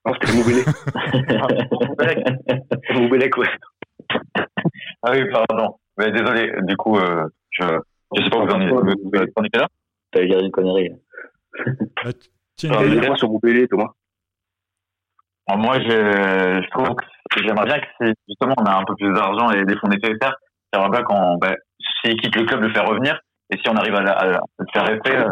Non, 0.07 0.15
c'était 0.15 0.33
Moubelec. 0.33 0.65
Moubelec, 2.95 3.37
ouais. 3.37 3.49
Ah 5.03 5.13
oui, 5.13 5.25
pardon. 5.31 5.77
Mais 5.99 6.11
désolé, 6.13 6.53
du 6.63 6.77
coup, 6.77 6.97
euh, 6.97 7.25
je, 7.51 7.65
je 8.17 8.23
sais 8.23 8.31
pas 8.31 8.39
où 8.39 8.47
vous 8.47 8.53
en 8.53 8.61
êtes. 8.61 8.71
Vous 8.71 8.81
en 9.37 9.45
êtes 9.45 9.57
là? 9.57 9.69
T'allais 10.13 10.29
dire 10.29 10.39
une 10.39 10.51
connerie. 10.51 10.91
Bah, 12.05 12.11
tiens, 12.57 12.71
ah, 12.73 13.17
sur 13.17 13.29
Moubelec, 13.29 13.69
Thomas 13.69 13.93
moi, 15.57 15.79
je, 15.81 16.63
je 16.63 16.71
trouve 16.71 16.95
que 17.31 17.43
j'aimerais 17.43 17.67
bien 17.67 17.79
que 17.79 17.87
c'est, 18.01 18.15
justement, 18.29 18.55
on 18.59 18.65
a 18.65 18.77
un 18.77 18.85
peu 18.85 18.95
plus 18.97 19.13
d'argent 19.13 19.51
et 19.51 19.65
des 19.65 19.77
fonds 19.77 19.89
nécessaires. 19.89 20.37
J'aimerais 20.73 20.91
bien 20.91 21.03
qu'on, 21.03 21.37
ben, 21.39 21.55
s'il 22.03 22.21
quitte 22.21 22.37
le 22.37 22.45
club, 22.45 22.61
le 22.61 22.73
faire 22.73 22.87
revenir. 22.87 23.19
Et 23.51 23.57
si 23.57 23.69
on 23.69 23.77
arrive 23.77 23.95
à, 23.95 24.11
à, 24.11 24.27
le 24.27 24.67
faire 24.73 24.87
rester, 24.87 25.17
euh, 25.17 25.31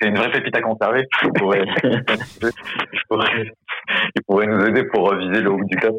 c'est 0.00 0.08
une 0.08 0.16
vraie 0.16 0.32
pépite 0.32 0.56
à 0.56 0.62
conserver. 0.62 1.06
Il 1.22 1.32
pourrait, 1.32 1.64
pourrais, 3.08 3.52
il 4.16 4.22
pourrait 4.26 4.46
nous 4.46 4.64
aider 4.66 4.84
pour 4.92 5.14
viser 5.14 5.40
le 5.40 5.52
haut 5.52 5.64
du 5.64 5.76
club. 5.76 5.94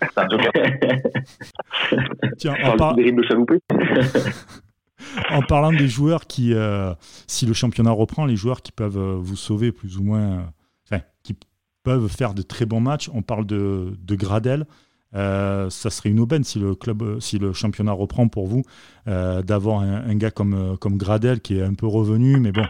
C'est 0.00 0.18
un 0.18 0.28
joker. 0.28 0.52
Tiens, 2.38 2.54
en, 2.64 2.76
par... 2.76 2.94
en 5.30 5.42
parlant 5.42 5.72
des 5.72 5.88
joueurs 5.88 6.26
qui, 6.26 6.54
euh, 6.54 6.94
si 7.26 7.46
le 7.46 7.54
championnat 7.54 7.90
reprend, 7.90 8.24
les 8.24 8.36
joueurs 8.36 8.62
qui 8.62 8.72
peuvent 8.72 8.98
euh, 8.98 9.16
vous 9.18 9.36
sauver 9.36 9.72
plus 9.72 9.98
ou 9.98 10.04
moins, 10.04 10.52
enfin, 10.84 11.02
qui 11.24 11.36
peuvent 11.82 12.08
faire 12.08 12.34
de 12.34 12.42
très 12.42 12.66
bons 12.66 12.80
matchs. 12.80 13.10
On 13.14 13.22
parle 13.22 13.46
de, 13.46 13.94
de 13.98 14.14
Gradel. 14.14 14.66
Euh, 15.14 15.70
ça 15.70 15.90
serait 15.90 16.10
une 16.10 16.20
aubaine 16.20 16.44
si 16.44 16.58
le 16.58 16.74
club, 16.74 17.18
si 17.20 17.38
le 17.38 17.52
championnat 17.52 17.92
reprend 17.92 18.28
pour 18.28 18.46
vous, 18.46 18.62
euh, 19.08 19.42
d'avoir 19.42 19.80
un, 19.80 20.14
gars 20.14 20.30
comme, 20.30 20.76
comme 20.78 20.96
Gradel 20.96 21.40
qui 21.40 21.58
est 21.58 21.62
un 21.62 21.74
peu 21.74 21.86
revenu, 21.86 22.38
mais 22.38 22.52
bon, 22.52 22.64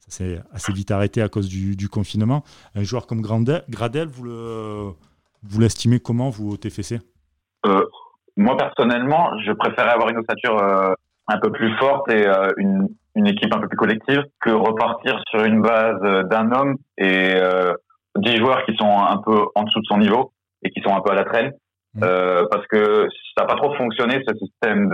ça 0.00 0.10
s'est 0.10 0.40
assez 0.52 0.72
vite 0.72 0.90
arrêté 0.90 1.22
à 1.22 1.28
cause 1.28 1.48
du, 1.48 1.88
confinement. 1.88 2.44
Un 2.74 2.82
joueur 2.82 3.06
comme 3.06 3.22
Gradel, 3.22 3.62
Gradel 3.70 4.08
vous 4.08 4.24
le, 4.24 4.90
vous 5.42 5.60
l'estimez 5.60 6.00
comment 6.00 6.28
vous 6.28 6.50
au 6.50 6.56
TFC 6.56 6.98
euh, 7.66 7.84
moi 8.36 8.56
personnellement, 8.56 9.30
je 9.44 9.52
préférais 9.52 9.90
avoir 9.90 10.10
une 10.10 10.18
ossature 10.18 10.62
un 11.26 11.38
peu 11.38 11.50
plus 11.50 11.74
forte 11.78 12.10
et 12.10 12.26
une, 12.58 12.86
une 13.14 13.26
équipe 13.26 13.52
un 13.54 13.58
peu 13.58 13.66
plus 13.66 13.78
collective 13.78 14.22
que 14.42 14.50
repartir 14.50 15.18
sur 15.30 15.42
une 15.42 15.62
base 15.62 15.98
d'un 16.28 16.52
homme 16.52 16.76
et 16.98 17.34
dix 18.18 18.36
joueurs 18.36 18.64
qui 18.64 18.76
sont 18.76 18.90
un 18.90 19.18
peu 19.24 19.46
en 19.54 19.64
dessous 19.64 19.80
de 19.80 19.86
son 19.86 19.98
niveau 19.98 20.32
et 20.62 20.70
qui 20.70 20.80
sont 20.82 20.94
un 20.94 21.00
peu 21.00 21.12
à 21.12 21.14
la 21.14 21.24
traîne. 21.24 21.52
Mmh. 21.94 22.00
Euh, 22.04 22.44
parce 22.50 22.66
que 22.66 23.08
ça 23.36 23.44
n'a 23.44 23.46
pas 23.46 23.56
trop 23.56 23.74
fonctionné 23.74 24.22
ce 24.26 24.34
système 24.36 24.90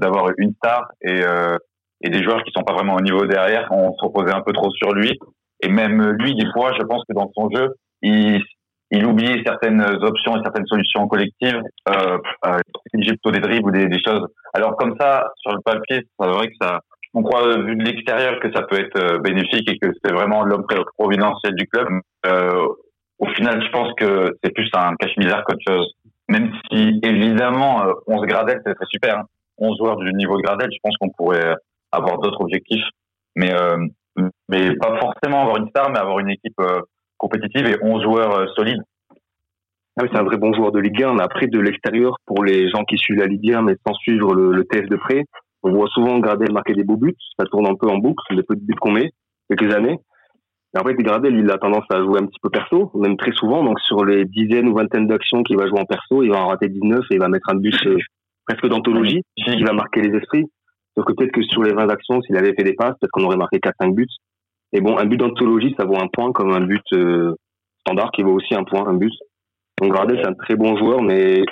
d'avoir 0.00 0.30
une 0.38 0.52
star 0.54 0.88
et, 1.02 1.22
euh, 1.22 1.56
et 2.00 2.10
des 2.10 2.22
joueurs 2.22 2.42
qui 2.42 2.50
sont 2.56 2.64
pas 2.64 2.74
vraiment 2.74 2.96
au 2.96 3.00
niveau 3.00 3.26
derrière. 3.26 3.68
On 3.70 3.92
se 3.94 4.04
reposait 4.04 4.34
un 4.34 4.42
peu 4.42 4.52
trop 4.52 4.70
sur 4.72 4.92
lui 4.92 5.18
et 5.62 5.68
même 5.68 6.10
lui 6.18 6.34
des 6.34 6.50
fois, 6.52 6.72
je 6.78 6.84
pense 6.84 7.04
que 7.08 7.14
dans 7.14 7.30
son 7.36 7.50
jeu, 7.54 7.74
il, 8.02 8.42
il 8.90 9.06
oubliait 9.06 9.42
certaines 9.44 9.82
options 9.82 10.36
et 10.36 10.42
certaines 10.42 10.66
solutions 10.66 11.06
collectives. 11.06 11.60
Euh, 11.88 12.18
euh, 12.46 12.58
plutôt 12.92 13.30
des 13.30 13.40
dribbles 13.40 13.68
ou 13.68 13.72
des, 13.72 13.86
des, 13.86 14.02
choses. 14.02 14.26
Alors 14.54 14.76
comme 14.76 14.96
ça, 14.98 15.24
sur 15.36 15.52
le 15.52 15.60
papier, 15.60 16.02
c'est 16.18 16.26
vrai 16.26 16.48
que 16.48 16.54
ça, 16.60 16.80
on 17.14 17.22
croit 17.22 17.58
vu 17.58 17.76
de 17.76 17.84
l'extérieur 17.84 18.38
que 18.40 18.52
ça 18.52 18.62
peut 18.62 18.78
être 18.78 18.96
euh, 18.96 19.18
bénéfique 19.18 19.68
et 19.70 19.78
que 19.78 19.88
c'est 20.02 20.12
vraiment 20.12 20.44
l'homme 20.44 20.66
providentiel 20.96 21.54
du 21.54 21.66
club. 21.66 21.88
Euh, 22.26 22.68
au 23.18 23.26
final, 23.28 23.62
je 23.62 23.70
pense 23.70 23.92
que 23.94 24.36
c'est 24.42 24.52
plus 24.52 24.68
un 24.74 24.94
cache-misère 24.96 25.44
qu'autre 25.44 25.62
chose. 25.66 25.94
Même 26.28 26.52
si, 26.70 27.00
évidemment, 27.02 27.82
11 28.06 28.22
euh, 28.22 28.26
Gradel, 28.26 28.62
c'est 28.64 28.74
très 28.74 28.86
super. 28.86 29.18
Hein. 29.18 29.24
11 29.58 29.76
joueurs 29.78 29.96
du 29.96 30.12
niveau 30.14 30.36
de 30.36 30.42
Gradel, 30.42 30.70
je 30.72 30.78
pense 30.82 30.96
qu'on 30.96 31.10
pourrait 31.10 31.54
avoir 31.92 32.18
d'autres 32.18 32.40
objectifs. 32.40 32.84
Mais, 33.36 33.52
euh, 33.52 33.76
mais 34.48 34.74
pas 34.76 34.98
forcément 34.98 35.42
avoir 35.42 35.56
une 35.58 35.68
star, 35.68 35.90
mais 35.90 35.98
avoir 35.98 36.20
une 36.20 36.30
équipe 36.30 36.58
euh, 36.60 36.80
compétitive 37.18 37.66
et 37.66 37.76
11 37.82 38.02
joueurs 38.02 38.48
solides. 38.54 38.82
Ah 39.96 40.02
oui, 40.02 40.08
c'est 40.12 40.18
un 40.18 40.24
vrai 40.24 40.36
bon 40.36 40.54
joueur 40.54 40.70
de 40.72 40.78
Ligue 40.78 41.02
1. 41.02 41.14
Mais 41.14 41.22
après, 41.22 41.48
de 41.48 41.58
l'extérieur, 41.58 42.16
pour 42.26 42.44
les 42.44 42.70
gens 42.70 42.84
qui 42.84 42.96
suivent 42.96 43.18
la 43.18 43.26
Ligue 43.26 43.52
1, 43.52 43.62
mais 43.62 43.74
sans 43.86 43.94
suivre 43.94 44.34
le, 44.34 44.52
le 44.52 44.64
TF 44.64 44.88
de 44.88 44.96
près, 44.96 45.24
on 45.62 45.72
voit 45.72 45.88
souvent 45.88 46.18
Gradel 46.18 46.52
marquer 46.52 46.74
des 46.74 46.84
beaux 46.84 46.96
buts. 46.96 47.16
Ça 47.38 47.46
tourne 47.46 47.66
un 47.66 47.74
peu 47.74 47.88
en 47.88 47.98
boucle, 47.98 48.22
les 48.30 48.42
petits 48.42 48.64
buts 48.64 48.74
qu'on 48.80 48.92
met, 48.92 49.12
quelques 49.48 49.74
années. 49.74 49.98
Et 50.74 50.78
après, 50.78 50.94
Gradel, 50.94 51.36
il 51.36 51.50
a 51.50 51.58
tendance 51.58 51.84
à 51.90 51.98
jouer 51.98 52.20
un 52.20 52.26
petit 52.26 52.38
peu 52.40 52.48
perso, 52.48 52.92
même 52.94 53.16
très 53.16 53.32
souvent. 53.32 53.64
Donc, 53.64 53.80
sur 53.80 54.04
les 54.04 54.24
dizaines 54.24 54.68
ou 54.68 54.74
vingtaines 54.74 55.08
d'actions 55.08 55.42
qu'il 55.42 55.56
va 55.56 55.66
jouer 55.66 55.80
en 55.80 55.84
perso, 55.84 56.22
il 56.22 56.30
va 56.30 56.44
en 56.44 56.48
rater 56.48 56.68
19 56.68 57.00
et 57.10 57.14
il 57.14 57.20
va 57.20 57.28
mettre 57.28 57.50
un 57.50 57.56
but 57.56 57.74
euh, 57.86 57.98
presque 58.46 58.66
d'anthologie 58.68 59.22
qui 59.36 59.62
va 59.64 59.72
marquer 59.72 60.00
les 60.00 60.16
esprits. 60.16 60.46
Donc, 60.96 61.06
peut-être 61.16 61.32
que 61.32 61.42
sur 61.42 61.62
les 61.62 61.72
20 61.72 61.88
actions, 61.88 62.22
s'il 62.22 62.36
avait 62.36 62.54
fait 62.54 62.62
des 62.62 62.74
passes, 62.74 62.94
peut-être 63.00 63.10
qu'on 63.10 63.24
aurait 63.24 63.36
marqué 63.36 63.58
4-5 63.58 63.94
buts. 63.94 64.06
Et 64.72 64.80
bon, 64.80 64.96
un 64.96 65.06
but 65.06 65.16
d'anthologie, 65.16 65.74
ça 65.76 65.84
vaut 65.84 65.96
un 66.00 66.06
point 66.06 66.30
comme 66.32 66.52
un 66.52 66.60
but 66.60 66.84
euh, 66.92 67.34
standard 67.80 68.12
qui 68.12 68.22
vaut 68.22 68.34
aussi 68.34 68.54
un 68.54 68.62
point, 68.62 68.86
un 68.86 68.94
but. 68.94 69.12
Donc, 69.80 69.92
Gradel, 69.92 70.20
c'est 70.22 70.28
un 70.28 70.34
très 70.34 70.54
bon 70.54 70.76
joueur, 70.76 71.02
mais 71.02 71.42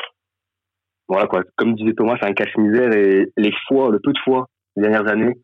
voilà 1.08 1.26
quoi. 1.26 1.42
Comme 1.56 1.74
disait 1.74 1.94
Thomas, 1.94 2.16
c'est 2.20 2.28
un 2.28 2.34
cache-misère 2.34 2.92
et 2.92 3.32
les 3.36 3.52
fois, 3.66 3.90
le 3.90 3.98
peu 3.98 4.12
de 4.12 4.18
fois, 4.24 4.46
les 4.76 4.82
dernières 4.82 5.10
années, 5.10 5.34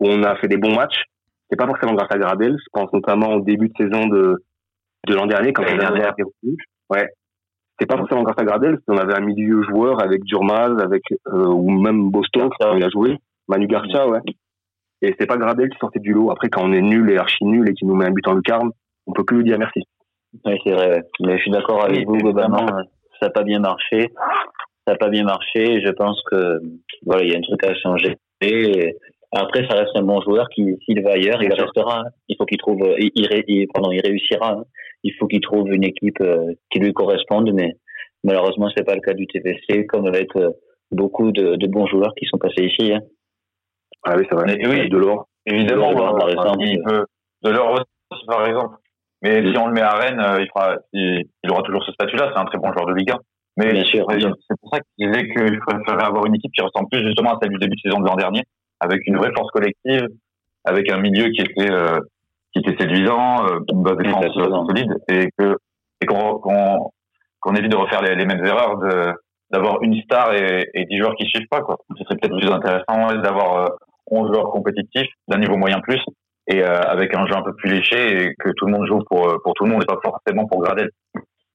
où 0.00 0.08
on 0.08 0.22
a 0.22 0.36
fait 0.36 0.48
des 0.48 0.58
bons 0.58 0.74
matchs, 0.74 1.04
c'est 1.48 1.56
pas 1.56 1.66
forcément 1.66 1.94
grâce 1.94 2.10
à 2.10 2.18
Gradel. 2.18 2.56
Je 2.58 2.68
pense 2.72 2.92
notamment 2.92 3.34
au 3.34 3.40
début 3.40 3.68
de 3.68 3.74
saison 3.76 4.06
de, 4.06 4.36
de 5.06 5.14
l'an 5.14 5.26
dernier, 5.26 5.52
quand 5.52 5.62
on 5.62 5.78
avait 5.78 6.06
Ouais. 6.88 7.08
C'est 7.78 7.86
pas 7.86 7.98
forcément 7.98 8.22
grâce 8.22 8.38
à 8.38 8.44
Gradel, 8.44 8.78
on 8.88 8.96
avait 8.96 9.14
un 9.14 9.20
milieu 9.20 9.62
joueur 9.62 10.02
avec 10.02 10.22
Durmaz, 10.24 10.80
avec, 10.80 11.02
euh, 11.28 11.46
ou 11.46 11.70
même 11.70 12.10
Boston, 12.10 12.48
quand 12.58 12.74
il 12.74 12.82
a 12.82 12.88
joué. 12.88 13.18
Manu 13.48 13.66
Garcia, 13.66 14.08
ouais. 14.08 14.20
Et 15.02 15.14
c'est 15.18 15.26
pas 15.26 15.36
Gradel 15.36 15.68
qui 15.68 15.78
sortait 15.78 16.00
du 16.00 16.12
lot. 16.14 16.30
Après, 16.30 16.48
quand 16.48 16.62
on 16.64 16.72
est 16.72 16.80
nul 16.80 17.10
et 17.10 17.18
archi 17.18 17.44
nul 17.44 17.68
et 17.68 17.74
qu'il 17.74 17.86
nous 17.86 17.94
met 17.94 18.06
un 18.06 18.12
but 18.12 18.26
en 18.28 18.34
lucarne, 18.34 18.70
on 19.06 19.12
peut 19.12 19.24
que 19.24 19.34
lui 19.34 19.44
dire 19.44 19.58
merci. 19.58 19.82
Oui, 20.44 20.58
c'est 20.64 20.72
vrai. 20.72 21.02
Mais 21.20 21.36
je 21.36 21.42
suis 21.42 21.50
d'accord 21.50 21.84
avec 21.84 22.06
vous, 22.06 22.16
globalement. 22.16 22.66
Ça 23.20 23.26
n'a 23.26 23.30
pas 23.30 23.42
bien 23.42 23.60
marché. 23.60 24.10
Ça 24.86 24.92
n'a 24.92 24.98
pas 24.98 25.08
bien 25.08 25.24
marché. 25.24 25.80
Je 25.84 25.90
pense 25.90 26.22
que, 26.30 26.60
voilà, 27.04 27.24
il 27.24 27.32
y 27.32 27.34
a 27.34 27.38
un 27.38 27.42
truc 27.42 27.64
à 27.64 27.74
changer. 27.74 28.16
Et 28.40 28.94
après, 29.32 29.66
ça 29.68 29.76
reste 29.76 29.96
un 29.96 30.02
bon 30.02 30.20
joueur 30.22 30.48
qui, 30.48 30.76
s'il 30.84 31.02
va 31.02 31.12
ailleurs, 31.12 31.42
il 31.42 31.52
restera. 31.52 32.00
Hein. 32.00 32.10
Il 32.28 32.36
faut 32.36 32.46
qu'il 32.46 32.58
trouve, 32.58 32.80
il, 32.98 33.10
il, 33.14 33.68
pardon, 33.68 33.90
il 33.90 34.00
réussira. 34.00 34.52
Hein. 34.52 34.64
Il 35.02 35.12
faut 35.14 35.26
qu'il 35.26 35.40
trouve 35.40 35.72
une 35.72 35.84
équipe 35.84 36.20
euh, 36.20 36.52
qui 36.70 36.78
lui 36.78 36.92
corresponde, 36.92 37.52
mais 37.52 37.76
malheureusement, 38.24 38.68
c'est 38.76 38.84
pas 38.84 38.94
le 38.94 39.00
cas 39.00 39.14
du 39.14 39.26
TVC, 39.26 39.86
comme 39.86 40.06
avec 40.06 40.34
euh, 40.36 40.50
beaucoup 40.90 41.32
de, 41.32 41.56
de, 41.56 41.66
bons 41.66 41.86
joueurs 41.86 42.14
qui 42.16 42.26
sont 42.26 42.38
passés 42.38 42.64
ici. 42.64 42.92
Hein. 42.92 43.00
Ah 44.04 44.14
oui, 44.16 44.26
c'est 44.28 44.36
vrai. 44.36 44.56
oui, 44.66 44.88
de 44.88 44.96
l'or. 44.96 45.26
Évidemment, 45.46 45.94
par 45.94 46.28
exemple, 46.28 46.64
il 46.64 46.82
peut, 46.82 47.04
de 47.42 47.50
l'or 47.50 47.72
aussi, 47.72 48.26
par 48.26 48.46
exemple. 48.46 48.76
Mais 49.22 49.50
si 49.50 49.58
on 49.58 49.66
le 49.66 49.72
met 49.72 49.80
à 49.80 49.94
Rennes, 49.94 50.20
euh, 50.20 50.40
il, 50.40 50.48
fera, 50.48 50.76
il, 50.92 51.24
il 51.42 51.50
aura 51.50 51.62
toujours 51.62 51.84
ce 51.84 51.92
statut-là. 51.92 52.30
C'est 52.32 52.40
un 52.40 52.44
très 52.44 52.58
bon 52.58 52.72
joueur 52.72 52.86
de 52.86 52.94
Ligue 52.94 53.10
1. 53.10 53.18
Mais 53.56 53.82
c'est 53.90 54.00
pour 54.60 54.70
ça 54.70 54.80
que 54.80 54.86
je 54.98 55.06
disais 55.06 55.28
que 55.28 55.46
je 55.46 55.92
avoir 55.92 56.26
une 56.26 56.34
équipe 56.34 56.52
qui 56.52 56.62
ressemble 56.62 56.88
plus 56.90 57.06
justement 57.06 57.34
à 57.34 57.38
celle 57.40 57.50
du 57.50 57.58
début 57.58 57.74
de 57.76 57.80
saison 57.80 58.00
de 58.00 58.06
l'an 58.06 58.16
dernier, 58.16 58.42
avec 58.80 59.00
une 59.06 59.16
vraie 59.16 59.32
force 59.34 59.50
collective, 59.50 60.06
avec 60.64 60.90
un 60.90 60.98
milieu 60.98 61.30
qui 61.30 61.40
était 61.40 61.70
euh, 61.70 61.98
qui 62.52 62.60
était 62.60 62.76
séduisant, 62.78 63.46
euh, 63.46 63.60
une 63.72 63.82
base 63.82 63.96
défense 63.96 64.26
solide, 64.68 64.92
et 65.08 65.28
que 65.38 65.56
et 66.02 66.06
qu'on 66.06 66.38
qu'on 67.40 67.54
évite 67.54 67.70
de 67.70 67.76
refaire 67.76 68.02
les, 68.02 68.14
les 68.14 68.26
mêmes 68.26 68.44
erreurs 68.44 68.78
de 68.78 69.12
d'avoir 69.50 69.82
une 69.82 70.00
star 70.02 70.34
et, 70.34 70.68
et 70.74 70.84
10 70.86 70.98
joueurs 70.98 71.14
qui 71.16 71.26
suivent 71.26 71.48
pas 71.48 71.60
quoi. 71.60 71.78
Ce 71.96 72.04
serait 72.04 72.16
peut-être 72.16 72.36
plus 72.36 72.50
intéressant 72.50 73.14
d'avoir 73.22 73.56
euh, 73.58 73.68
11 74.10 74.32
joueurs 74.32 74.50
compétitifs 74.50 75.08
d'un 75.28 75.38
niveau 75.38 75.56
moyen 75.56 75.80
plus 75.80 76.00
et 76.48 76.62
euh, 76.62 76.80
avec 76.82 77.14
un 77.14 77.26
jeu 77.26 77.34
un 77.34 77.42
peu 77.42 77.54
plus 77.54 77.70
léché 77.70 78.22
et 78.22 78.34
que 78.38 78.50
tout 78.56 78.66
le 78.66 78.72
monde 78.72 78.86
joue 78.86 79.00
pour 79.08 79.28
euh, 79.28 79.38
pour 79.42 79.54
tout 79.54 79.64
le 79.64 79.70
monde 79.70 79.82
et 79.82 79.86
pas 79.86 79.98
forcément 80.02 80.46
pour 80.46 80.62
Gradel. 80.62 80.90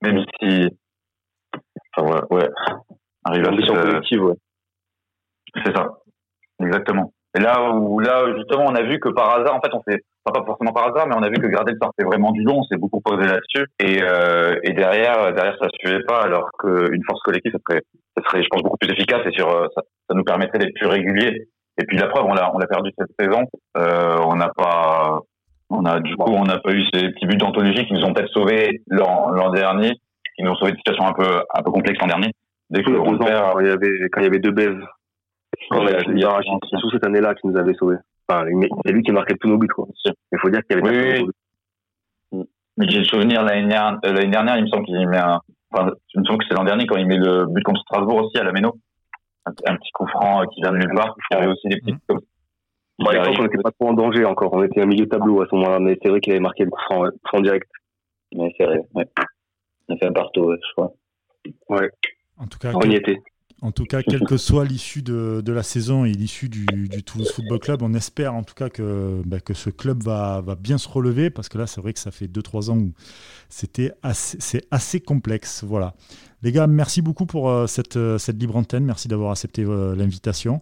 Même 0.01 0.23
si 0.39 0.67
enfin 1.95 2.11
ouais, 2.11 2.37
ouais. 2.37 2.49
Arrive 3.23 3.47
à 3.47 3.81
collective, 3.81 4.23
ouais. 4.23 4.35
C'est 5.63 5.75
ça. 5.75 5.99
Exactement. 6.61 7.13
Et 7.37 7.39
là 7.39 7.71
où 7.71 7.99
là 7.99 8.25
justement 8.35 8.65
on 8.67 8.75
a 8.75 8.83
vu 8.83 8.99
que 8.99 9.09
par 9.09 9.29
hasard, 9.29 9.55
en 9.55 9.61
fait, 9.61 9.73
on 9.73 9.81
s'est 9.87 10.01
pas 10.23 10.43
forcément 10.45 10.73
par 10.73 10.89
hasard, 10.89 11.07
mais 11.07 11.15
on 11.15 11.23
a 11.23 11.29
vu 11.29 11.35
que 11.35 11.47
Gradel 11.47 11.75
sortait 11.81 12.03
vraiment 12.03 12.31
du 12.31 12.43
long. 12.43 12.59
On 12.59 12.63
s'est 12.63 12.77
beaucoup 12.77 13.01
posé 13.01 13.23
là-dessus. 13.23 13.65
Et, 13.79 14.01
euh, 14.01 14.59
et 14.63 14.73
derrière, 14.73 15.33
derrière 15.33 15.57
ça 15.59 15.67
suivait 15.79 16.03
pas, 16.03 16.21
alors 16.21 16.49
qu'une 16.59 17.03
force 17.07 17.21
collective, 17.21 17.51
ça 17.51 17.59
serait, 17.67 17.81
ça 18.17 18.23
serait, 18.23 18.43
je 18.43 18.47
pense, 18.49 18.61
beaucoup 18.63 18.77
plus 18.77 18.91
efficace 18.91 19.21
et 19.25 19.31
sur, 19.31 19.49
euh, 19.49 19.67
ça, 19.75 19.81
ça 20.09 20.15
nous 20.15 20.23
permettrait 20.23 20.59
d'être 20.59 20.75
plus 20.75 20.87
réguliers. 20.87 21.47
Et 21.79 21.85
puis 21.85 21.97
la 21.97 22.07
preuve, 22.07 22.25
on 22.25 22.33
l'a, 22.33 22.53
on 22.53 22.59
l'a 22.59 22.67
perdu 22.67 22.91
cette 22.97 23.09
saison. 23.19 23.45
Euh, 23.77 24.17
on 24.25 24.35
n'a 24.35 24.49
pas, 24.49 25.19
on 25.69 25.85
a 25.85 25.99
du 25.99 26.15
coup, 26.15 26.31
on 26.31 26.43
n'a 26.43 26.59
pas 26.59 26.71
eu 26.71 26.83
ces 26.93 27.09
petits 27.09 27.25
buts 27.25 27.37
d'anthologie 27.37 27.85
qui 27.85 27.93
nous 27.93 28.03
ont 28.03 28.13
peut-être 28.13 28.31
sauvés 28.33 28.81
l'an, 28.87 29.29
l'an 29.29 29.49
dernier, 29.51 29.93
qui 30.35 30.43
nous 30.43 30.51
ont 30.51 30.55
sauvé 30.55 30.71
une 30.71 30.77
situation 30.77 31.05
un 31.05 31.13
peu, 31.13 31.43
un 31.53 31.63
peu 31.63 31.71
complexe 31.71 31.99
l'an 31.99 32.07
dernier. 32.07 32.31
Dès 32.69 32.83
que 32.83 32.91
on 32.91 33.17
perd, 33.17 33.57
il 33.61 33.67
y 33.67 33.69
avait, 33.69 34.09
quand 34.11 34.21
il 34.21 34.23
y 34.23 34.27
avait 34.27 34.39
deux 34.39 34.53
sous 35.71 36.91
cette 36.91 37.05
année-là 37.05 37.35
qui 37.35 37.47
nous 37.47 37.57
avait 37.57 37.73
sauvés. 37.73 37.97
Enfin, 38.27 38.45
c'est 38.85 38.91
lui 38.91 39.03
qui 39.03 39.11
marquait 39.11 39.35
tous 39.35 39.49
nos 39.49 39.57
buts, 39.57 39.67
quoi. 39.67 39.87
Il 40.05 40.39
faut 40.39 40.49
dire 40.49 40.61
qu'il 40.63 40.77
y 40.77 40.87
avait 40.87 41.19
oui, 41.21 41.27
oui. 42.31 42.43
Mais 42.77 42.87
j'ai 42.87 42.99
le 42.99 43.05
souvenir 43.05 43.43
l'année 43.43 43.67
dernière, 43.67 43.99
euh, 44.05 44.13
l'année 44.13 44.31
dernière, 44.31 44.57
il 44.57 44.63
me 44.63 44.67
semble 44.69 44.85
qu'il 44.85 45.07
met 45.07 45.17
un, 45.17 45.39
enfin, 45.71 45.91
il 46.15 46.21
me 46.21 46.25
semble 46.25 46.39
que 46.39 46.45
c'est 46.47 46.55
l'an 46.55 46.63
dernier 46.63 46.87
quand 46.87 46.95
il 46.95 47.05
met 47.05 47.17
le 47.17 47.45
but 47.47 47.63
contre 47.63 47.81
Strasbourg 47.81 48.23
aussi 48.23 48.37
à 48.37 48.43
la 48.43 48.53
Méno. 48.53 48.77
Un, 49.45 49.51
un 49.67 49.75
petit 49.75 49.91
coup 49.91 50.07
franc 50.07 50.41
euh, 50.41 50.45
qui 50.53 50.61
vient 50.61 50.71
de 50.71 50.77
nulle 50.77 50.95
part. 50.95 51.13
Il 51.31 51.33
y 51.33 51.37
avait 51.37 51.47
aussi 51.47 51.67
des 51.67 51.77
petits 51.77 51.95
comme 52.07 52.21
Bon, 52.99 53.09
à 53.09 53.13
l'époque, 53.13 53.35
on 53.39 53.43
n'était 53.43 53.57
pas 53.57 53.71
trop 53.71 53.89
en 53.89 53.93
danger 53.93 54.25
encore. 54.25 54.53
On 54.53 54.63
était 54.63 54.81
un 54.81 54.85
milieu 54.85 55.07
tableau 55.07 55.41
à 55.41 55.47
ce 55.49 55.55
moment-là, 55.55 55.79
mais 55.79 55.97
c'est 56.01 56.09
vrai 56.09 56.21
qu'il 56.21 56.33
avait 56.33 56.39
marqué 56.39 56.65
le 56.65 56.69
coup 56.69 56.79
franc, 56.85 57.01
ouais, 57.01 57.09
franc 57.25 57.41
direct. 57.41 57.67
Ouais, 58.35 58.53
c'est 58.57 58.65
vrai, 58.65 58.79
ouais. 58.93 59.05
On 59.87 59.95
a 59.95 59.97
fait 59.97 60.05
un 60.05 60.13
partout, 60.13 60.51
je 60.51 60.73
crois. 60.73 60.93
Ouais. 61.69 61.89
En 62.37 62.47
tout 62.47 62.59
cas, 62.59 62.71
on 62.73 62.89
y 62.89 62.95
était. 62.95 63.21
En 63.61 63.71
tout 63.71 63.85
cas, 63.85 64.01
quelle 64.01 64.21
que 64.21 64.37
soit 64.37 64.65
l'issue 64.65 65.03
de, 65.03 65.41
de, 65.45 65.53
la 65.53 65.61
saison 65.61 66.03
et 66.03 66.11
l'issue 66.11 66.49
du, 66.49 66.65
du, 66.65 67.03
Toulouse 67.03 67.31
Football 67.31 67.59
Club, 67.59 67.81
on 67.83 67.93
espère 67.93 68.33
en 68.33 68.41
tout 68.41 68.55
cas 68.55 68.69
que, 68.69 69.21
bah, 69.23 69.39
que 69.39 69.53
ce 69.53 69.69
club 69.69 70.01
va, 70.01 70.41
va, 70.41 70.55
bien 70.55 70.79
se 70.79 70.89
relever 70.89 71.29
parce 71.29 71.47
que 71.47 71.59
là, 71.59 71.67
c'est 71.67 71.79
vrai 71.79 71.93
que 71.93 71.99
ça 71.99 72.09
fait 72.09 72.25
2-3 72.25 72.71
ans 72.71 72.77
où 72.77 72.93
c'était 73.49 73.91
assez, 74.01 74.37
c'est 74.39 74.65
assez 74.71 74.99
complexe. 74.99 75.63
Voilà. 75.63 75.93
Les 76.43 76.51
gars, 76.51 76.65
merci 76.65 77.03
beaucoup 77.03 77.27
pour 77.27 77.49
euh, 77.49 77.67
cette, 77.67 77.97
euh, 77.97 78.17
cette 78.17 78.39
libre 78.39 78.55
antenne. 78.55 78.83
Merci 78.83 79.07
d'avoir 79.07 79.31
accepté 79.31 79.63
euh, 79.63 79.95
l'invitation. 79.95 80.61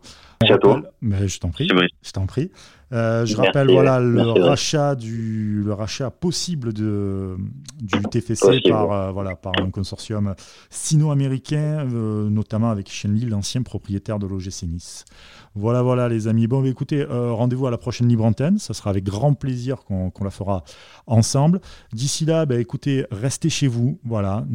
Mais 1.02 1.28
je 1.30 1.40
t'en 1.40 1.52
prie. 1.52 1.70
Je 2.02 2.12
t'en 2.12 2.26
prie. 2.26 2.52
Je 2.92 3.36
rappelle 3.36 3.72
voilà 3.72 4.00
le 4.00 4.22
rachat 4.22 4.96
du 4.96 5.62
le 5.64 5.74
rachat 5.74 6.10
possible 6.10 6.74
de 6.74 7.36
du 7.80 8.02
TFC 8.10 8.62
par 8.68 9.14
voilà 9.14 9.36
par 9.36 9.54
un 9.62 9.70
consortium 9.70 10.34
sino-américain, 10.72 11.86
notamment 11.86 12.72
avec 12.72 12.90
Shenli, 12.90 13.26
l'ancien 13.26 13.62
propriétaire 13.62 14.18
de 14.18 14.26
l'OGC 14.26 14.64
Nice. 14.64 15.06
Voilà, 15.56 15.82
voilà, 15.82 16.08
les 16.08 16.28
amis. 16.28 16.48
Bon, 16.48 16.62
bah, 16.62 16.68
écoutez, 16.68 17.02
euh, 17.02 17.34
rendez-vous 17.34 17.66
à 17.68 17.72
la 17.72 17.78
prochaine 17.78 18.08
Libre 18.08 18.24
Antenne. 18.24 18.60
Ça 18.60 18.74
sera 18.74 18.92
avec 18.92 19.04
grand 19.04 19.34
plaisir 19.34 19.84
qu'on 19.84 20.24
la 20.24 20.30
fera 20.30 20.64
ensemble. 21.08 21.60
D'ici 21.92 22.26
là, 22.26 22.46
bah, 22.46 22.60
écoutez, 22.60 23.06
restez 23.12 23.50
chez 23.50 23.68
vous. 23.68 24.00
Voilà, 24.06 24.46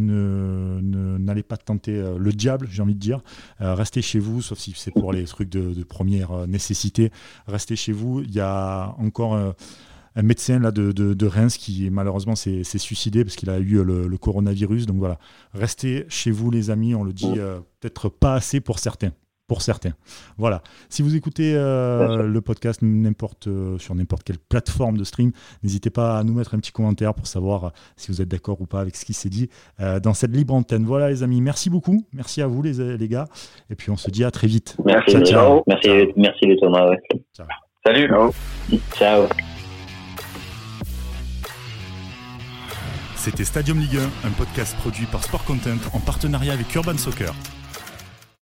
n'allez 1.19 1.43
pas 1.43 1.57
tenter 1.57 1.97
euh, 1.97 2.19
le 2.19 2.33
diable, 2.33 2.69
j'ai 2.71 2.83
envie 2.83 2.95
de 2.95 3.01
dire. 3.01 3.21
Euh, 3.61 3.75
restez 3.75 4.03
chez 4.03 4.19
vous, 4.19 4.43
sauf 4.43 4.59
si 4.59 4.73
c'est 4.77 4.91
pour 4.91 5.13
les 5.13 5.25
trucs 5.25 5.49
de, 5.49 5.83
première 5.85 6.47
nécessité. 6.47 7.11
Restez 7.47 7.77
chez 7.77 7.93
vous. 7.93 8.21
Il 8.23 8.33
y 8.33 8.41
a 8.41 8.95
encore 8.99 9.35
un 9.37 10.23
médecin 10.23 10.59
là, 10.59 10.71
de, 10.71 10.93
de, 10.93 11.27
Reims 11.27 11.57
qui 11.57 11.91
malheureusement 11.91 12.37
s'est 12.37 12.65
suicidé 12.65 13.25
parce 13.25 13.37
qu'il 13.37 13.51
a 13.51 13.59
eu 13.59 13.85
le, 13.85 14.19
coronavirus. 14.19 14.87
Donc 14.87 14.97
voilà, 14.97 15.19
restez 15.53 16.07
chez 16.09 16.31
vous 16.31 16.51
les 16.51 16.71
amis, 16.71 16.95
on 16.95 17.05
le 17.05 17.13
dit 17.13 17.35
peut-être 17.81 18.09
pas 18.09 18.35
assez 18.35 18.61
pour 18.61 18.79
certains 18.79 19.13
pour 19.55 19.63
certains. 19.63 19.93
Voilà. 20.37 20.63
Si 20.89 21.01
vous 21.01 21.15
écoutez 21.15 21.55
euh, 21.55 22.25
le 22.25 22.41
podcast 22.41 22.83
n'importe 22.83 23.47
euh, 23.47 23.79
sur 23.79 23.95
n'importe 23.95 24.25
quelle 24.25 24.39
plateforme 24.39 24.97
de 24.97 25.05
stream, 25.05 25.31
n'hésitez 25.63 25.91
pas 25.91 26.19
à 26.19 26.25
nous 26.25 26.35
mettre 26.35 26.57
un 26.57 26.59
petit 26.59 26.73
commentaire 26.73 27.15
pour 27.15 27.29
savoir 27.29 27.65
euh, 27.67 27.69
si 27.95 28.11
vous 28.11 28.21
êtes 28.21 28.27
d'accord 28.27 28.61
ou 28.61 28.67
pas 28.67 28.81
avec 28.81 28.97
ce 28.97 29.05
qui 29.05 29.13
s'est 29.13 29.29
dit 29.29 29.49
dans 30.03 30.13
cette 30.13 30.33
libre 30.33 30.55
antenne. 30.55 30.85
Voilà 30.85 31.09
les 31.09 31.23
amis, 31.23 31.41
merci 31.41 31.71
beaucoup. 31.71 32.05
Merci 32.13 32.43
à 32.43 32.49
vous 32.49 32.63
les, 32.63 32.97
les 32.97 33.09
gars. 33.09 33.27
Et 33.71 33.77
puis 33.77 33.93
on 33.93 33.97
se 33.97 34.11
dit 34.11 34.25
à 34.25 34.33
très 34.33 34.49
vite. 34.49 34.77
Merci, 34.85 35.23
ciao, 35.23 35.63
Merci, 35.69 35.89
merci 36.17 36.47
les 36.47 36.57
Thomas. 36.57 36.91
Salut. 37.87 38.11
Ciao. 38.97 39.29
C'était 43.15 43.45
Stadium 43.45 43.79
Ligue 43.79 43.99
1, 44.25 44.29
un 44.29 44.33
podcast 44.33 44.77
produit 44.79 45.07
par 45.07 45.23
Sport 45.23 45.45
Content 45.45 45.79
en 45.93 46.01
partenariat 46.01 46.55
avec 46.55 46.75
Urban 46.75 46.99
Soccer. 46.99 47.33